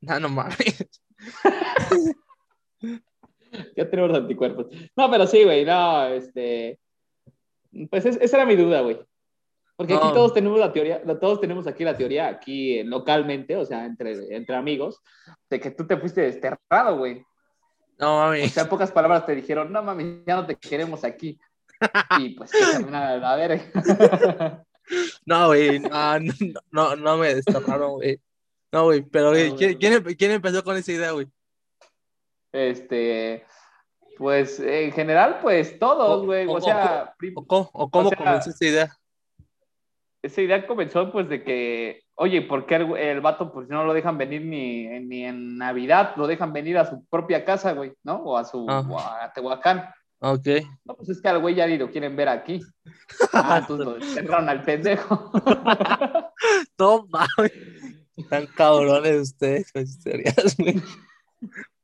[0.00, 0.88] No, no mames.
[3.76, 4.66] Ya tenemos los anticuerpos.
[4.96, 6.78] No, pero sí, güey, no, este.
[7.90, 9.00] Pues es- esa era mi duda, güey.
[9.80, 10.12] Porque aquí No.
[10.12, 14.12] todos tenemos la teoría, todos tenemos aquí la teoría, aquí eh, localmente, o sea, entre,
[14.36, 15.00] entre amigos,
[15.48, 17.24] de que tú te fuiste desterrado, güey.
[17.98, 18.52] No O mames.
[18.52, 21.40] sea, en pocas palabras te dijeron, no mames, ya no te queremos aquí.
[22.20, 23.62] Y pues, que también a la verga.
[25.24, 25.78] No, güey,
[26.72, 28.20] no, no, me desterraron, güey.
[28.72, 31.26] No, güey, pero ¿quién, quién empe- quién empezó con esa idea, güey?
[32.52, 33.46] Este,
[34.18, 36.46] pues, en general, pues, todos, O- güey.
[36.46, 38.96] o- O sea, ¿O cómo, o cómo sea- comenzó esa idea?
[40.22, 43.94] Esa idea comenzó pues de que, oye, ¿por qué el, el vato pues no lo
[43.94, 46.12] dejan venir ni, ni en Navidad?
[46.16, 48.16] Lo dejan venir a su propia casa, güey, ¿no?
[48.16, 48.84] O a su Ah.
[48.88, 49.88] o a Tehuacán.
[50.22, 50.46] Ok.
[50.84, 52.60] No, pues es que al güey ya ni lo quieren ver aquí.
[53.32, 55.30] Ah, entonces lo desterraron al pendejo.
[56.78, 57.52] No mames.
[58.28, 60.80] Tan cabrones ustedes con sus teorías, güey.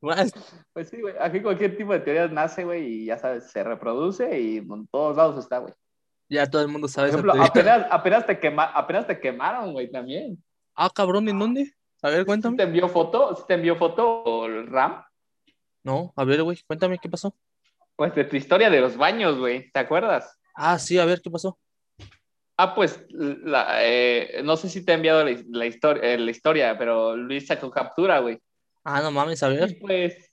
[0.00, 0.32] Más,
[0.72, 4.38] pues sí, güey, aquí cualquier tipo de teorías nace, güey, y ya sabes, se reproduce
[4.38, 5.72] y en todos lados está, güey.
[6.28, 7.48] Ya todo el mundo sabe esa ejemplo, teoría.
[7.50, 10.42] apenas, apenas, te quema, apenas te quemaron, güey, también.
[10.74, 11.72] Ah, cabrón, ¿en dónde?
[12.02, 12.56] A ver, ¿Sí cuéntame.
[12.56, 13.34] te envió foto?
[13.36, 15.02] ¿Sí te envió foto el RAM?
[15.82, 17.34] No, a ver, güey, cuéntame qué pasó.
[17.94, 20.38] Pues de tu historia de los baños, güey, ¿te acuerdas?
[20.54, 21.58] Ah, sí, a ver, ¿qué pasó?
[22.58, 26.30] Ah, pues la, eh, no sé si te he enviado la, la historia, eh, la
[26.30, 28.38] historia, pero Luis sacó captura, güey.
[28.84, 29.78] Ah, no mames, a Y ver.
[29.80, 30.32] pues,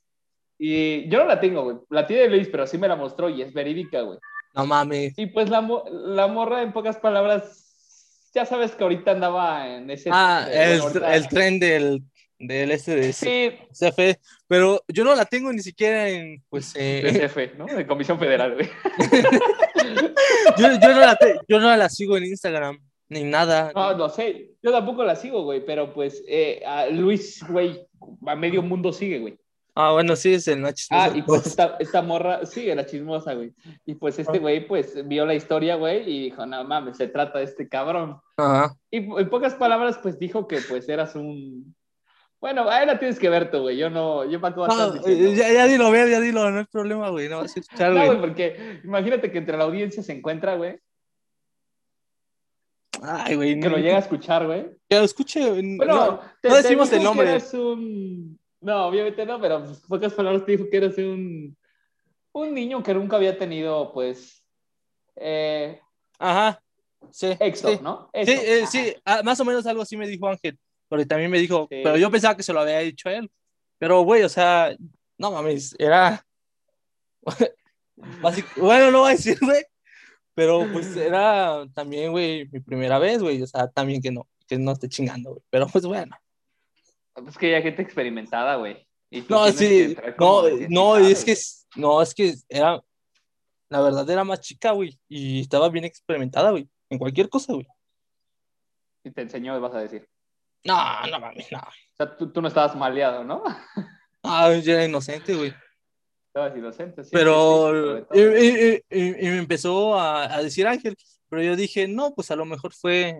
[0.58, 1.78] y yo no la tengo, güey.
[1.90, 4.20] La tiene Luis, pero sí me la mostró y es verídica, güey.
[4.54, 5.14] No mames.
[5.18, 9.90] Y pues la, mo- la morra, en pocas palabras, ya sabes que ahorita andaba en
[9.90, 10.10] ese.
[10.12, 12.04] Ah, el, tren del,
[12.40, 17.00] del este de Sí, CFE, pero yo no la tengo ni siquiera en, pues, de
[17.00, 17.66] eh, CFE, ¿no?
[17.66, 18.70] De Comisión Federal, güey.
[20.58, 22.78] yo, yo no la te- yo no la sigo en Instagram,
[23.10, 23.72] ni nada.
[23.74, 24.52] No, no sé.
[24.62, 27.86] Yo tampoco la sigo, güey, pero pues eh, a Luis, güey,
[28.28, 29.38] a medio mundo sigue, güey.
[29.76, 30.88] Ah, bueno, sí, es el Nachis.
[30.92, 33.54] Ah, y pues esta, esta morra sigue la chismosa, güey.
[33.86, 34.22] Y pues Ah.
[34.22, 37.68] este güey, pues vio la historia, güey, y dijo, no mames, se trata de este
[37.68, 38.20] cabrón.
[38.38, 38.76] Ajá.
[38.92, 41.76] Y en pocas palabras, pues dijo que pues eras un.
[42.40, 43.78] Bueno, ahí la tienes que ver tú, güey.
[43.78, 47.28] Yo no, yo para No, ya, ya dilo, ver, ya dilo, no hay problema, güey,
[47.30, 48.20] no vas a escuchar, No, güey, güey.
[48.20, 50.78] porque imagínate que entre la audiencia se encuentra, güey,
[53.02, 54.68] Ay, güey, que no, lo llega a escuchar, güey.
[54.88, 55.50] que lo escuche.
[55.50, 57.26] güey, Bueno, no, te, no decimos el nombre.
[57.26, 58.40] Que eras un...
[58.64, 61.56] No, obviamente no, pero pues, pocas palabras te dijo que eras un,
[62.32, 64.44] un niño que nunca había tenido, pues,
[65.18, 65.80] eh,
[66.18, 66.62] Ajá,
[67.12, 67.36] sí.
[67.40, 67.80] éxito, sí.
[67.82, 68.10] ¿no?
[68.14, 70.58] Sí, eh, sí, ah, más o menos algo así me dijo Ángel,
[70.88, 71.82] porque también me dijo, Sí.
[71.84, 73.30] pero yo pensaba que se lo había dicho él.
[73.78, 74.74] Pero, güey, o sea,
[75.18, 76.26] no mames, era.
[78.58, 79.64] Bueno, no voy a decir, güey,
[80.34, 84.58] pero pues era también, güey, mi primera vez, güey, o sea, también que no, que
[84.58, 86.16] no esté chingando, güey, pero pues bueno.
[87.28, 88.88] Es que ya hay gente experimentada, güey.
[89.30, 91.36] No, sí, no, como no, es que,
[91.80, 92.82] no, es que era,
[93.70, 97.68] la verdad era más chica, güey, y estaba bien experimentada, güey, en cualquier cosa, güey.
[99.04, 100.10] Y te enseñó, vas a decir.
[100.64, 100.76] No,
[101.12, 101.60] no mames, no.
[101.60, 103.44] O sea, tú, tú no estabas maleado, ¿no?
[104.24, 105.54] Ah, yo era inocente, güey.
[106.28, 107.04] Estabas inocente.
[107.04, 108.40] sí, pero sí, sí, sobre y, todo.
[108.40, 110.96] y- y- y me empezó a, a decir Ángel,
[111.30, 113.20] pero yo dije, no, pues a lo mejor fue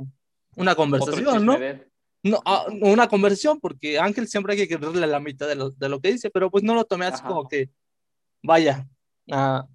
[0.56, 1.58] una conversación, ¿no?
[1.60, 1.93] de.
[2.24, 5.90] No, ah, una conversación, porque Ángel siempre hay que creerle la mitad de lo, de
[5.90, 7.28] lo que dice, pero pues no lo tomé así Ajá.
[7.28, 7.70] como que,
[8.42, 8.88] vaya,
[9.32, 9.68] ah,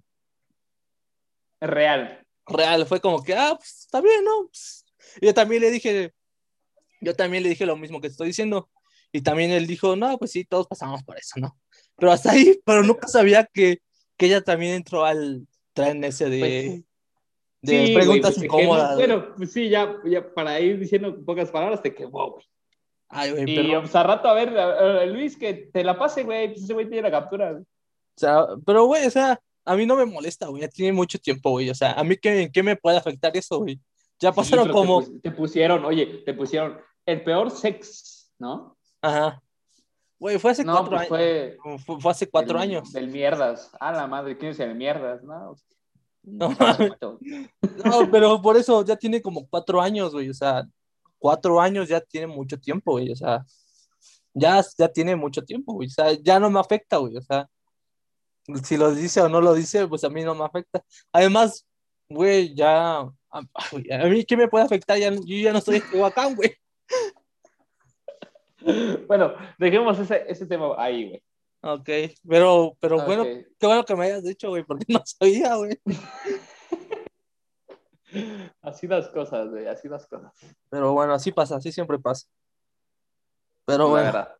[1.61, 2.25] Real.
[2.47, 4.47] real, fue como que, ah, pues está bien, ¿no?
[4.47, 4.85] Pues,
[5.21, 6.13] yo también le dije,
[7.01, 8.69] yo también le dije lo mismo que estoy diciendo.
[9.11, 11.57] Y también él dijo, no, pues sí, todos pasamos por eso, ¿no?
[11.97, 13.81] Pero hasta ahí, pero nunca sabía que,
[14.17, 16.81] que ella también entró al tren ese de, Pues,
[17.61, 18.97] de Sí, preguntas güey, incómodas.
[18.97, 22.45] que no- Bueno, pues sí, ya, ya para ir diciendo pocas palabras te quemó, güey.
[23.09, 26.23] Ay, güey, Y pues a rato, a ver, a- a Luis, que te la pase,
[26.23, 26.49] güey.
[26.49, 27.51] Pues ese güey tiene la captura.
[27.51, 27.63] güey.
[27.63, 31.17] o sea, pero, güey, o sea, a mí no me molesta, güey, ya tiene mucho
[31.19, 33.79] tiempo, güey, o sea, a mí qué, qué me puede afectar eso, güey.
[34.19, 38.33] Ya Sí, pasaron pero como, Te, pus- te pusieron, oye, te pusieron el peor sex,
[38.39, 38.75] ¿no?
[39.01, 39.41] ajá,
[40.19, 41.07] güey, fue hace No, cuatro pues años,
[41.63, 41.79] fue.
[41.85, 42.91] fue, fue hace cuatro del- años.
[42.91, 43.71] Del mierdas.
[43.79, 45.23] Ah, la madre, ¿quién es el mierdas?
[45.23, 45.55] No,
[46.31, 46.49] No,
[47.85, 50.29] no, pero por eso ya tiene como cuatro años, güey.
[50.29, 50.67] O sea,
[51.17, 53.11] cuatro años ya tiene mucho tiempo, güey.
[53.11, 53.45] O sea,
[54.33, 55.87] ya, ya tiene mucho tiempo, güey.
[55.87, 57.17] O sea, ya no me afecta, güey.
[57.17, 57.49] O sea,
[58.63, 60.83] si lo dice o no lo dice, pues a mí no me afecta.
[61.11, 61.65] Además,
[62.09, 62.99] güey, ya.
[62.99, 64.97] A, a mí, ¿qué me puede afectar?
[64.97, 66.55] Ya, yo ya no estoy en Tehuacán, güey.
[69.07, 71.23] Bueno, dejemos ese, ese tema ahí, güey.
[71.61, 71.89] Ok,
[72.27, 75.77] pero, pero bueno, qué bueno que me hayas dicho, güey, porque no sabía, güey.
[78.61, 80.31] Así las cosas, güey, así las cosas.
[80.69, 82.27] Pero bueno, así pasa, así siempre pasa.
[83.65, 84.05] Pero bueno.
[84.05, 84.35] verdad.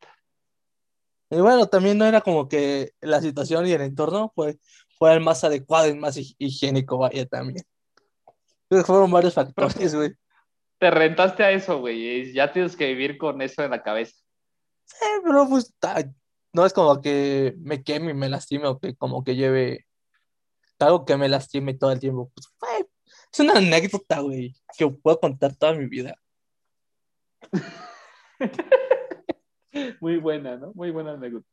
[1.29, 4.57] Y bueno, también no era como que la situación y el entorno fue,
[4.97, 7.63] fue el más adecuado y más hi- higiénico, vaya, también.
[8.69, 10.13] Que Fueron varios factores, güey.
[10.79, 14.15] Te rentaste a eso, güey, y ya tienes que vivir con eso en la cabeza.
[15.01, 15.71] Eh, pero pues
[16.53, 19.85] no es como que me queme y me lastime o que como que lleve
[20.79, 22.31] algo que me lastime todo el tiempo.
[22.33, 22.47] Pues
[23.31, 26.15] es una anécdota, güey, que puedo contar toda mi vida.
[30.01, 30.71] Muy buena, ¿no?
[30.73, 31.47] Muy buena anécdota.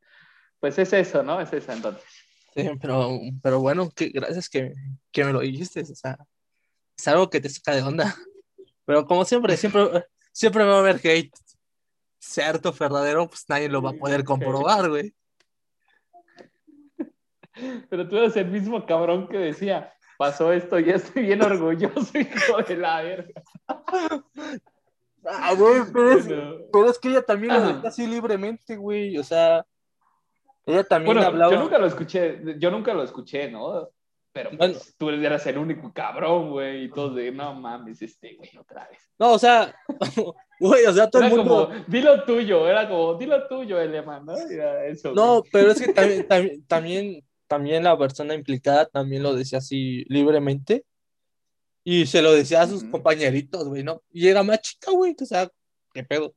[0.61, 1.41] Pues es eso, ¿no?
[1.41, 2.03] Es eso entonces.
[2.55, 4.73] Sí, pero, pero bueno, que, gracias que,
[5.13, 5.83] que me lo dijiste.
[5.83, 6.17] O sea,
[6.97, 8.17] es algo que te saca de onda.
[8.87, 11.35] Pero como siempre, siempre, siempre va a haber hate.
[12.19, 15.15] Cierto, verdadero, pues nadie lo va a poder comprobar, güey.
[17.91, 22.63] Pero tú eres el mismo cabrón que decía, pasó esto y estoy bien orgulloso, hijo
[22.63, 23.43] de la verga.
[25.25, 29.19] Ah, güey, pero es, Bueno, pero es que ella también lo decía así libremente, güey.
[29.19, 29.67] O sea,
[30.65, 31.53] ella también Bueno, hablaba.
[31.53, 33.89] yo nunca lo escuché, yo nunca lo escuché, ¿no?
[34.33, 34.79] Pero pues, Bueno.
[34.99, 39.11] tú eras el único cabrón, güey, y todos de, no mames, este, güey, otra vez.
[39.19, 39.75] No, o sea,
[40.61, 41.69] güey, o sea, todo Era el mundo.
[41.69, 44.37] como, dilo tuyo, era como, dilo tuyo, Eleman, ¿no?
[44.37, 45.13] Era eso.
[45.13, 45.51] No, güey.
[45.53, 50.85] pero es que también, también, también, también la persona implicada también lo decía así libremente.
[51.85, 54.03] Y se lo decía a sus compañeritos, güey, ¿no?
[54.11, 55.49] Y era más chica, güey, o sea,
[55.95, 56.35] qué pedo.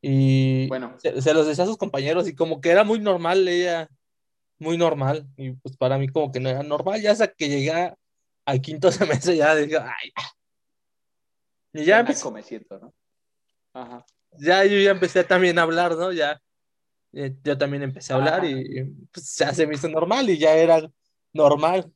[0.00, 3.46] Y Bueno, se, se los decía a sus compañeros y como que era muy normal
[3.46, 3.88] ella,
[4.58, 5.26] muy normal.
[5.36, 7.92] Y pues para mí como que no era normal, ya hasta que llegué
[8.46, 10.12] al quinto semestre ya dije, ay.
[11.74, 12.94] Y ya, ya empecé- me siento, ¿no?
[13.80, 14.04] Ajá.
[14.38, 16.12] ya yo ya empecé también a hablar, ¿no?
[16.12, 16.40] Ya,
[17.12, 18.48] eh, yo también empecé a hablar Ajá.
[18.48, 20.90] y pues, ya se me hizo normal y ya era
[21.32, 21.92] normal.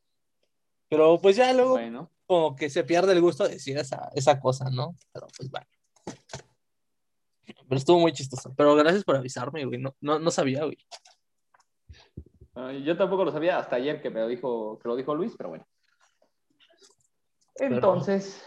[0.88, 4.38] Pero pues ya luego Bueno, como que se pierde el gusto de decir esa, esa
[4.38, 4.94] cosa, ¿no?
[5.12, 5.66] Pero pues bueno.
[7.44, 8.54] Pero estuvo muy chistoso.
[8.56, 9.78] Pero gracias por avisarme, güey.
[9.78, 10.76] No, no, no sabía, güey.
[12.54, 15.34] ay, yo tampoco lo sabía hasta ayer que me lo dijo, que lo dijo Luis,
[15.36, 15.66] pero bueno.
[17.56, 18.44] Entonces,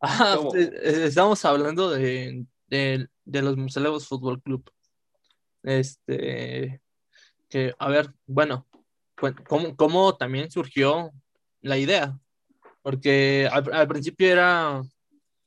[0.00, 4.70] Ah, pues, eh, estamos hablando de, de, de los Murciélagos Fútbol Club.
[5.62, 6.80] Este,
[7.48, 8.66] que, a ver, bueno,
[9.46, 11.12] ¿cómo, cómo también surgió
[11.60, 12.18] la idea?
[12.82, 14.82] Porque al, al principio era,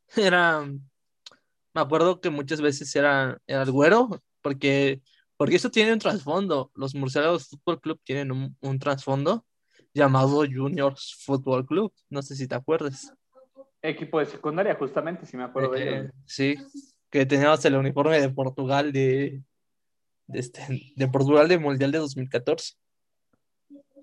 [0.16, 5.02] era, me acuerdo que muchas veces era, era el güero, porque,
[5.36, 6.72] porque eso tiene un trasfondo.
[6.76, 9.46] Los Murciélagos Fútbol Club tienen un, un trasfondo
[9.96, 11.92] llamado Juniors Fútbol Club.
[12.10, 13.14] No sé si te acuerdas.
[13.84, 16.10] Equipo de secundaria, justamente, si me acuerdo de Eh, ello.
[16.26, 16.56] sí,
[17.10, 19.42] que teníamos el uniforme de Portugal de,
[20.28, 20.62] de, este,
[20.96, 22.76] de Portugal del Mundial de 2014.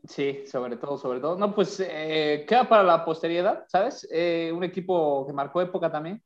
[0.04, 1.36] Sí, sobre todo, sobre todo.
[1.36, 4.08] No, pues eh, queda para la posteridad, ¿sabes?
[4.10, 6.22] Eh, un equipo que marcó época también.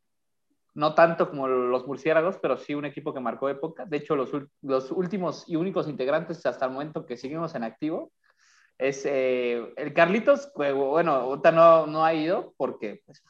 [0.74, 3.84] No tanto como los murciélagos, pero sí un equipo que marcó época.
[3.86, 4.30] De hecho, los,
[4.62, 8.10] los últimos y únicos integrantes hasta el momento que seguimos en activo
[8.76, 13.22] es eh, el Carlitos, bueno, ahorita no, no ha ido porque pues,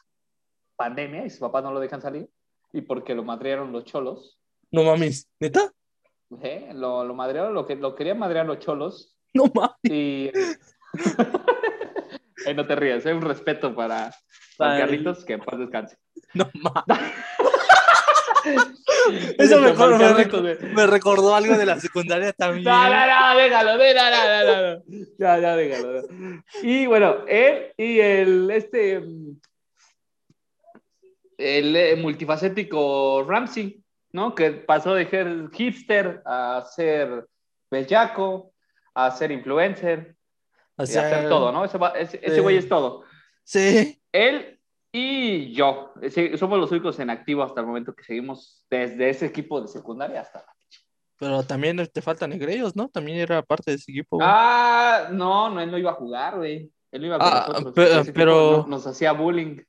[0.75, 2.29] pandemia y sus papás no lo dejan salir
[2.73, 4.39] y porque lo madrearon los cholos.
[4.71, 5.71] No mames, ¿neta?
[6.41, 6.69] ¿eh?
[6.73, 9.75] Lo, lo madrearon, lo, que, lo querían madrear los cholos No mames.
[9.83, 10.31] y...
[12.55, 14.13] No te rías, es un respeto para,
[14.57, 14.77] para.
[14.79, 15.97] Carlitos, que paz descanse.
[16.33, 16.99] No mames.
[19.37, 19.97] Eso me, Tomar me,
[20.27, 22.63] Carmeco, me- recordó algo de la secundaria también.
[22.65, 24.83] No, no, no, déjalo, de- no, no, no, no, no.
[25.17, 26.03] Ya, ya, déjalo.
[26.61, 29.03] Y bueno, él y el, este,
[31.37, 34.33] el eh, multifacético Ramsey, ¿no?
[34.35, 37.25] Que pasó de ser hipster a ser
[37.69, 38.53] bellaco,
[38.93, 40.15] a ser influencer,
[40.77, 41.65] O a hacer todo, ¿no?
[41.65, 42.41] Ese, va- ese- ese Sí.
[42.41, 43.03] güey es todo.
[43.43, 44.01] Sí.
[44.11, 44.59] Él
[44.91, 49.25] y yo, ese- somos los únicos en activo hasta el momento que seguimos desde ese
[49.25, 50.45] equipo de secundaria hasta
[51.17, 52.89] Pero también te faltan negreos, ¿no?
[52.89, 54.17] También era parte de ese equipo.
[54.17, 54.27] güey.
[54.29, 56.71] Ah, no, no, él no iba a jugar, güey.
[56.91, 57.73] Él no iba con Ah, nosotros.
[58.13, 59.59] pero- no- nos hacía bullying.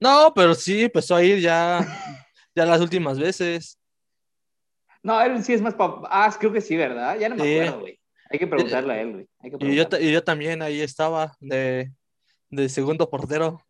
[0.00, 1.80] No, pero sí empezó a ir ya,
[2.54, 3.78] ya las últimas veces.
[5.02, 6.00] No, él sí es más pa...
[6.10, 7.16] Ah, creo que sí, ¿verdad?
[7.18, 7.58] Ya no me Sí.
[7.60, 8.00] acuerdo, güey.
[8.28, 9.28] Hay que preguntarle a él, güey.
[9.38, 11.92] Hay que Y yo, y también ahí estaba de,
[12.50, 13.62] de segundo portero.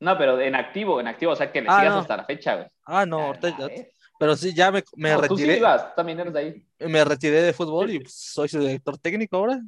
[0.00, 2.00] No, pero en activo, en activo, o sea que le Ah, sigas no.
[2.00, 2.68] hasta la fecha, güey.
[2.86, 3.88] Ah, no, ahorita ves.
[4.18, 6.66] pero sí, ya me, me No, tú sí retiré, ibas, también eres de ahí.
[6.88, 9.60] me retiré de fútbol y pues, soy su director técnico ahora.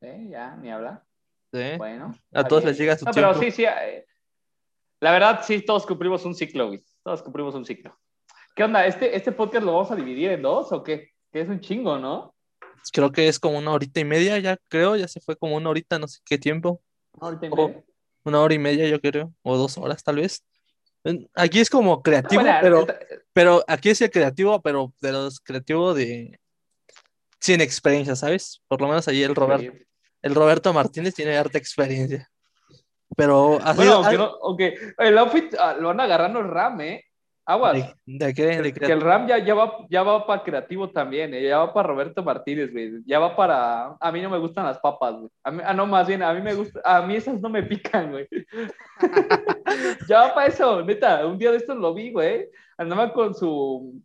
[0.00, 1.04] Sí, ya, ni habla.
[1.52, 1.76] Sí.
[1.76, 2.16] Bueno.
[2.32, 2.70] A todos bien.
[2.70, 3.66] les llega su No, pero sí, sí.
[5.00, 6.84] La verdad, sí, todos cumplimos un ciclo, güey.
[7.02, 7.98] Todos cumplimos un ciclo.
[8.54, 8.84] ¿Qué onda?
[8.86, 11.10] ¿Este, este podcast lo vamos a dividir en dos o qué?
[11.32, 12.34] Que es un chingo, ¿no?
[12.92, 15.70] Creo que es como una horita y media, ya creo, ya se fue como una
[15.70, 16.82] horita, no sé qué tiempo.
[17.20, 17.84] Ahorita en Oh, breve.
[18.24, 20.44] Una hora y media, yo creo, o dos horas tal vez.
[21.34, 22.98] Aquí es como creativo, Bueno, pero, esta-
[23.32, 26.38] pero aquí es el creativo, pero de los creativos de
[27.38, 28.60] sin experiencia, ¿sabes?
[28.68, 29.72] Por lo menos ahí el Roberto,
[30.20, 32.30] el Roberto Martínez tiene harta experiencia.
[33.16, 37.04] Pero así, Bueno, aunque, no- aunque el outfit ah, lo van agarrando el RAM, ¿eh?
[37.46, 37.72] Aguas.
[37.74, 38.62] ¿de, de qué?
[38.62, 41.42] ¿De que el RAM ya, ya va, ya va para creativo también, ¿eh?
[41.42, 43.02] ya va para Roberto Martínez, güey.
[43.06, 43.96] Ya va para.
[43.98, 45.30] A mí no me gustan las papas, güey.
[45.42, 46.80] A mí- ah, no, más bien, a mí me gusta.
[46.84, 48.28] A mí esas no me pican, güey.
[50.08, 51.26] ya va para eso, neta.
[51.26, 52.48] Un día de estos lo vi, güey.
[52.78, 54.00] Andaba con su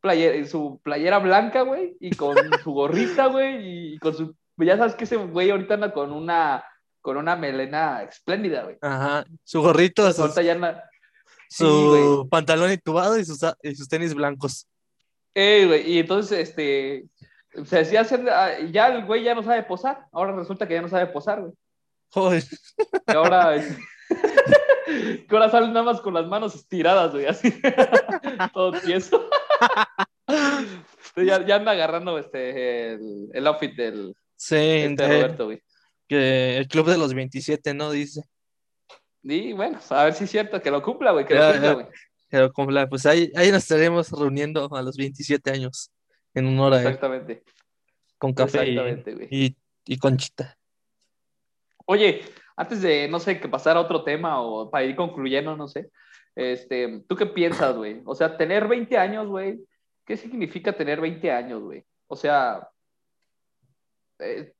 [0.00, 4.34] playera, su playera blanca, güey, y con su gorrita, güey, y con su.
[4.56, 6.64] Ya sabes que ese güey ahorita anda con una,
[7.06, 8.78] con una melena espléndida, güey.
[8.80, 10.34] Ajá, su gorrito, sus-.
[10.34, 14.66] Sí, su pantalón entubado y sus, y sus tenis blancos.
[15.32, 17.04] Eh, güey, y entonces, este,
[17.64, 20.82] se decía hacer, ah, ya el güey ya no sabe posar, ahora resulta que ya
[20.82, 21.52] no sabe posar, güey,
[22.10, 22.42] Joder,
[23.06, 23.54] que ahora,
[24.08, 27.54] que ahora sale nada más con las manos estiradas, güey, así,
[28.52, 29.30] todo tieso.
[31.14, 35.62] ya, ya anda agarrando este, el, el outfit del sí, este de- Roberto, güey.
[36.08, 37.90] Que el club de los 27, ¿no?
[37.90, 38.22] Dice.
[39.22, 41.72] Y bueno, a ver si es cierto, que lo cumpla, güey, que Ya, lo cumpla,
[41.74, 41.86] güey.
[42.28, 45.90] Pero como la- pues ahí, ahí nos estaremos reuniendo a los 27 años
[46.34, 47.42] en un hora Exactamente,
[48.18, 49.28] con café y, exactamente, güey.
[49.30, 50.56] y, y conchita.
[51.86, 52.22] Oye,
[52.56, 55.90] antes de, no sé, que pasar a otro tema o para ir concluyendo, no sé,
[56.34, 58.02] este, ¿tú qué piensas, güey?
[58.04, 59.60] O sea, tener 20 años, güey,
[60.04, 61.84] ¿qué significa tener 20 años, güey?
[62.08, 62.68] O sea,
[64.18, 64.52] eh,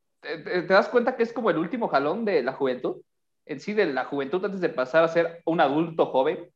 [0.45, 3.03] ¿te, das cuenta que es como el último jalón de la juventud?
[3.45, 6.51] En sí, de la juventud antes de pasar a ser un adulto joven.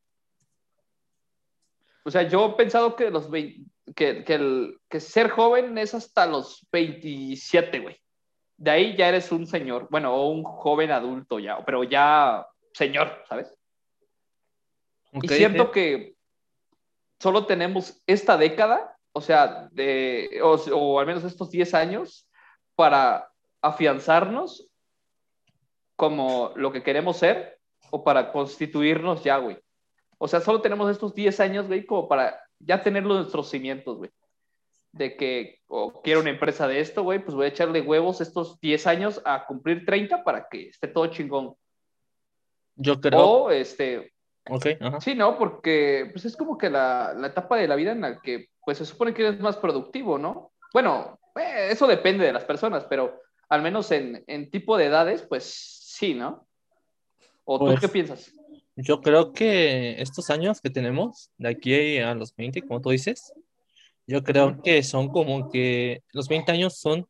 [2.03, 5.93] O sea, yo he pensado que los 20 que, que, el, que ser joven es
[5.93, 8.01] hasta los 27, güey
[8.61, 13.23] de ahí ya eres un señor, bueno, o un joven adulto ya, pero ya señor,
[13.27, 13.51] ¿sabes?
[15.13, 16.13] Ok, y siento que
[17.19, 22.29] solo tenemos esta década, o sea, de, o, o al menos estos 10 años,
[22.75, 23.30] para
[23.61, 24.69] afianzarnos
[25.95, 27.59] como lo que queremos ser
[27.89, 29.57] o para constituirnos ya, güey.
[30.17, 34.11] O sea, solo tenemos estos 10 años, güey, como para ya tener nuestros cimientos, güey
[34.91, 38.59] de que o quiero una empresa de esto, güey, pues voy a echarle huevos estos
[38.59, 41.55] 10 años a cumplir 30 para que esté todo chingón.
[42.75, 43.19] Yo creo.
[43.19, 44.13] O, este,
[44.49, 44.99] Ok, ajá.
[45.01, 45.37] sí, ¿no?
[45.37, 48.77] Porque pues es como que la, la etapa de la vida en la que pues
[48.79, 50.51] se supone que eres más productivo, ¿no?
[50.73, 53.21] Bueno, eh, eso depende de las personas, pero
[53.51, 56.47] al menos en, en tipo de edades, pues sí, ¿no?
[57.43, 58.33] ¿O tú Pues- qué piensas?
[58.77, 63.33] Yo creo que estos años que tenemos, de aquí a los 20, como tú dices,
[64.07, 67.05] yo creo que son como que los 20 años son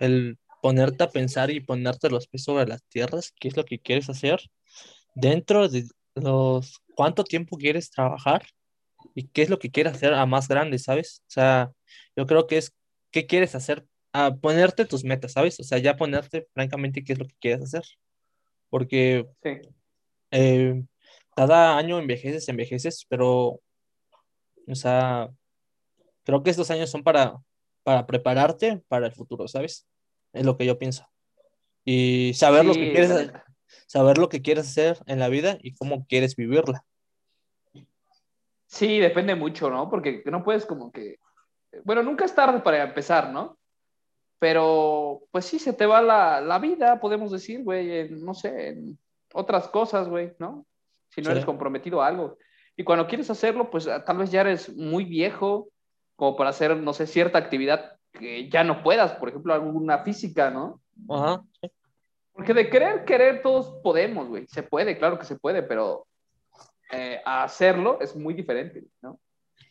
[0.00, 3.78] el ponerte a pensar y ponerte los pies sobre las tierras, qué es lo que
[3.78, 4.40] quieres hacer
[5.14, 5.84] dentro de
[6.14, 8.46] los cuánto tiempo quieres trabajar
[9.14, 11.20] y qué es lo que quieres hacer a más grande, ¿sabes?
[11.28, 11.70] O sea,
[12.16, 12.72] yo creo que es
[13.10, 13.84] qué quieres hacer,
[14.16, 15.60] a ponerte tus metas, ¿sabes?
[15.60, 17.82] O sea, ya ponerte francamente qué es lo que quieres hacer.
[18.70, 19.50] Porque Sí.
[20.30, 20.82] eh,
[21.36, 23.60] cada año envejeces, envejeces, pero,
[24.66, 25.28] o sea,
[26.24, 27.36] creo que estos años son para,
[27.82, 29.86] para prepararte para el futuro, ¿sabes?
[30.32, 31.06] Es lo que yo pienso.
[31.84, 33.44] Y saber lo que quieres, neta.
[33.86, 36.84] saber lo que quieres hacer en la vida y cómo quieres vivirla.
[38.66, 39.90] Sí, depende mucho, ¿no?
[39.90, 41.18] Porque no puedes como que,
[41.84, 43.58] bueno, nunca es tarde para empezar, ¿no?
[44.38, 48.68] Pero, pues sí, se te va la, la vida, podemos decir, güey, en, no sé,
[48.68, 48.98] en
[49.32, 50.66] otras cosas, güey, ¿no?
[51.08, 51.32] Si no Sí.
[51.32, 52.36] eres comprometido a algo.
[52.76, 55.70] Y cuando quieres hacerlo, pues ah, tal vez ya eres muy viejo
[56.16, 60.50] como para hacer, no sé, cierta actividad que ya no puedas, por ejemplo, alguna física,
[60.50, 60.80] ¿no?
[61.08, 61.42] Ajá.
[62.32, 64.46] Porque de querer, querer, todos podemos, güey.
[64.48, 66.06] Se puede, claro que se puede, pero
[66.92, 69.18] eh, hacerlo es muy diferente, ¿no?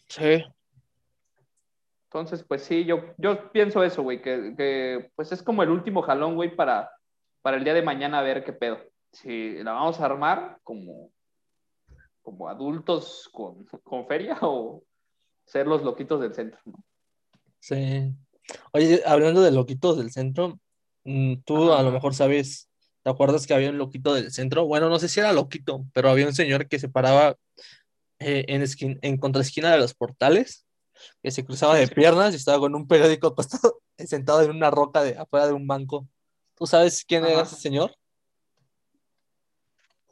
[0.08, 0.44] Sí.
[2.16, 6.02] Entonces, pues sí, yo, yo pienso eso, güey, que, que, pues es como el último
[6.02, 6.90] jalón, güey, para,
[7.42, 8.78] para el día de mañana a ver qué pedo.
[9.12, 11.12] Si la vamos a armar como,
[12.22, 14.82] como adultos con, con feria o
[15.46, 16.82] ser los loquitos del centro, ¿no?
[17.60, 18.14] Sí.
[18.72, 20.58] Oye, hablando de loquitos del centro,
[21.04, 21.82] mm, tú Ajá.
[21.82, 22.70] a lo mejor sabes,
[23.04, 24.66] ¿te acuerdas que había un loquito del centro?
[24.66, 27.36] Bueno, no sé si era loquito, pero había un señor que se paraba
[28.20, 30.65] eh, en, esquin- en contraesquina de los portales,
[31.22, 35.04] que se cruzaba de piernas y estaba con un periódico acostado, sentado en una roca
[35.04, 36.08] de afuera de un banco.
[36.56, 37.96] ¿Tú sabes quién era ese señor?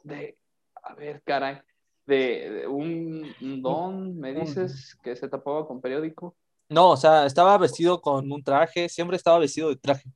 [0.02, 0.36] De,
[0.82, 1.60] a ver, caray,
[2.06, 6.36] de, de un, un don, me dices, que se tapaba con periódico.
[6.68, 10.10] No, o sea, estaba vestido con un traje, siempre estaba vestido de traje.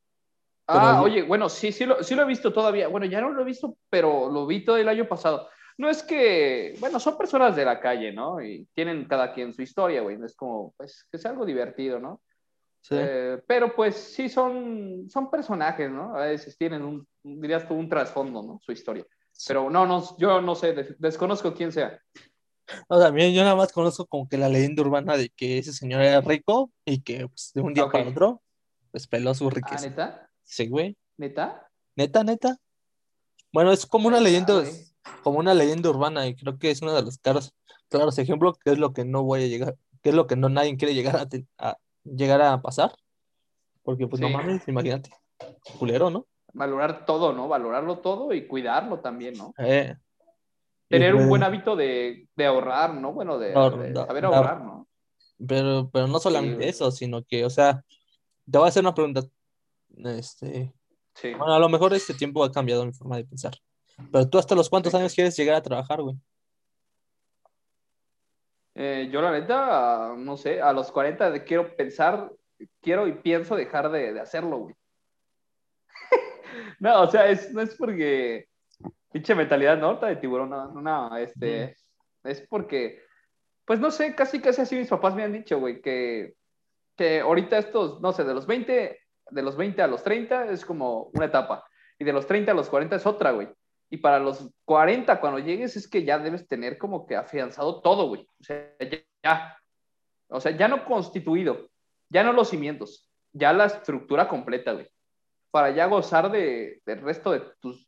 [0.67, 2.89] Ah, oye, bueno, sí, sí lo, sí lo he visto todavía.
[2.89, 5.49] Bueno, ya no lo he visto, pero lo vi todo el año pasado.
[5.79, 8.43] No es que, bueno, son personas de la calle, ¿no?
[8.43, 10.19] Y tienen cada quien su historia, güey.
[10.25, 12.21] Es como, pues, que sea algo divertido, ¿no?
[12.81, 12.95] Sí.
[12.99, 16.17] Eh, pero pues sí son, son personajes, ¿no?
[16.17, 18.59] A veces tienen un, dirías tú, un trasfondo, ¿no?
[18.61, 19.05] Su historia.
[19.47, 22.01] Pero no, no, yo no sé, des- desconozco quién sea.
[22.89, 26.03] O sea, yo nada más conozco como que la leyenda urbana de que ese señor
[26.03, 28.43] era rico y que pues, de un día para otro,
[28.91, 29.89] pues peló su Ah, riqueza.
[29.89, 30.31] ¿neta?
[30.45, 30.97] Sí, güey.
[31.17, 31.69] ¿Neta?
[31.95, 32.57] Neta, neta.
[33.53, 34.71] Bueno, es como una leyenda, güey.
[35.23, 37.53] Como una leyenda urbana y creo que es uno de los caros,
[37.89, 40.49] claros ejemplos que es lo que no voy a llegar, que es lo que no
[40.49, 41.29] nadie quiere llegar
[41.59, 42.93] a, llegar a pasar.
[43.83, 45.11] Porque pues no mames, imagínate.
[45.79, 46.27] Culero, ¿no?
[46.53, 47.49] Valorar todo, ¿no?
[47.49, 49.55] Valorarlo todo y cuidarlo también, ¿no?
[49.59, 49.95] Eh,
[50.89, 53.13] Tener un pues, buen hábito de, de ahorrar, ¿no?
[53.13, 54.89] Bueno, de, Ahor- de da- saber ahorrar, ¿no?
[55.47, 57.85] Pero, pero no solamente eso, sino que, o sea,
[58.51, 59.23] te voy a hacer una pregunta.
[60.05, 60.73] Este,
[61.15, 61.35] Sí.
[61.35, 63.53] bueno, a lo mejor este tiempo ha cambiado mi forma de pensar.
[64.13, 66.17] Pero tú hasta los cuántos años quieres llegar a trabajar, güey.
[68.75, 72.31] Eh, yo la neta, no sé, a los 40 de- quiero pensar,
[72.81, 74.75] quiero y pienso dejar de, de hacerlo, güey.
[76.79, 78.47] no, o sea, es, no es porque
[79.11, 81.77] pinche mentalidad norta de tiburón, no, no, no, este,
[82.23, 83.03] es porque,
[83.65, 86.35] pues no sé, casi casi así mis papás me han dicho, güey, que,
[86.97, 89.01] que ahorita estos, no sé, de los 20,
[89.31, 91.67] de los 20 a los 30 es como una etapa,
[91.99, 93.49] y de los 30 a los 40 es otra, güey.
[93.91, 98.09] Y para los 40, cuando llegues, es que ya debes tener como que afianzado todo,
[98.09, 98.27] güey.
[98.41, 98.71] O sea,
[99.23, 99.57] ya.
[100.29, 101.71] O sea, ya no constituido,
[102.11, 104.89] ya no los cimientos, ya la estructura completa, güey.
[105.51, 107.87] Para ya gozar de, del resto de tus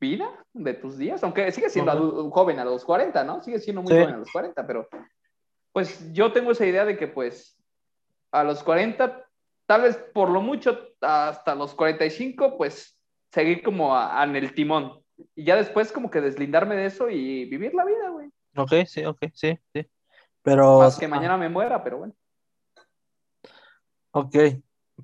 [0.00, 2.00] vida, de tus días, aunque sigue siendo Ajá.
[2.00, 3.42] adu- joven a los 40, ¿no?
[3.42, 3.98] Sigue siendo muy Sí.
[4.00, 4.88] joven a los 40, pero
[5.72, 7.56] pues yo tengo esa idea de que pues
[8.32, 9.26] a los 40,
[9.66, 12.98] tal vez por lo mucho hasta los 45, pues
[13.30, 15.03] seguir como a- a en el timón.
[15.34, 18.30] Y ya después como que deslindarme de eso y vivir la vida, güey.
[18.56, 19.86] Ok, sí, ok, sí, sí.
[20.42, 22.14] Pero, Más que ah, mañana me muera, pero bueno.
[24.12, 24.36] ok,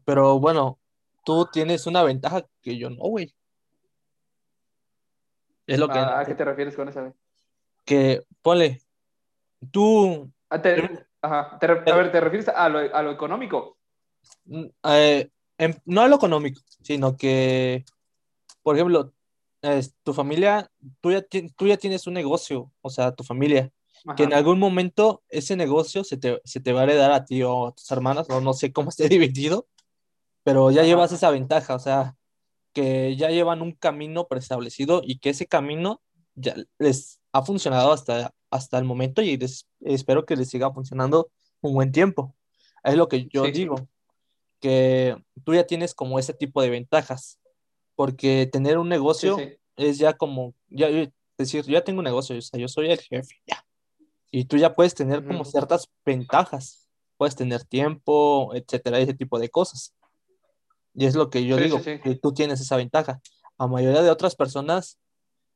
[0.05, 0.79] pero bueno,
[1.25, 3.35] tú tienes una ventaja que yo no, güey.
[5.67, 7.13] Es lo que, ¿A, a qué te refieres con esa, güey?
[7.85, 8.81] que, ponle,
[9.71, 13.79] tú, Ah, te- ajá, te re- a ver, ¿te refieres a lo, a lo económico?
[14.45, 17.85] mm, eh, em- no a lo económico, sino que,
[18.63, 19.13] por ejemplo,
[19.63, 20.71] es- tu familia,
[21.01, 21.23] tú ya,
[21.57, 23.71] tú ya tienes un negocio, o sea, tu familia,
[24.17, 27.43] que en algún momento ese negocio se te, se te va a heredar a ti
[27.43, 29.67] o a tus hermanas, o no sé cómo esté dividido,
[30.43, 30.89] pero ya Ajá.
[30.89, 32.17] llevas esa ventaja, o sea,
[32.73, 36.01] que ya llevan un camino preestablecido y que ese camino
[36.35, 41.31] ya les ha funcionado hasta, hasta el momento y les- espero que les siga funcionando
[41.61, 42.35] un buen tiempo.
[42.85, 43.51] Es lo que yo sí.
[43.53, 43.89] digo,
[44.61, 47.39] que tú ya tienes como ese tipo de ventajas,
[48.01, 49.59] porque tener un Sí, negocio sí.
[49.77, 52.91] es ya como, ya, es decir, yo ya tengo un negocio, o sea, yo soy
[52.91, 53.63] el jefe, ya.
[54.31, 59.51] Y tú ya puedes tener como ciertas ventajas, puedes tener tiempo, etcétera, ese tipo de
[59.51, 59.93] cosas.
[60.95, 62.01] Y es lo que yo Sí, digo, sí, sí.
[62.01, 63.21] que tú tienes esa ventaja.
[63.59, 64.99] A mayoría de otras personas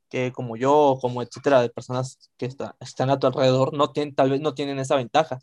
[0.07, 4.13] que como yo, como etcétera, de personas que está- están a tu alrededor, no tienen,
[4.13, 5.39] tal vez no tienen esa ventaja.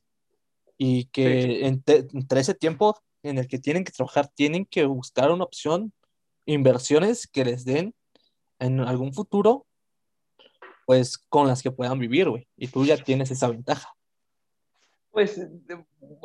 [0.79, 5.33] Y que entre, entre ese tiempo en el que tienen que trabajar, tienen que buscar
[5.33, 5.93] una opción,
[6.47, 7.95] inversiones que les den
[8.59, 9.67] en algún futuro,
[10.87, 12.47] pues con las que puedan vivir, güey.
[12.57, 13.93] Y tú ya tienes esa ventaja.
[15.11, 15.41] Pues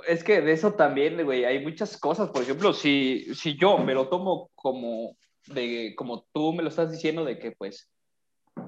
[0.07, 2.29] es que de eso también, güey, hay muchas cosas.
[2.29, 5.17] Por ejemplo, si, si yo me lo tomo como,
[5.47, 7.89] de, como tú me lo estás diciendo, de que pues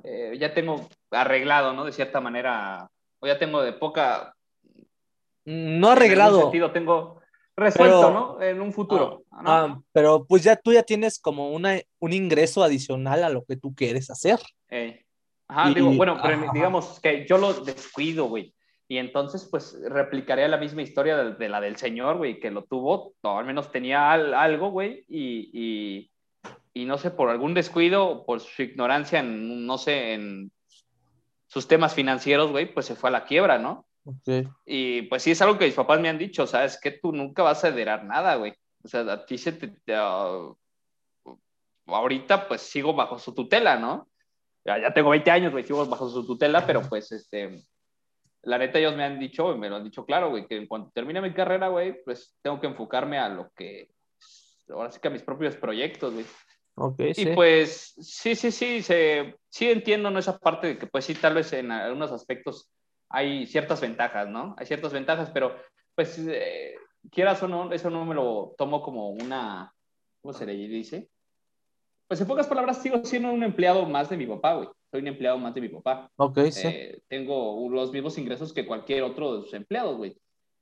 [0.04, 1.86] eh, ya tengo arreglado, ¿no?
[1.86, 2.90] De cierta manera,
[3.20, 4.36] o ya tengo de poca...
[5.46, 6.38] No arreglado.
[6.38, 7.22] En sentido, tengo
[7.60, 8.41] resuelto, ¿no?
[8.41, 9.23] En un futuro.
[9.31, 13.44] Ah, ah, pero pues ya tú ya tienes como una, un ingreso adicional a lo
[13.45, 14.40] que tú quieres hacer.
[15.48, 18.53] Ajá, digo, bueno, pero digamos que yo lo descuido, güey.
[18.91, 23.14] Y entonces, pues, replicaría la misma historia de, la del señor, güey, que lo tuvo,
[23.22, 26.10] o al menos tenía algo, güey, y,
[26.73, 30.52] y, no sé, por algún descuido, por su ignorancia, en, no sé, en
[31.45, 33.86] sus temas financieros, güey, pues se fue a la quiebra, ¿no?
[34.66, 36.92] Y pues sí, es algo que mis papás me han dicho, o sea, es que
[36.92, 38.54] tú nunca vas a heredar nada, güey.
[38.84, 39.74] O sea, a ti se te...
[39.94, 40.52] Ah,
[41.86, 44.08] ahorita, pues, sigo bajo su tutela, ¿no?
[44.64, 47.64] Ya, ya tengo 20 años, güey, sigo bajo su tutela, pero pues, este
[48.44, 50.92] la neta ellos me han dicho, me lo han dicho claro, güey, que en cuanto
[50.92, 53.92] termine mi carrera, güey, pues tengo que enfocarme a lo que,
[54.70, 56.26] ahora sí que a mis propios proyectos, güey.
[56.82, 60.20] Okay, y pues sí, sí, sí, se, sí entiendo ¿no?
[60.20, 62.72] esa parte de que pues sí, tal vez en algunos aspectos
[63.10, 64.56] hay ciertas ventajas, ¿no?
[64.57, 65.56] Hay ciertas ventajas, pero
[65.95, 66.76] pues eh,
[67.11, 69.73] quieras o no, eso no me lo tomo como una,
[70.22, 71.10] ¿cómo se le dice?
[72.07, 75.07] Pues en pocas palabras sigo siendo un empleado más de mi papá, güey soy un
[75.07, 76.11] empleado más de mi papá.
[76.15, 76.68] Ok, sí.
[76.68, 80.18] Eh, tengo los mismos ingresos que cualquier otro de sus empleados, güey.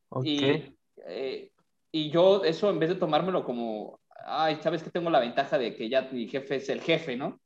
[0.09, 0.31] Okay.
[0.31, 0.75] Y,
[1.07, 1.51] eh,
[1.91, 5.75] y yo eso en vez de tomármelo como, ay, sabes que tengo la ventaja de
[5.75, 7.39] que ya mi jefe es el jefe, ¿no?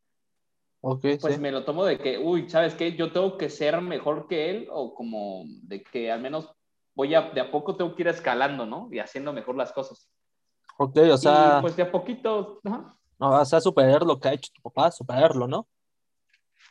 [0.84, 2.96] Ok, pues me lo tomo de que, uy, ¿sabes qué?
[2.96, 6.52] Yo tengo que ser mejor que él o como de que al menos
[6.96, 8.90] voy a, de a poco tengo que ir escalando, ¿no?
[8.92, 10.10] Y haciendo mejor las cosas.
[10.78, 11.58] Ok, o sea...
[11.60, 12.60] Y pues de a poquito...
[12.64, 12.98] ¿no?
[13.20, 15.68] o sea, superar lo que ha hecho tu papá, superarlo, ¿no?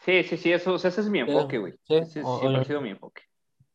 [0.04, 1.74] Sí, sí, sí, eso, ese es mi enfoque, güey.
[1.84, 3.22] Sí, ese siempre ha sido mi enfoque.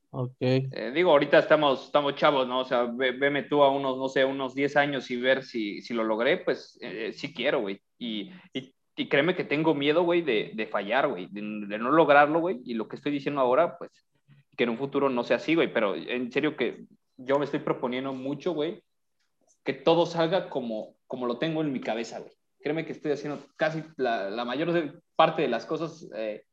[0.10, 0.36] Ok.
[0.40, 2.62] Eh, digo, ahorita estamos, estamos chavos, ¿no?
[2.62, 5.94] O sea, veme tú a unos, no sé, unos 10 años y ver si, si
[5.94, 7.82] lo logré, pues eh, sí quiero, güey.
[7.98, 11.92] Y, y, y, créeme que tengo miedo, güey, de, de fallar, güey, de, de, no
[11.92, 12.62] lograrlo, güey.
[12.66, 13.92] Y lo que estoy diciendo ahora, pues,
[14.56, 15.72] que en un futuro no sea así, güey.
[15.72, 16.86] Pero en serio que
[17.18, 18.84] yo me estoy proponiendo mucho, güey,
[19.64, 22.32] que todo salga como, como lo tengo en mi cabeza, güey
[22.66, 26.48] créeme que estoy haciendo casi la, la mayor parte de las cosas, eh,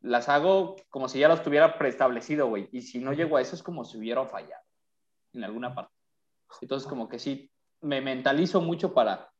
[0.00, 2.70] las hago como si ya las tuviera preestablecido, güey.
[2.72, 4.62] Y si no llego a eso es como si hubiera fallado
[5.34, 5.92] en alguna parte.
[6.62, 7.50] Entonces, como que sí,
[7.82, 9.33] me mentalizo mucho para,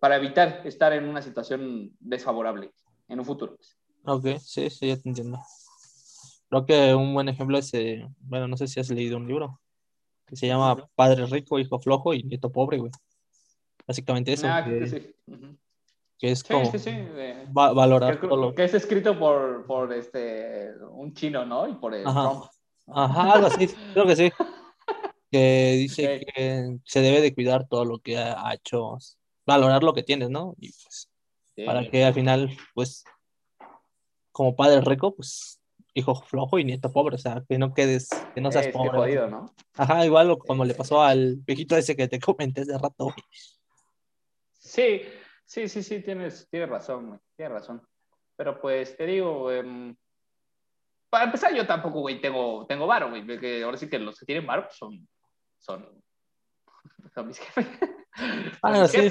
[0.00, 2.72] para evitar estar en una situación desfavorable
[3.08, 3.56] en un futuro.
[4.04, 5.38] Ok, sí, sí, ya te entiendo.
[6.48, 9.60] Creo que un buen ejemplo es, eh, bueno, no sé si has leído un libro
[10.26, 12.92] que se llama Padre Rico, Hijo Flojo y Nieto Pobre, güey.
[13.86, 14.46] Básicamente eso.
[14.48, 15.14] Ah, que, sí.
[16.18, 16.70] que, es como
[17.52, 18.54] valorar todo lo...
[18.54, 21.68] Que es escrito por, por este, un chino, ¿no?
[21.68, 22.50] Y por el Ajá.
[22.86, 24.30] Ajá, algo así, creo que sí.
[25.32, 28.98] Que dice que se debe de cuidar todo lo que ha hecho,
[29.50, 30.54] valorar lo que tienes, ¿no?
[30.58, 31.10] Y pues,
[31.66, 33.04] para que al final, pues,
[34.32, 35.60] como padre rico, pues,
[35.94, 38.90] hijo flojo y nieto pobre, o sea, que no quedes, que no seas pobre.
[38.90, 39.52] Jodido, ¿no?
[39.74, 43.16] Ajá, igual como le pasó al viejito ese que te comenté hace rato, güey.
[44.52, 45.02] Sí,
[45.44, 47.82] sí, sí, sí, tienes, tienes razón, tienes razón.
[48.36, 49.96] Pero pues te digo, em,
[51.10, 54.26] para empezar yo tampoco, güey, tengo, tengo varo, güey, porque ahora sí que los que
[54.26, 55.08] tienen varo pues, son,
[55.58, 56.02] son,
[57.08, 57.66] son mis jefes.
[58.62, 59.10] Ah, sí.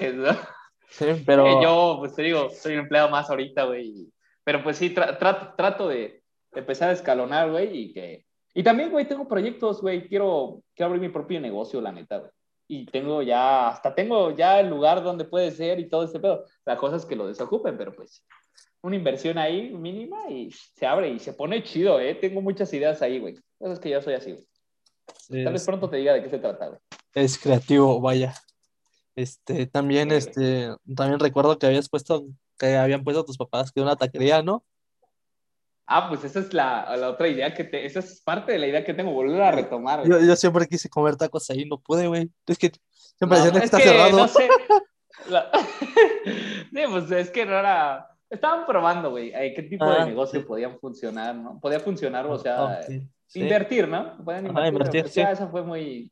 [0.90, 1.48] Sí, pero...
[1.48, 4.12] Eh, yo, pues te digo, soy un empleado más ahorita, güey.
[4.44, 8.26] Pero pues sí, trato, trato de, empezar a escalonar, güey, y que...
[8.54, 12.32] Y también, güey, tengo proyectos, güey, quiero, quiero abrir mi propio negocio, la neta, güey
[12.72, 16.46] y tengo ya, hasta tengo ya el lugar donde puede ser y todo este pedo.
[16.66, 18.24] La cosa es que lo desocupen, pero pues
[18.82, 22.14] una inversión ahí mínima y se abre y se pone chido, ¿eh?
[22.14, 23.34] Tengo muchas ideas ahí, güey.
[23.60, 24.48] Eso es que yo soy así, güey.
[25.30, 26.80] Tal vez pronto te diga de qué se trata, güey.
[27.14, 28.34] Es creativo, vaya.
[29.16, 32.26] Este, también, este, también recuerdo que habías puesto,
[32.58, 34.64] que habían puesto tus papás que una taquería, ¿no?
[35.86, 38.68] Ah, pues esa es la, la, otra idea que te, esa es parte de la
[38.68, 40.08] idea que tengo, volver a retomar.
[40.08, 42.30] Yo, yo, siempre quise comer tacos ahí, no pude, güey.
[42.46, 42.72] Es que
[43.18, 44.18] siempre decían que está cerrado.
[44.18, 44.48] No sé.
[46.72, 48.08] sí, pues es que no era.
[48.30, 51.60] Estaban probando, güey, qué tipo de ah, negocio podían funcionar, ¿no?
[51.60, 52.82] Podía funcionar, o sea,
[53.34, 54.18] invertir, ¿no?
[54.24, 54.64] Podían invertir.
[54.64, 55.22] Ah, invertir sí.
[55.22, 56.12] Ya eso fue muy,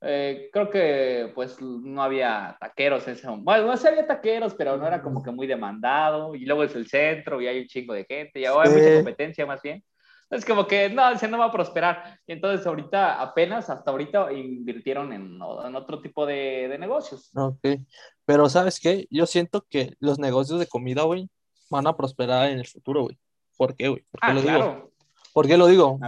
[0.00, 3.28] eh, creo que pues no había taqueros en ese.
[3.28, 6.34] Bueno, no sé, había taqueros, pero no era como que muy demandado.
[6.34, 8.40] Y luego es el centro y hay un chingo de gente.
[8.40, 9.82] Y ahora hay mucha competencia más bien.
[10.30, 12.20] Es como que no, ese no va a prosperar.
[12.26, 17.30] Y entonces ahorita, apenas hasta ahorita invirtieron en, en otro tipo de, de, negocios.
[17.34, 17.80] Ok,
[18.26, 19.06] pero ¿sabes qué?
[19.10, 21.28] Yo siento que los negocios de comida, güey,
[21.70, 23.18] van a prosperar en el futuro, güey.
[23.56, 24.04] ¿Por qué, güey?
[24.10, 24.58] ¿Por qué ah, lo claro.
[24.58, 24.92] digo?
[25.38, 26.00] ¿Por qué lo digo?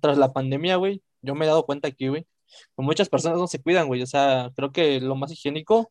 [0.00, 3.46] tras la pandemia, güey, yo me he dado cuenta aquí, güey, que muchas personas no
[3.46, 4.00] se cuidan, güey.
[4.02, 5.90] O sea, creo que lo más higiénico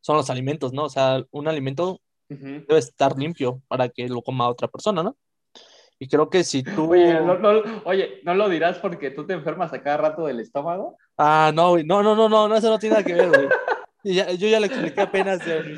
[0.00, 0.84] son los alimentos, ¿no?
[0.84, 2.00] O sea, un alimento
[2.30, 5.18] debe estar limpio para que lo coma otra persona, ¿no?
[5.98, 6.92] Y creo que si tú...
[6.92, 10.40] Oye, no, no- oye, ¿no lo dirás porque tú te enfermas a cada rato del
[10.40, 10.96] estómago?
[11.18, 11.84] Ah, no, güey.
[11.84, 13.48] No, no, no, no, no, eso no tiene nada que ver, güey.
[14.38, 15.74] Yo ya le expliqué apenas, güey.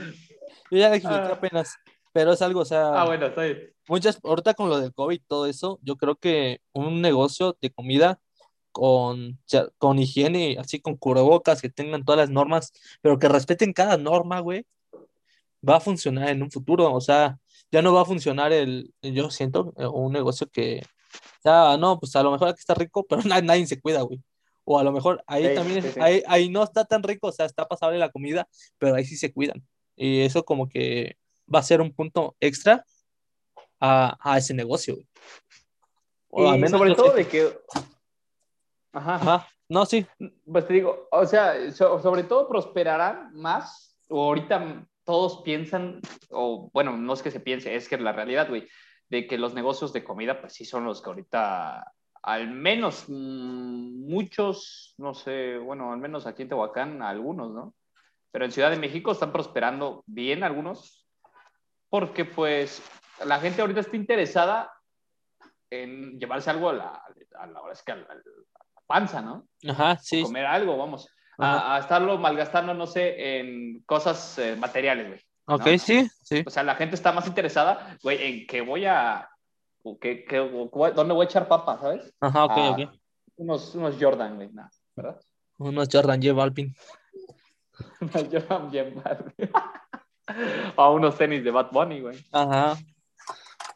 [0.70, 1.32] Yo ya le expliqué Ah.
[1.32, 1.74] apenas.
[2.12, 3.72] Pero es algo, o sea, Ah, bueno, está bien.
[3.88, 7.70] muchas, ahorita con lo del COVID y todo eso, yo creo que un negocio de
[7.70, 8.20] comida
[8.70, 9.38] con,
[9.78, 14.40] con higiene, así con cubrebocas, que tengan todas las normas, pero que respeten cada norma,
[14.40, 14.66] güey,
[15.66, 16.92] va a funcionar en un futuro.
[16.92, 17.38] O sea,
[17.70, 20.82] ya no va a funcionar el, yo siento, eh, un negocio que,
[21.44, 24.20] ya, no, pues a lo mejor aquí está rico, pero nadie, nadie se cuida, güey.
[24.64, 26.00] O a lo mejor ahí Sí, también, sí, sí.
[26.00, 28.46] Ahí, ahí no está tan rico, o sea, está pasable la comida,
[28.78, 29.66] pero ahí sí se cuidan.
[29.96, 31.16] Y eso como que
[31.52, 32.84] va a ser un punto extra
[33.80, 34.94] a, a ese negocio.
[34.94, 35.06] güey.
[36.30, 37.58] O al menos sobre todo de que...
[38.92, 39.14] Ajá.
[39.14, 40.06] Ajá, no, sí,
[40.44, 46.00] Pues te digo, o sea, so- sobre todo prosperarán más, o ahorita todos piensan,
[46.30, 48.68] o bueno, no es que se piense, es que es la realidad, güey,
[49.08, 51.92] de que los negocios de comida, pues sí son los que ahorita,
[52.22, 57.74] al menos mm, muchos, no sé, bueno, al menos aquí en Tehuacán, algunos, ¿no?
[58.30, 61.01] Pero en Ciudad de México están prosperando bien algunos,
[61.92, 62.82] porque pues
[63.22, 64.72] la gente ahorita está interesada
[65.68, 67.02] en llevarse algo a la,
[67.38, 68.22] a la, es que a la- a la
[68.86, 69.46] panza, ¿no?
[69.68, 70.22] ajá, sí.
[70.22, 71.06] comer algo, vamos.
[71.36, 75.20] A, a estarlo malgastando, no sé, en cosas eh, materiales, güey.
[75.46, 75.78] Ok, ¿no?
[75.78, 76.42] sí, sí.
[76.46, 79.28] O sea, la gente está más interesada, güey, en que voy a.
[79.82, 82.10] o que, que- o ¿Dónde voy a echar papa, sabes?
[82.20, 82.90] Ajá, ok, Ah, ok.
[83.36, 85.20] Unos, unos Jordan, güey, nada, ¿verdad?
[85.58, 86.74] Unos Jordan J Balvin.
[88.00, 89.50] Unos Jordan mal, güey.
[90.76, 92.18] O unos tenis de Bad Bunny, güey.
[92.32, 92.76] Ajá.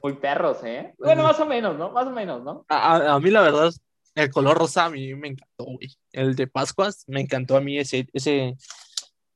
[0.02, 0.94] Muy perros, ¿eh?
[0.98, 1.90] Bueno, más o menos, ¿no?
[1.90, 2.64] Más o menos, ¿no?
[2.68, 3.72] A, a- a mí la verdad,
[4.14, 5.88] el color rosa a mí me encantó, güey.
[6.12, 8.56] El de Pascuas, me encantó a mí ese, ese,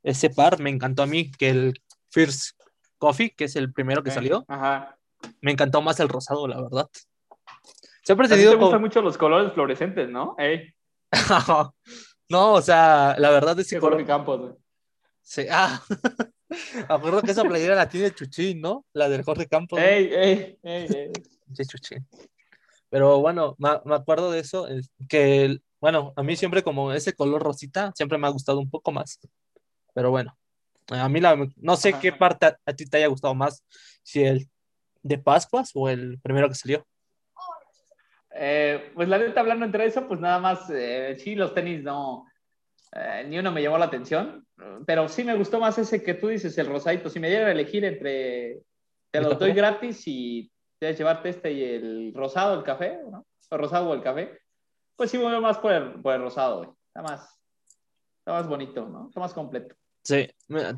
[0.03, 2.59] ese par, me encantó a mí que el First
[2.99, 4.97] Coffee, que es el primero que salió, Ajá.
[5.41, 6.89] me encantó más el rosado, la verdad.
[8.03, 10.35] Siempre he A ti te tenido gustan como- mucho los colores fluorescentes, ¿no?
[10.39, 10.73] Ey,
[12.28, 14.53] No, o sea, la verdad es que Jorge Campos, güey.
[15.31, 15.81] Sí, ah,
[16.89, 18.85] acuerdo que esa playera la tiene Chuchín, ¿no?
[18.93, 19.78] La del Jorge Campos.
[19.78, 19.86] ¿no?
[19.86, 21.12] Ey, ey, ey, ey.
[21.55, 22.05] Sí, Chuchín.
[22.89, 26.93] Pero bueno, me, me acuerdo de eso, es que, el- bueno, a mí siempre como
[26.93, 29.20] ese color rosita, siempre me ha gustado un poco más.
[29.94, 30.36] Pero bueno,
[30.89, 32.01] a mí la, no sé Ajá.
[32.01, 33.65] qué parte a, a ti te haya gustado más,
[34.02, 34.48] si el
[35.05, 36.85] de Pascuas o el primero que salió.
[38.35, 42.27] Eh, pues la neta, hablando entre eso, pues nada más, eh, sí, los tenis no,
[42.93, 44.47] eh, ni uno me llamó la atención,
[44.87, 47.09] pero sí me gustó más ese que tú dices, el rosadito.
[47.09, 48.62] Si me dieran a elegir entre,
[49.11, 50.51] te ¿El lo doy gratis y
[50.81, 53.27] debes llevarte este y el rosado, el café, ¿no?
[53.51, 54.41] El rosado o el café,
[54.97, 56.71] pues sí me voy más por el, por el rosado, güey.
[56.89, 57.39] Está más,
[58.19, 59.09] está más bonito, ¿no?
[59.09, 59.75] Está más completo.
[60.03, 60.29] Sí,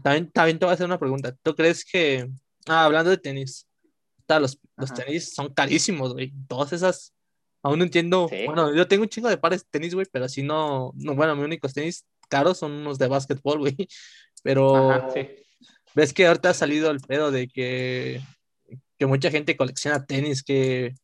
[0.03, 1.35] también, también te voy a hacer una pregunta.
[1.43, 2.29] ¿Tú crees que,
[2.67, 3.67] ah, hablando de tenis,
[4.29, 6.33] los, los tenis son carísimos, güey?
[6.49, 7.15] Todas esas,
[7.63, 8.27] aún no entiendo.
[8.29, 8.45] Sí.
[8.47, 11.35] Bueno, yo tengo un chingo de pares de tenis, güey, pero así no, no, bueno,
[11.37, 13.77] mis únicos tenis caros son unos de básquetbol, güey.
[14.43, 15.29] Pero Ajá, sí.
[15.95, 18.21] ves que ahorita ha salido el pedo de que,
[18.99, 20.95] que mucha gente colecciona tenis, que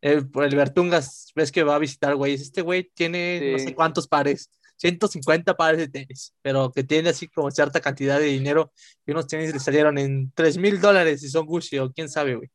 [0.00, 4.08] el, el Bertungas, ves que va a visitar, güey, este güey tiene no sé cuántos
[4.08, 8.72] pares, 150 pares de tenis, pero que tiene así como cierta cantidad de dinero
[9.06, 12.34] y unos tenis le salieron en 3 mil dólares y son Gucci o quién sabe,
[12.34, 12.50] güey.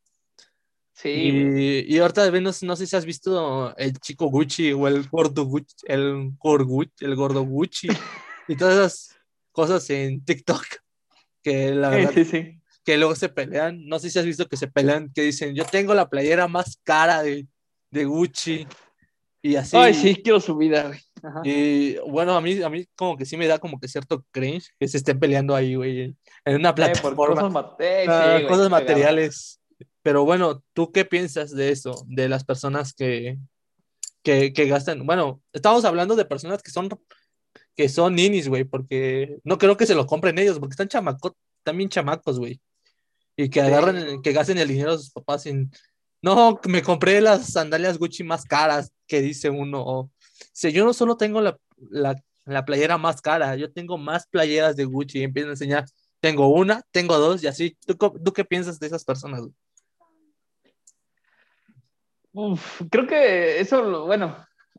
[1.02, 1.10] Sí.
[1.10, 5.08] Y, y ahorita no, sé- no sé si has visto el chico Gucci o el
[5.10, 7.88] gordo Gucci, el gordo Gucci, el gordo Gucci
[8.48, 9.18] y todas esas
[9.52, 10.64] cosas en TikTok
[11.44, 12.60] que la verdad Sí, sí, sí.
[12.86, 13.86] que luego se pelean.
[13.88, 16.80] No sé si has visto que se pelean, que dicen, yo tengo la playera más
[16.84, 17.48] cara de,
[17.90, 18.68] de Gucci.
[19.44, 19.76] Y así.
[19.76, 21.00] Ay, sí, quiero su vida, güey.
[21.24, 21.42] Ajá.
[21.44, 24.70] Y bueno, a mí, a mí como que sí me da como que cierto cringe
[24.80, 26.16] que se estén peleando ahí, güey,
[26.46, 27.42] en, una Eh, por plataforma.
[27.42, 28.70] cosas, ah, güey, cosas cagado.
[28.70, 29.61] materiales.
[30.04, 32.06] Pero bueno, ¿tú qué piensas de eso?
[32.08, 33.38] De las personas que,
[34.24, 35.06] que, que gastan.
[35.06, 36.90] Bueno, estamos hablando de personas que son
[37.76, 41.34] que son ninis, güey, porque no creo que se lo compren ellos, porque están chamacos,
[41.64, 42.62] también chamacos, güey.
[43.36, 45.72] Y que agarren, que gasten el dinero de sus papás en,
[46.22, 50.12] no, me compré las sandalias Gucci más caras, que dice uno, o,
[50.54, 51.58] si yo no solo tengo la,
[51.90, 55.86] la, la playera más cara, yo tengo más playeras de Gucci y empiezan a enseñar,
[56.20, 57.78] tengo una, tengo dos y así.
[57.86, 59.42] ¿Tú, tú qué piensas de esas personas?
[59.42, 59.54] güey?
[62.34, 64.36] Uf, creo que eso, bueno,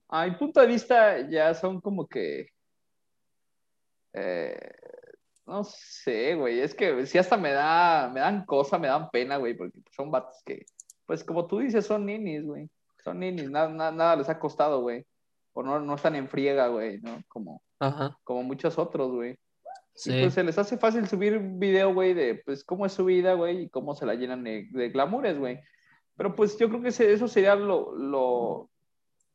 [0.08, 2.48] a mi punto de vista ya son como que,
[4.14, 4.58] eh,
[5.46, 9.36] no sé, güey, es que sí hasta me da, me dan cosa, me dan pena,
[9.36, 10.64] güey, porque son vatos que,
[11.06, 12.70] pues como tú dices, son ninis, güey,
[13.04, 15.04] son ninis, nada, nada, nada les ha costado, güey.
[15.52, 17.22] o no, no están en friega, güey, ¿no?
[17.28, 18.16] Como, Ajá.
[18.24, 19.36] como muchos otros, güey.
[19.94, 20.12] Sí.
[20.16, 23.34] Y pues se les hace fácil subir video, güey, de pues cómo es su vida,
[23.34, 25.60] güey, y cómo se la llenan de, de glamures, güey.
[26.16, 28.70] Pero pues yo creo que eso sería lo, lo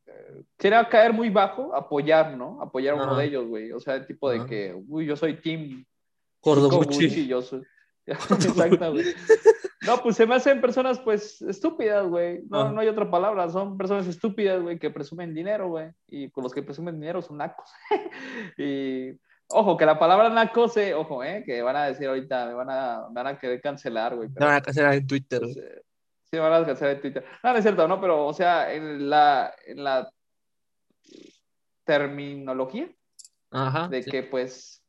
[0.06, 2.62] eh, sería caer muy bajo, apoyar, ¿no?
[2.62, 3.22] Apoyar a uno Ajá.
[3.22, 3.72] de ellos, güey.
[3.72, 4.46] O sea, el tipo de Ajá.
[4.46, 5.86] que, uy, yo soy team.
[6.42, 7.64] Gucci, yo soy.
[8.06, 9.06] Exacto, güey.
[9.86, 12.42] No, pues se me hacen personas, pues, estúpidas, güey.
[12.50, 12.72] No, Ajá.
[12.72, 13.50] no hay otra palabra.
[13.50, 15.92] Son personas estúpidas, güey, que presumen dinero, güey.
[16.08, 17.70] Y con los que presumen dinero son nacos.
[18.58, 19.12] y,
[19.50, 22.70] ojo, que la palabra naco se, ojo, eh, que van a decir ahorita, me van
[22.70, 24.30] a, me van a querer cancelar, güey.
[24.34, 25.42] Pero, van a cancelar en Twitter.
[25.42, 25.82] pues, eh,
[26.30, 27.26] sí, me van a cancelar en Twitter.
[27.44, 28.00] No, no es cierto, ¿no?
[28.02, 30.10] Pero, o sea, en la, en la
[31.86, 32.90] terminología
[33.52, 33.88] Ajá.
[33.88, 34.12] de sí.
[34.12, 34.84] que, pues,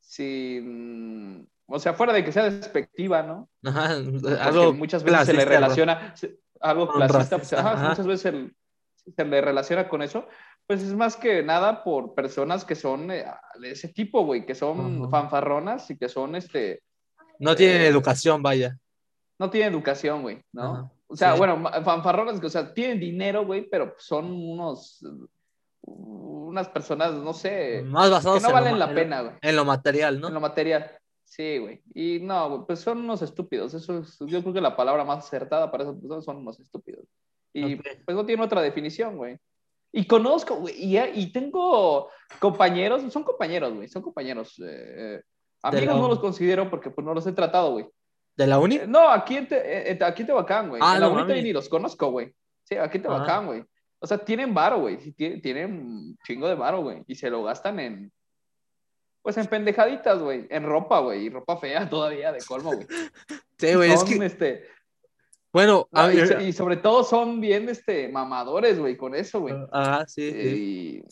[0.00, 3.48] si, mm, o sea, fuera de que sea despectiva, ¿no?
[3.64, 3.96] Ajá.
[4.20, 7.88] Porque Algo muchas veces se le relaciona se- algo clasista, pues, ajá, ajá.
[7.90, 8.54] muchas veces
[9.04, 10.26] se, se le relaciona con eso,
[10.66, 13.24] pues es más que nada por personas que son eh,
[13.60, 16.82] de ese tipo, güey, que son fanfarronas y que son, este,
[17.38, 18.76] No tienen eh, educación, vaya.
[19.38, 20.90] No tienen educación, güey, ¿no?
[21.08, 21.38] O sea, sí.
[21.38, 21.62] bueno,
[22.40, 25.04] que, o sea, tienen dinero, güey, pero son unos,
[25.82, 29.34] unas personas, no sé, Más basados que no valen la pena, güey.
[29.40, 30.28] En lo material, ¿no?
[30.28, 30.90] En lo material.
[31.24, 31.82] Sí, güey.
[31.94, 33.74] Y no, güey, pues son unos estúpidos.
[33.74, 37.04] Eso es, yo creo que la palabra más acertada para esas personas son unos estúpidos.
[37.52, 39.38] Y pues no tiene otra definición, güey.
[39.92, 44.58] Y conozco, güey, y, y tengo compañeros, son compañeros, güey, son compañeros.
[44.58, 45.22] eh, eh,
[45.62, 47.86] amigos no los considero porque pues no los he tratado, güey.
[48.36, 48.76] ¿De la uni?
[48.76, 50.80] Eh, No, aquí en, Te- eh, aquí en Tehuacán, güey.
[50.84, 51.42] Ah, en la no mames.
[51.42, 52.34] ni los conozco, güey.
[52.64, 53.64] Sí, aquí en Tehuacán, güey.
[53.98, 54.98] O sea, tienen varo, güey.
[55.12, 57.02] Tienen, tienen chingo de varo, güey.
[57.06, 58.12] Y se lo gastan en,
[59.22, 60.46] pues en pendejaditas, güey.
[60.50, 61.24] En ropa, güey.
[61.26, 62.86] Y ropa fea todavía, de colmo, güey.
[63.58, 64.64] Sí, güey, es que, este,
[65.50, 69.54] bueno, no, a y, y sobre todo son bien, este, mamadores, güey, con eso, güey.
[69.72, 71.02] Ajá, sí, sí.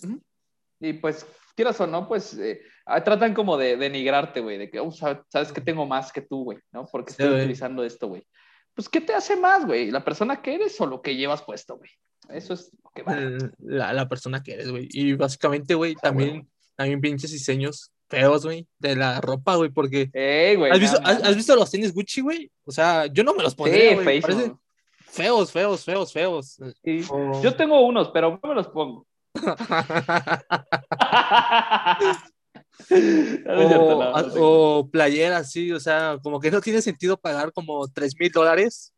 [0.80, 1.26] Y, y, pues,
[1.56, 2.73] quieras o no, pues eh, ah,
[3.04, 6.44] tratan como de denigrarte, güey, de que, oh, sab- sabes que tengo más que tú,
[6.44, 6.86] güey, ¿no?
[6.90, 7.40] Porque Sí, estoy güey.
[7.40, 8.26] utilizando esto, güey.
[8.74, 9.90] Pues, ¿qué te hace más, güey?
[9.90, 11.90] ¿La persona que eres o lo que llevas puesto, güey?
[12.28, 13.36] Eso es lo que vale.
[13.36, 14.88] Eh, La, la persona que eres, güey.
[14.90, 16.46] Y básicamente, güey, Ah, también, huevo.
[16.74, 20.10] también pinches diseños feos, güey, de la ropa, güey, porque...
[20.12, 20.72] Ey, güey.
[20.72, 22.50] ¿Has visto, has, has visto los tenis Gucci, güey?
[22.64, 24.20] O sea, yo no me los pondría, Sí, güey.
[24.20, 24.58] parecen
[25.06, 26.58] feos, feos, feos, feos.
[26.82, 27.04] Sí.
[27.10, 29.06] O- Yo tengo unos, pero no me los pongo.
[32.90, 34.78] O, no, no a- tengo.
[34.80, 38.92] o playeras, sí, o sea, como que no tiene sentido pagar como 3 mil dólares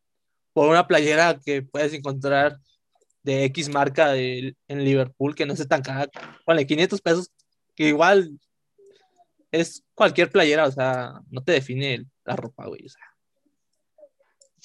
[0.53, 2.59] por una playera que puedes encontrar
[3.23, 6.09] de X marca de- en Liverpool, que no es tan cara,
[6.47, 7.31] vale, 500 pesos,
[7.75, 8.39] que igual
[9.53, 13.03] es cualquier playera, o sea, no te define la ropa, güey, o sea,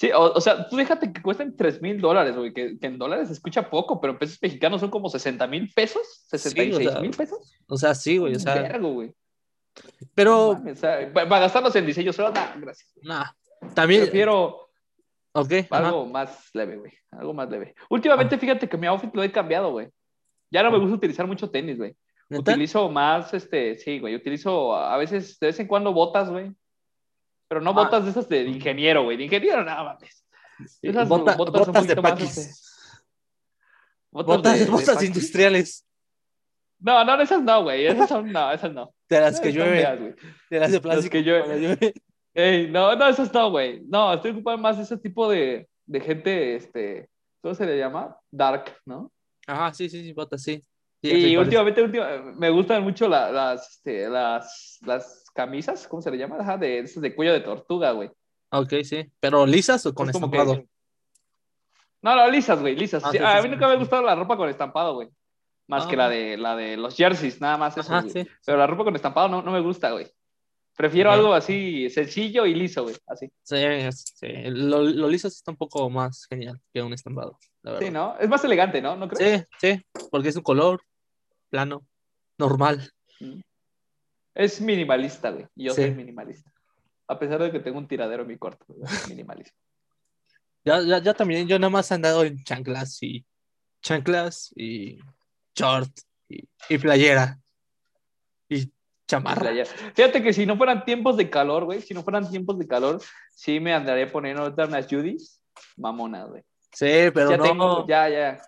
[0.02, 2.98] Sí, o, o sea, tú déjate que cuesten 3 mil dólares, güey, que, que en
[2.98, 7.00] dólares se escucha poco, pero en pesos mexicanos son como 60 mil pesos, 66 sea,
[7.00, 7.56] mil pesos.
[7.68, 9.14] o sea, sí, güey, o sea, vergo, güey.
[10.12, 12.92] Pero, o sea, para gastarlos en diseño solo, nah, gracias.
[13.00, 13.26] nah,
[13.74, 14.70] también, Prefiero
[15.34, 16.92] ok, ajá, algo más leve, güey.
[17.12, 17.76] Algo más leve.
[17.88, 19.88] Últimamente, fíjate que mi outfit lo he cambiado, güey.
[20.50, 21.94] Ya no me gusta utilizar mucho tenis, güey.
[22.28, 24.16] Utilizo más, este, sí, güey.
[24.16, 26.50] Utilizo a veces, de vez en cuando, botas, güey.
[27.52, 27.74] Pero no Ah.
[27.74, 29.18] botas de esas de ingeniero, güey.
[29.18, 30.24] De ingeniero, nada mames.
[30.80, 32.38] Esas Bota- botas, un botas de más, paquis.
[32.38, 32.54] este,
[34.10, 35.86] Botas, de- botas industriales,
[36.78, 37.84] No, no, esas no, güey.
[37.86, 38.94] Esas son, no, esas no.
[39.06, 40.16] de las que llueven,
[40.50, 41.12] de las de plástico.
[41.12, 41.44] que llueven.
[41.44, 41.94] cuando llueve.
[42.34, 43.82] Ey, no, no, esas no, güey.
[43.86, 47.10] No, estoy ocupado más de ese tipo de, de gente, este,
[47.42, 48.16] ¿cómo se le llama?
[48.30, 49.12] Dark, ¿no?
[49.46, 50.62] Ajá, sí, sí, sí, botas, sí.
[51.02, 56.10] Sí, Y últimamente, última- me gustan mucho la- las, este, las, las camisas, ¿cómo se
[56.10, 56.36] le llama?
[56.38, 58.10] Ajá, de, esas de cuello de tortuga, güey.
[58.50, 59.10] Ok, sí.
[59.20, 60.64] ¿Pero lisas o con Es como que- estampado?
[62.02, 63.02] No, no, lisas, güey, lisas.
[63.04, 65.08] Ah, Sí, sí, a mí sí, nunca me ha gustado la ropa con estampado, güey.
[65.68, 65.88] Más Ah.
[65.88, 68.06] que la de, la de los jerseys, nada más eso, Ajá.
[68.44, 70.10] Pero la ropa con estampado no, no me gusta, güey.
[70.76, 73.30] Prefiero algo así sencillo y liso, güey, así.
[73.42, 73.56] Sí,
[74.16, 74.26] sí.
[74.46, 77.86] Lo, lo liso está un poco más genial que un estampado, la verdad.
[77.86, 78.16] Sí, ¿no?
[78.18, 78.96] Es más elegante, ¿no?
[78.96, 79.46] ¿No crees?
[79.60, 80.82] Sí, sí, porque es un color
[81.50, 81.86] plano,
[82.38, 82.90] normal.
[84.34, 85.46] Es minimalista, güey.
[85.54, 85.82] Yo Sí.
[85.82, 86.52] soy minimalista.
[87.08, 89.54] A pesar de que tengo un tiradero en mi cuarto, es minimalista.
[90.64, 93.24] Ya, ya, ya también, yo nada más he andado en chanclas y
[93.82, 94.98] chanclas y
[95.56, 95.90] short
[96.28, 97.38] y, y playera
[98.48, 98.70] y
[99.08, 99.50] chamarra.
[99.94, 103.02] Fíjate que si no fueran tiempos de calor, güey, si no fueran tiempos de calor,
[103.34, 105.42] sí me andaría poniendo unas Judys
[105.76, 106.42] mamonas, güey.
[106.72, 107.42] Sí, pero ya no.
[107.42, 108.42] tengo, ya, ya.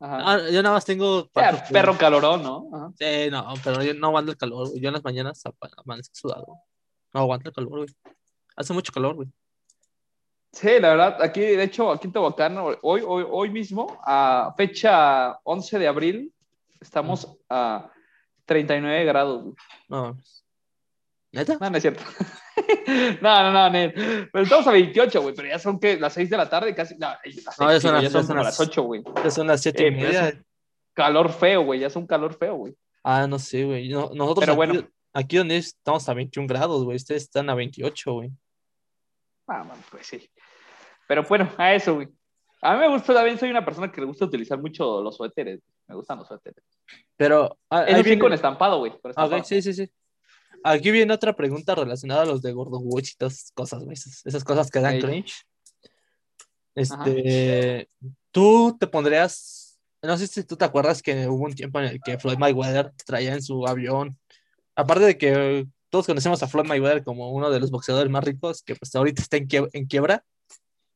[0.00, 0.18] Ajá.
[0.24, 1.28] Ah, yo nada más tengo.
[1.70, 2.68] Perro calorón, ¿no?
[2.72, 2.90] Ajá.
[2.98, 4.80] Sí, no, pero yo no aguanto el calor, güey.
[4.80, 5.42] Yo en las mañanas
[5.76, 6.46] amanezco sudado.
[7.12, 7.88] No aguanto el calor, güey.
[8.56, 9.28] Hace mucho calor, güey.
[10.52, 15.38] Sí, la verdad, aquí, de hecho, aquí en Tehuacán, hoy, hoy, hoy mismo, a fecha
[15.44, 16.34] 11 de abril,
[16.80, 17.88] estamos a
[18.46, 19.42] 39 grados.
[19.44, 19.54] güey.
[19.88, 20.16] No.
[21.30, 21.56] ¿Neta?
[21.60, 22.02] No, no es cierto.
[23.22, 23.92] no, no, no, Nel.
[24.32, 26.94] Pero estamos a 28, güey, pero ya son que las 6 de la tarde, casi.
[26.96, 29.02] No, las No, ya son las- ya ya son las- las 8, güey.
[29.24, 30.28] Ya son las siete Eh, y pero media.
[30.28, 30.36] es
[30.92, 32.74] Calor feo, güey, ya es un calor feo, güey.
[33.04, 33.88] Ah, no sé, güey.
[33.88, 34.88] No- nosotros Pero aquí, bueno.
[35.14, 36.96] aquí donde estamos a 21 grados, güey.
[36.96, 38.30] Ustedes están a 28, güey.
[39.46, 40.28] Ah, man, pues sí.
[41.08, 42.08] Pero bueno, a eso, güey.
[42.62, 45.60] A mí me gusta también, soy una persona que le gusta utilizar mucho los suéteres.
[45.86, 46.62] Me gustan los suéteres.
[47.16, 48.92] Pero ah, ahí sí, viene- con estampado, güey.
[48.92, 49.44] con Ah, estampado.
[49.44, 49.90] sí, sí, sí.
[50.64, 53.94] Aquí viene otra pregunta relacionada a los de Gordo Watch y todas esas cosas, güey.
[53.94, 55.46] Esas, cosas que dan cringe.
[56.74, 57.88] Este,
[58.30, 62.00] tú te pondrías, no sé si tú te acuerdas que hubo un tiempo en el
[62.00, 64.18] que Floyd Mayweather traía en su avión,
[64.76, 68.62] aparte de que todos conocemos a Floyd Mayweather como uno de los boxeadores más ricos,
[68.62, 70.24] que pues ahorita está en, quie- en quiebra,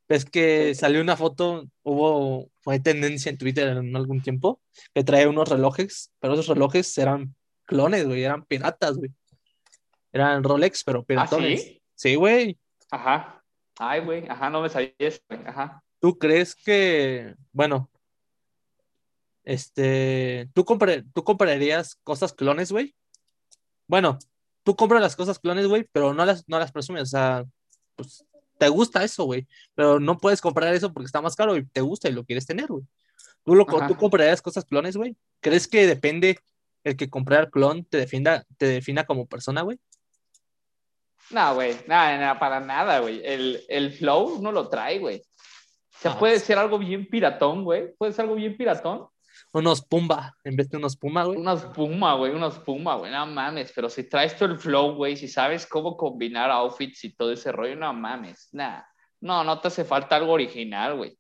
[0.09, 4.61] ves que salió una foto, hubo, fue tendencia en Twitter en algún tiempo,
[4.95, 7.35] que traía unos relojes, pero esos relojes eran
[7.67, 9.11] clones, güey, eran piratas, güey.
[10.15, 11.63] Eran Rolex, pero ¿Ah, piratones.
[11.63, 11.83] sí?
[11.97, 12.57] Sí, güey.
[12.91, 13.43] Ajá.
[13.79, 14.29] Ay, güey.
[14.29, 15.41] Ajá, no me sabía eso, güey.
[15.45, 15.83] Ajá.
[15.99, 17.91] ¿Tú crees que, bueno,
[19.45, 22.95] este, ¿tú, compra- tú comprarías cosas clones, güey?
[23.87, 24.19] Bueno,
[24.63, 27.45] tú compras las cosas clones, güey, pero no las, no las presumes, o sea,
[27.97, 28.25] pues
[28.59, 31.81] te gusta eso, güey, pero no puedes comprar eso porque está más caro y te
[31.81, 32.85] gusta y lo quieres tener, güey.
[33.45, 33.89] ¿Tú, lo, Ajá.
[33.89, 35.17] ¿Tú comprarías cosas clones, güey?
[35.41, 36.39] ¿Crees que depende
[36.85, 39.79] el que comprar clon te defina, te defina como persona, güey?
[41.31, 41.75] No, güey.
[41.87, 43.21] Nada, nada, para nada, güey.
[43.25, 45.19] El, el flow no lo trae, güey.
[45.19, 47.95] O sea, Ah, puede ser algo bien piratón, güey.
[47.97, 49.07] Puede ser algo bien piratón.
[49.53, 51.39] Unos Pumba en vez de unos Puma, güey.
[51.39, 55.17] Unos Puma, güey, unos Puma, güey, no mames, pero si traes todo el flow, güey,
[55.17, 58.89] si sabes cómo combinar outfits y todo ese rollo, no mames, nada.
[59.21, 61.17] No, no te hace falta algo original, güey.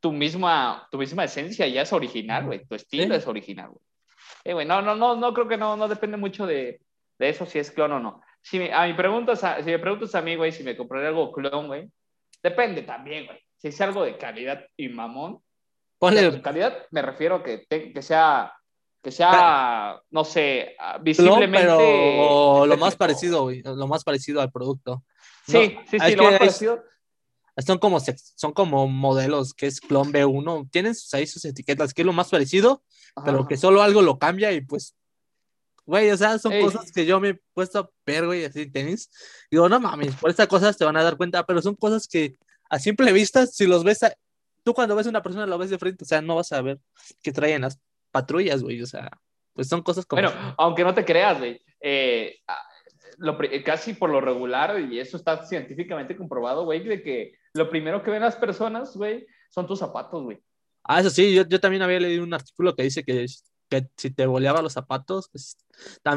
[0.00, 2.64] Tu misma, tu misma esencia ya es original, güey.
[2.64, 3.18] Tu estilo Sí.
[3.20, 3.82] es original, güey.
[4.44, 6.80] Eh, güey, no, no, no, no creo que no, no depende mucho de,
[7.18, 8.20] de eso si es clon o no.
[8.44, 11.06] Si me, a mi preguntas, a- si me preguntas a mí, güey, si me compraré
[11.06, 11.90] algo clon, güey,
[12.42, 13.38] depende también, güey.
[13.56, 15.40] Si es algo de calidad y mamón,
[15.98, 18.52] Ponle de calidad me refiero que, te- que sea,
[19.02, 21.66] que sea, no sé, ah, clon, visiblemente.
[21.68, 25.02] pero lo más parecido, güey, lo más parecido al producto.
[25.46, 26.84] Sí, No, sí, sí, lo más es- parecido.
[27.64, 32.02] Son como, son como modelos que es clon B1, tienen sus- ahí sus etiquetas, que
[32.02, 32.82] es lo más parecido,
[33.24, 33.48] pero Ajá.
[33.48, 34.96] que solo algo lo cambia y pues,
[35.86, 36.62] güey, o sea, son Ey.
[36.62, 39.10] cosas que yo me he puesto a ver, güey, así en tenis.
[39.50, 42.36] Digo, no mames, por estas cosas te van a dar cuenta, pero son cosas que
[42.70, 44.14] a simple vista, si los ves, a-
[44.62, 46.62] tú cuando ves a una persona lo ves de frente, o sea, no vas a
[46.62, 46.78] ver
[47.22, 47.78] qué traen las
[48.10, 49.10] patrullas, güey, o sea,
[49.52, 50.22] pues son cosas como...
[50.22, 51.60] Bueno, aunque no te creas, güey.
[51.80, 52.58] eh, ah,
[53.18, 57.68] lo pri- casi por lo regular, y eso está científicamente comprobado, güey, de que lo
[57.70, 60.40] primero que ven las personas, güey, son tus zapatos, güey.
[60.82, 63.26] Ah, eso sí, yo, yo también había leído un artículo que dice que,
[63.80, 65.56] que si te boleaba los zapatos, pues,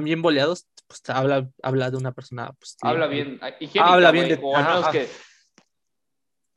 [0.02, 4.30] bien boleados, pues te habla, habla de una persona, pues, Habla bien, ah, Habla bien
[4.30, 5.08] de- o al menos que,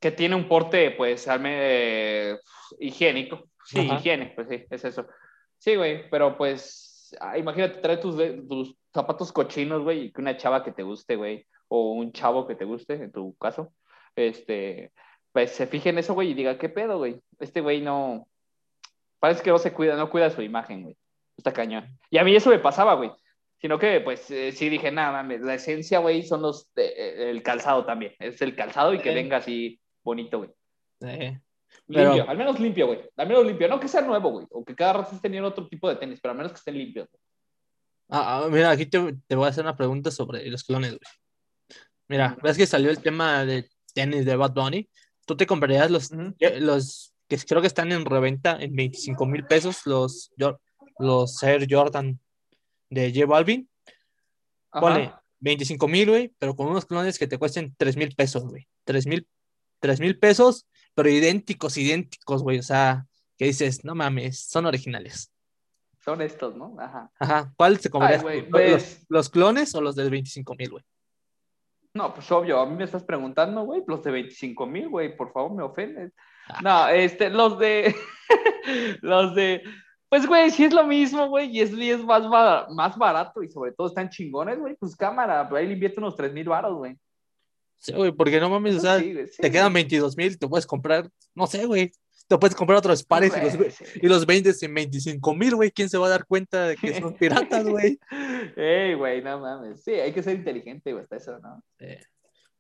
[0.01, 2.39] que tiene un porte, pues, al menos eh,
[2.79, 3.49] higiénico.
[3.65, 3.99] Sí, Ajá.
[3.99, 5.07] higiene, pues sí, es eso.
[5.59, 8.17] Sí, güey, pero pues, ah, imagínate traer tus,
[8.49, 12.47] tus zapatos cochinos, güey, y que una chava que te guste, güey, o un chavo
[12.47, 13.73] que te guste, en tu caso,
[14.17, 14.93] este,
[15.33, 17.21] pues se fije en eso, güey, y diga, ¿qué pedo, güey?
[17.39, 18.27] Este güey no,
[19.21, 20.97] parece que no se cuida, no cuida su imagen, güey.
[21.37, 21.87] Está cañón.
[22.11, 23.13] Y a mí eso me pasaba, güey.
[23.61, 27.31] Sino que, pues, eh, sí dije, nada, mames, la esencia, güey, son los, eh, eh,
[27.31, 28.15] el calzado también.
[28.19, 30.51] Es el calzado y que venga así bonito, güey.
[31.03, 31.39] Eh,
[31.87, 33.01] Pero- Limpio, al menos limpio, güey.
[33.17, 33.69] Al menos limpio.
[33.69, 34.47] No que sea nuevo, güey.
[34.51, 36.77] O que cada rato estés teniendo otro tipo de tenis, pero al menos que estén
[36.77, 37.09] limpios.
[38.09, 41.01] ah, ah, mira, aquí te, te voy a hacer una pregunta sobre los clones, güey.
[42.09, 44.89] Mira, ves que salió el tema de tenis de Bad Bunny.
[45.27, 49.47] ¿Tú te comprarías los, que- los que creo que están en reventa en 25 mil
[49.47, 50.33] pesos, los,
[50.99, 52.19] los Air Jordan
[52.91, 53.71] de J Balvin?
[54.73, 54.81] Ajá.
[54.81, 58.67] Ponle 25 mil, güey, pero con unos clones que te cuesten 3 mil pesos, güey.
[58.85, 59.29] 3 mil,
[59.79, 62.59] 3 mil pesos, pero idénticos, idénticos, güey.
[62.59, 63.07] O sea,
[63.39, 65.33] que dices, no mames, son originales.
[66.05, 66.75] Son estos, ¿no?
[66.81, 67.13] Ajá.
[67.21, 67.53] Ajá.
[67.57, 67.79] ¿Cuál
[68.23, 70.85] güey, ¿Los- pues- ¿Los, clones o los del 25 mil, güey?
[71.95, 75.33] No, pues obvio, a mí me estás preguntando, güey, los de 25 mil, güey, por
[75.33, 76.13] favor, me ofendes.
[76.63, 77.95] No, este, los de,
[79.03, 79.63] los de,
[80.09, 82.23] pues, güey, si es lo mismo, güey, y es, y es más,
[82.71, 86.17] más barato y sobre todo están chingones, güey, pues cámara, pero ahí le invierto unos
[86.17, 86.97] 3 mil baros, güey.
[87.79, 89.85] Sí, güey, porque no mames, o sea, Sí, güey, sí, te quedan güey.
[89.85, 91.91] 22 mil, te puedes comprar, no sé, güey.
[92.29, 93.85] Te puedes comprar otros pares y los, Güey, sí.
[94.03, 95.73] y los vendes en 25 mil, güey.
[95.73, 97.99] ¿Quién se va a dar cuenta de que son piratas, güey?
[98.57, 99.83] Ey, güey, no mames.
[99.83, 101.61] Sí, hay que ser inteligente, güey, hasta eso, ¿no?
[101.81, 102.01] Eh,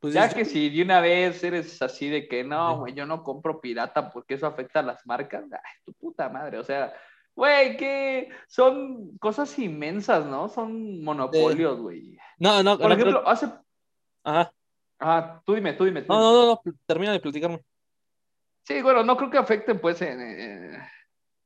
[0.00, 3.04] Pues Ya es- que si de una vez eres así de que no, güey, yo
[3.06, 6.92] no compro pirata porque eso afecta a las marcas, ay, tu puta madre, o sea,
[7.36, 10.48] güey, que son cosas inmensas, ¿no?
[10.48, 12.16] Son monopolios, güey.
[12.38, 13.46] No, no, Por no ejemplo, creo- hace...
[14.24, 14.52] Ajá.
[14.98, 16.02] Ah, tú dime, tú dime.
[16.02, 16.32] tú No, dime.
[16.32, 17.62] no, no, no, termina de platicarme.
[18.64, 20.82] Sí, bueno, no creo que afecten, pues, en, en,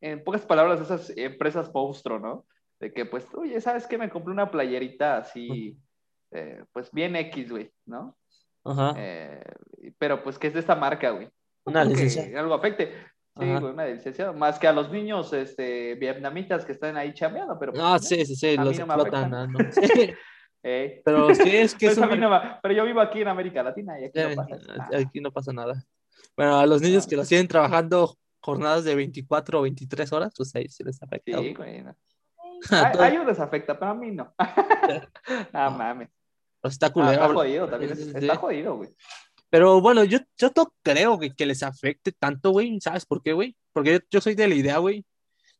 [0.01, 2.47] en pocas palabras, esas empresas monstruo, ¿no?
[2.81, 3.97] De que, pues, oye, ¿sabes qué?
[3.98, 5.76] Me compré una playerita así,
[6.32, 8.16] eh, pues, bien X, güey, ¿no?
[8.65, 8.95] Ajá.
[8.97, 9.43] Eh,
[9.99, 11.28] pero, pues, que es de esta marca, güey.
[11.65, 12.39] Una licencia.
[12.39, 12.93] algo afecte.
[13.39, 13.61] Sí, Ajá.
[13.61, 14.32] güey, una licencia.
[14.32, 17.73] Más que a los niños este, vietnamitas que están ahí chambeando, pero...
[17.77, 19.35] Ah, pues, sí, sí, sí, los no explotan.
[19.35, 19.59] ah, no.
[19.73, 20.15] Sí,
[20.62, 21.03] eh.
[21.05, 23.20] pero sí, es que Pues es a un mí no me- pero yo vivo aquí
[23.20, 24.73] en América Latina y aquí no Eh, pasa eso.
[24.78, 25.85] Ah, Aquí no pasa nada.
[26.36, 27.11] Bueno, a los niños No.
[27.11, 31.39] que los tienen trabajando jornadas de 24 o 23 horas, pues ahí se les afecta.
[31.39, 31.82] Sí, güey.
[31.82, 31.95] no.
[32.70, 34.32] A ellos les afecta, pero a mí no.
[35.53, 36.09] no mames.
[36.65, 37.12] Pues está Ah, culero.
[37.12, 37.95] está jodido también.
[37.95, 38.89] Sí, es- sí, Está jodido, güey.
[39.51, 42.81] Pero bueno, yo, yo no creo que, que les afecte tanto, güey.
[42.81, 43.55] ¿Sabes por qué, güey?
[43.74, 45.05] Porque yo, yo soy de la idea, güey,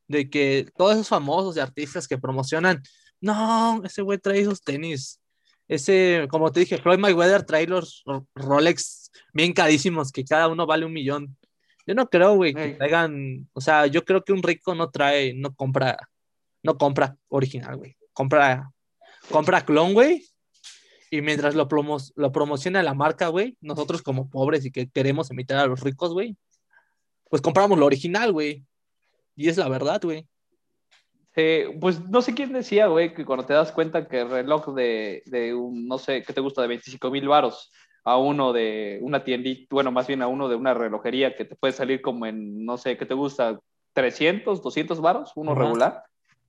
[0.07, 2.81] de que todos esos famosos y artistas que promocionan,
[3.21, 5.21] no, ese güey trae esos tenis.
[5.67, 10.65] Ese, como te dije, Floyd Mayweather trae los Ro- Rolex bien carísimos, que cada uno
[10.65, 11.37] vale un millón.
[11.87, 15.33] Yo no creo, güey, que traigan, o sea, yo creo que un rico no trae,
[15.35, 15.97] no compra,
[16.63, 17.95] no compra original, güey.
[18.11, 18.71] Compra,
[19.29, 20.25] compra clon, güey.
[21.15, 25.31] Y mientras lo, promos- lo promociona la marca, güey, nosotros como pobres y que queremos
[25.31, 26.35] imitar a los ricos, güey,
[27.29, 28.65] pues compramos lo original, güey.
[29.35, 30.27] Y es la verdad, güey.
[31.33, 34.73] Sí, pues no sé quién decía, güey, que cuando te das cuenta que el reloj
[34.73, 36.61] de, de un, no sé, ¿qué te gusta?
[36.61, 37.71] De 25 mil varos
[38.03, 41.55] a uno de una tiendita, bueno, más bien a uno de una relojería que te
[41.55, 43.57] puede salir como en, no sé, ¿qué te gusta?
[43.93, 45.61] 300, 200 varos, uno Ajá.
[45.61, 46.03] regular.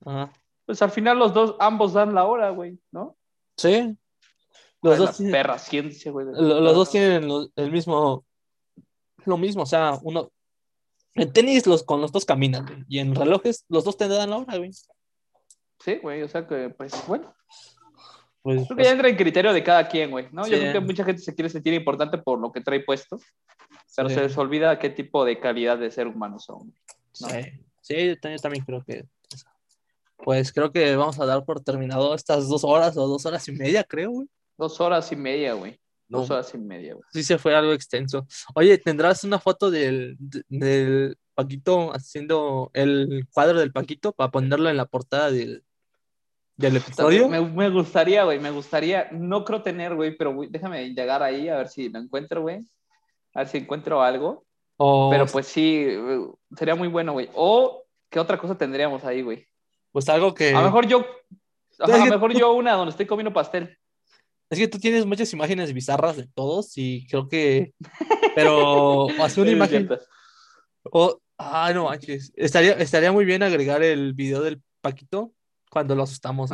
[0.05, 0.31] Ajá.
[0.65, 3.15] Pues al final los dos, ambos dan la hora, güey, ¿no?
[3.57, 3.95] Sí.
[4.81, 6.25] Los Los dos, tienen- perra ciencia, güey.
[6.27, 8.23] lo- los dos tienen lo- el mismo,
[9.25, 10.29] lo mismo, o sea, uno,
[11.15, 14.29] en tenis los, con los dos caminan, güey, y en relojes los dos te dan
[14.29, 14.71] la hora, güey.
[15.83, 17.33] Sí, güey, o sea que, pues, bueno.
[18.43, 20.47] Pues, Creo que ya entra en criterio de cada quien, güey, ¿no?
[20.47, 20.59] Yo Sí.
[20.61, 23.19] creo que mucha gente se quiere sentir importante por lo que trae puesto,
[23.95, 26.73] pero sí, se les olvida qué tipo de calidad de ser humano son.
[27.19, 27.27] ¿no?
[27.29, 27.41] sí,
[27.81, 29.05] sí, yo también creo que,
[30.17, 33.51] pues creo que vamos a dar por terminado estas dos horas o dos horas y
[33.53, 34.27] media, creo, güey.
[34.57, 35.79] Dos horas y media, güey.
[36.07, 36.35] Dos No.
[36.35, 37.03] horas y media, güey.
[37.11, 38.25] Sí se fue algo extenso.
[38.55, 44.69] Oye, ¿tendrás una foto del, de- del Paquito haciendo el cuadro del Paquito para ponerlo
[44.69, 45.63] en la portada del,
[46.55, 47.27] del episodio?
[47.29, 49.09] Me, me gustaría, güey, me gustaría.
[49.11, 52.59] No creo tener, güey, pero déjame llegar ahí a ver si lo encuentro, güey.
[53.33, 54.45] A ver si encuentro algo.
[54.79, 55.87] Pero pues sí,
[56.55, 57.29] sería muy bueno, güey.
[57.33, 59.45] O, ¿qué otra cosa tendríamos ahí, güey?
[59.91, 60.49] pues algo que...
[60.53, 60.99] A lo mejor yo.
[61.79, 63.75] ajá, a lo mejor yo una donde estoy comiendo pastel.
[64.49, 67.73] Es que tú tienes muchas imágenes bizarras de todos y creo que...
[68.35, 69.89] Pero hace una imagen...
[70.83, 72.31] o- ah, no manches.
[72.35, 75.33] Estaría, estaría muy bien agregar el video del Paquito
[75.69, 76.49] cuando lo asustamos,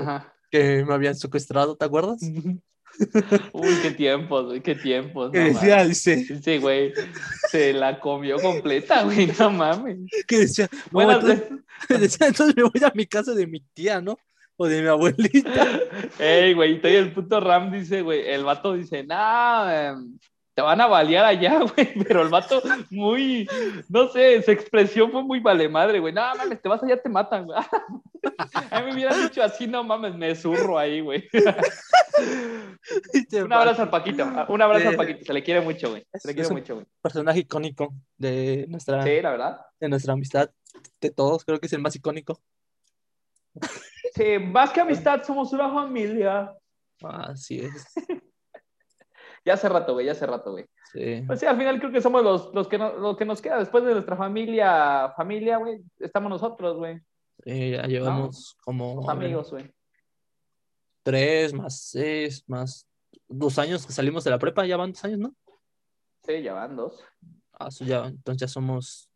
[0.50, 2.20] que me habían secuestrado, ¿te acuerdas?
[3.54, 5.32] Uy, qué tiempos, güey, qué tiempos.
[5.32, 6.04] Que no decía, mames.
[6.06, 6.94] dice, Sí, güey,
[7.50, 10.00] se la comió completa, güey, no mames.
[10.28, 11.44] que decía, no, Bueno, entonces-
[12.02, 14.18] decía, entonces me voy a mi casa de mi tía, ¿no?
[14.56, 15.80] O de mi abuelita.
[16.20, 20.18] Ey, güey, y el puto Ram dice, güey, el vato dice, no, em,
[20.54, 22.62] te van a balear allá, güey, pero el vato
[22.92, 23.48] muy,
[23.90, 27.10] no sé, su expresión fue muy vale madre, güey, no mames, te vas allá, te
[27.10, 27.58] matan, güey.
[28.72, 31.28] A mí me hubieran dicho así, no mames, me zurro ahí, güey.
[33.44, 34.98] Un abrazo al Paquito, un abrazo al Sí.
[34.98, 36.86] Paquito, se le quiere mucho, güey, se le quiere mucho, güey.
[37.02, 39.58] Personaje icónico de nuestra, Sí, la verdad.
[39.80, 40.50] de nuestra amistad,
[41.02, 42.40] de todos, creo que es el más icónico.
[44.14, 46.54] Sí, más que amistad, somos una familia.
[47.02, 47.86] Así es.
[49.46, 50.66] Ya hace rato, güey, ya hace rato, güey.
[50.94, 51.22] Sí.
[51.28, 53.58] Pues sí, al final creo que somos los, los que, no- lo que nos queda
[53.60, 57.02] después de nuestra familia, familia, güey, estamos nosotros, güey,
[57.44, 59.70] Sí, ya llevamos como los amigos, güey.
[61.04, 62.88] tres más seis más
[63.28, 65.36] dos años que salimos de la prepa, ya van dos años, ¿no?
[66.26, 67.04] Sí, ya van dos.
[67.52, 69.10] Ah, eso ya, entonces ya somos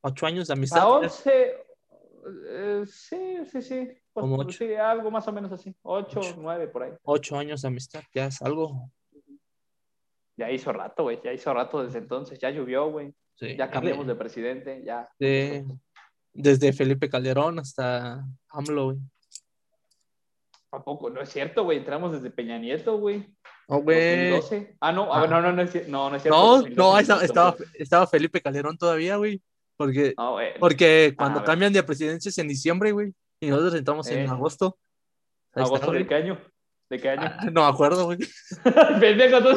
[0.00, 0.80] ocho años de amistad.
[0.80, 1.56] A 11,
[2.48, 3.88] eh, sí, sí, sí.
[4.20, 4.58] Pues, Como pues ocho.
[4.66, 5.74] sí, algo más o menos así.
[5.82, 6.34] Ocho, Ocho.
[6.38, 6.92] nueve, por ahí.
[7.02, 8.90] Ocho años de amistad, ya es algo.
[10.36, 12.38] Ya hizo rato, güey, ya hizo rato desde entonces.
[12.38, 13.12] Ya llovió, güey.
[13.34, 13.56] Sí.
[13.56, 15.08] Ya cambiamos de presidente, ya.
[15.18, 15.64] de-
[16.32, 18.98] desde Felipe Calderón hasta AMLO, güey.
[20.70, 21.10] ¿A poco?
[21.10, 21.78] No es cierto, güey.
[21.78, 23.26] Entramos desde Peña Nieto, güey.
[23.68, 24.30] No, güey.
[24.30, 24.76] 2012.
[24.80, 25.22] Ah, no, Ah.
[25.22, 26.38] ah, no, no, no es cier- no, no es cierto.
[26.38, 27.24] No, 2012, no, estaba, 2012.
[27.24, 29.42] estaba, estaba Felipe Calderón todavía, güey.
[29.76, 30.58] Porque, güey.
[30.58, 31.46] porque cuando a ver.
[31.46, 33.12] cambian de presidencia es en diciembre, güey.
[33.40, 34.26] Y nosotros entramos en Eh.
[34.28, 34.76] agosto.
[35.54, 36.40] Ahí está, ¿Agosto de qué año?
[36.90, 37.22] ¿De qué año?
[37.24, 38.18] Ah, no me acuerdo, güey.
[39.00, 39.38] Pendejo.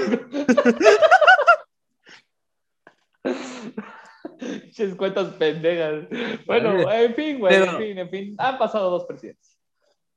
[4.39, 6.05] Pinches cuentas pendejas.
[6.45, 8.35] Bueno, en fin, güey, Pero- en fin, en fin.
[8.39, 9.57] Han pasado dos presidentes.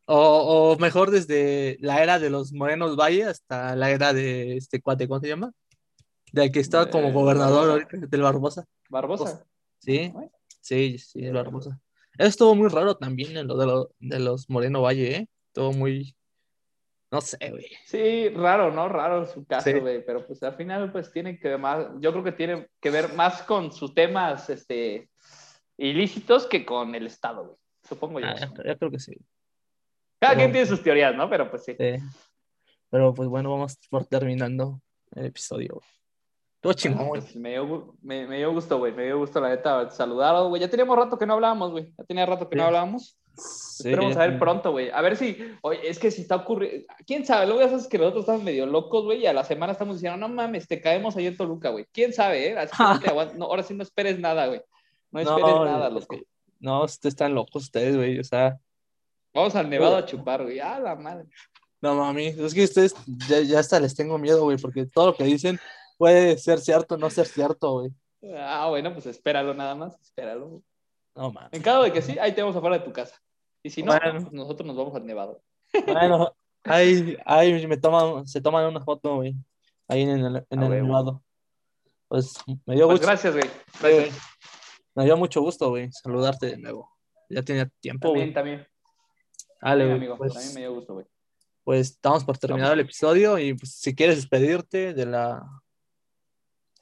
[0.07, 4.81] O, o mejor desde la era de los Morenos Valle hasta la era de este
[4.83, 5.51] cuate, ¿cómo se llama?
[6.33, 7.73] Del que estaba como Eh, gobernador Barbosa.
[7.73, 8.65] ahorita, del Barbosa.
[8.91, 9.47] Barbosa.
[9.79, 10.13] Sí,
[10.61, 11.81] sí, sí, el Barbosa.
[12.19, 15.29] Eso estuvo muy raro también en lo de, lo- de los Moreno Valle, ¿eh?
[15.49, 16.15] Estuvo muy.
[17.11, 17.67] No sé, güey.
[17.85, 18.89] Sí, raro, ¿no?
[18.89, 19.79] Raro su caso, Sí.
[19.79, 20.05] güey.
[20.05, 21.87] Pero pues al final, pues tiene que ver más.
[22.01, 25.09] Yo creo que tiene que ver más con sus temas este,
[25.77, 27.57] ilícitos que con el Estado, güey.
[27.89, 28.27] Supongo yo.
[28.27, 29.13] Ah, yo creo que sí.
[30.19, 31.29] Cada pero- quien tiene sus teorías, ¿no?
[31.31, 31.77] Pero pues sí.
[31.79, 31.97] Sí.
[32.91, 34.81] Pero pues bueno, vamos por terminando
[35.15, 35.81] el episodio.
[36.65, 37.21] Estuvo chingón, güey.
[37.21, 38.91] Pues, me, dio, me, me dio gusto, güey.
[38.95, 40.63] Me dio gusto, la neta, saludaros, güey.
[40.63, 41.93] Ya teníamos rato que no hablábamos, güey.
[41.99, 43.19] Ya tenía rato que no hablábamos.
[43.37, 44.89] Sí, Esperemos a ver pronto, güey.
[44.91, 47.99] A ver si, oye, es que si está ocurriendo, quién sabe, luego ya sabes que
[47.99, 51.17] nosotros estamos medio locos, güey, y a la semana estamos diciendo, no mames, te caemos
[51.17, 51.85] ahí en Toluca, güey.
[51.93, 52.57] Quién sabe, eh.
[52.59, 54.63] Así que no te aguant- no, ahora sí no esperes nada, güey.
[55.11, 56.07] No esperes No, nada, loco.
[56.17, 56.25] que-
[56.61, 58.19] No, ustedes están locos ustedes, güey.
[58.21, 58.57] O sea,
[59.35, 60.61] Vamos al nevado a chupar, güey.
[60.61, 61.27] Ah, la madre.
[61.83, 62.95] no mami, es que ustedes
[63.29, 65.59] ya, ya hasta les tengo miedo, güey, porque todo lo que dicen
[65.97, 67.91] puede ser cierto no ser cierto, güey.
[68.37, 70.63] Ah, bueno, pues espéralo nada más, espéralo.
[71.15, 71.51] No mames.
[71.53, 73.17] En caso de que sí, ahí te vamos afuera de tu casa.
[73.63, 74.21] Y si no, Bueno.
[74.21, 75.43] pues nosotros nos vamos al nevado.
[75.87, 76.35] Bueno,
[76.65, 79.35] ahí, ahí me toman, se toman una foto, güey.
[79.89, 81.23] Ahí en el, en el nevado.
[82.09, 82.35] Pues
[82.67, 83.51] me dio Pues gusto, gracias, güey.
[83.81, 84.19] Gracias.
[84.95, 86.91] me dio mucho gusto, güey, saludarte de nuevo.
[87.29, 88.35] Ya tenía tiempo, También, güey.
[88.35, 88.67] también.
[89.61, 90.17] Dale, También, güey, amigo.
[90.19, 91.07] pues, También me dio gusto, güey.
[91.65, 95.43] pues estamos por terminar el episodio y pues, si quieres despedirte de la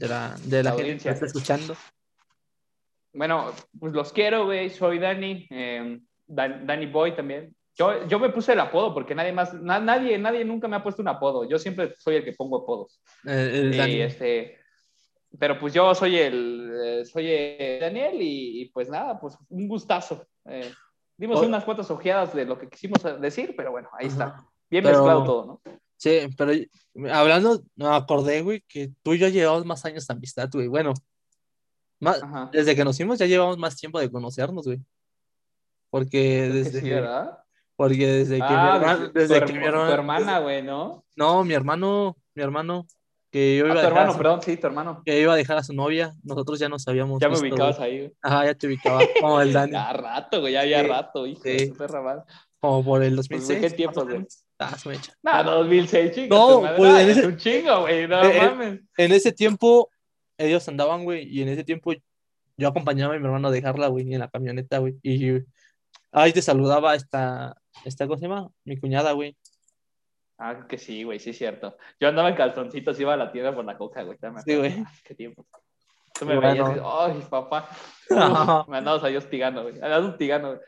[0.03, 1.11] de la, de la, La gente audiencia.
[1.11, 1.77] que está escuchando.
[3.15, 4.71] Bueno, pues los quiero, güey.
[4.71, 5.47] Soy Dani.
[5.51, 7.55] eh, Dan- Danny Boy también.
[7.75, 10.83] Yo, yo me puse el apodo porque nadie más, na- nadie, nadie nunca me ha
[10.83, 11.49] puesto un apodo.
[11.49, 13.01] Yo siempre soy el que pongo apodos.
[13.27, 14.01] Eh, Y, Dani.
[14.03, 14.59] este,
[15.39, 19.69] pero pues yo soy el, eh, soy el Daniel y, y, pues nada, pues un
[19.69, 20.27] gustazo.
[20.47, 20.73] Eh,
[21.17, 21.47] dimos Oh.
[21.47, 24.25] unas cuantas ojeadas de lo que quisimos decir, pero bueno, ahí está.
[24.25, 24.47] Ajá.
[24.71, 25.73] Bien Pero- mezclado todo, ¿no?
[26.03, 26.51] Sí, pero
[27.13, 30.67] hablando, me acordé, güey, que tú y yo llevamos más años de amistad, güey.
[30.67, 30.95] Bueno,
[32.01, 32.51] más, Ajá.
[32.53, 34.81] desde que nos fuimos ya llevamos más tiempo de conocernos, güey.
[35.91, 37.39] Porque desde sí, ¿verdad?
[37.77, 40.63] porque desde que mi Ah, hermana, desde- desde tu, que mi herma- tu hermana, güey,
[40.63, 41.05] ¿no?
[41.17, 42.87] no, mi hermano, mi hermano,
[43.31, 45.03] que yo Ah, iba a tu a hermano, su- perdón, sí, tu hermano.
[45.05, 47.79] que iba a dejar a su novia, nosotros ya nos habíamos Ya me visto, ubicabas
[47.79, 47.91] güey.
[47.91, 48.13] ahí, güey.
[48.23, 51.43] Ajá, ya te ubicaba, como el Dani, Ya rato, güey, ya había Sí, rato, hijo
[51.45, 51.73] sí.
[52.61, 53.59] como por el Pues, 2006.
[53.61, 54.27] ¿qué más tiempos, o güey?
[54.73, 55.13] Ah, su mecha.
[55.23, 56.39] Nah, 2006, chicos.
[56.39, 58.81] No, madre, pues, en es ese- un chingo, güey, no Eh, mames.
[58.97, 59.91] En ese tiempo,
[60.39, 61.93] ellos andaban, güey, y en ese tiempo
[62.57, 65.41] yo acompañaba a mi hermano a dejarla, güey, en la camioneta, güey, y
[66.13, 68.49] ahí te saludaba esta, esta, ¿cómo se llama?
[68.65, 69.37] Mi cuñada, güey.
[70.39, 71.77] Ah, que sí, güey, sí es cierto.
[72.01, 74.19] Yo andaba en calzoncitos, iba a la tienda por la coca, güey.
[74.45, 74.73] Sí, güey.
[74.73, 75.47] Ay, qué tiempo.
[76.19, 76.83] Tú me veías bueno.
[76.83, 77.69] y, ay, papá.
[78.11, 78.65] Ajá.
[78.69, 79.75] me andabas ahí hostigando, güey.
[79.77, 80.61] Andabas hostigando, güey.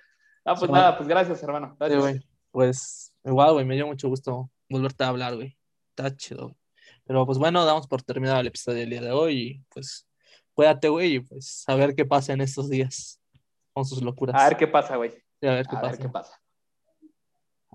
[0.45, 1.69] Ah, pues Sí, nada, pues gracias, hermano.
[1.71, 2.01] Sí, Gracias.
[2.01, 2.21] güey.
[2.51, 5.57] Pues, igual, güey, me dio mucho gusto volverte a hablar, güey.
[5.91, 6.57] Está chido, güey.
[7.05, 10.07] Pero pues bueno, damos por terminado el episodio del día de hoy y pues
[10.55, 13.21] cuídate, güey, y pues a ver qué pasa en estos días
[13.73, 14.41] con sus locuras.
[14.41, 15.11] a ver qué pasa, güey.
[15.41, 15.91] Sí, a ver qué A pasa.
[15.93, 16.41] ver qué pasa.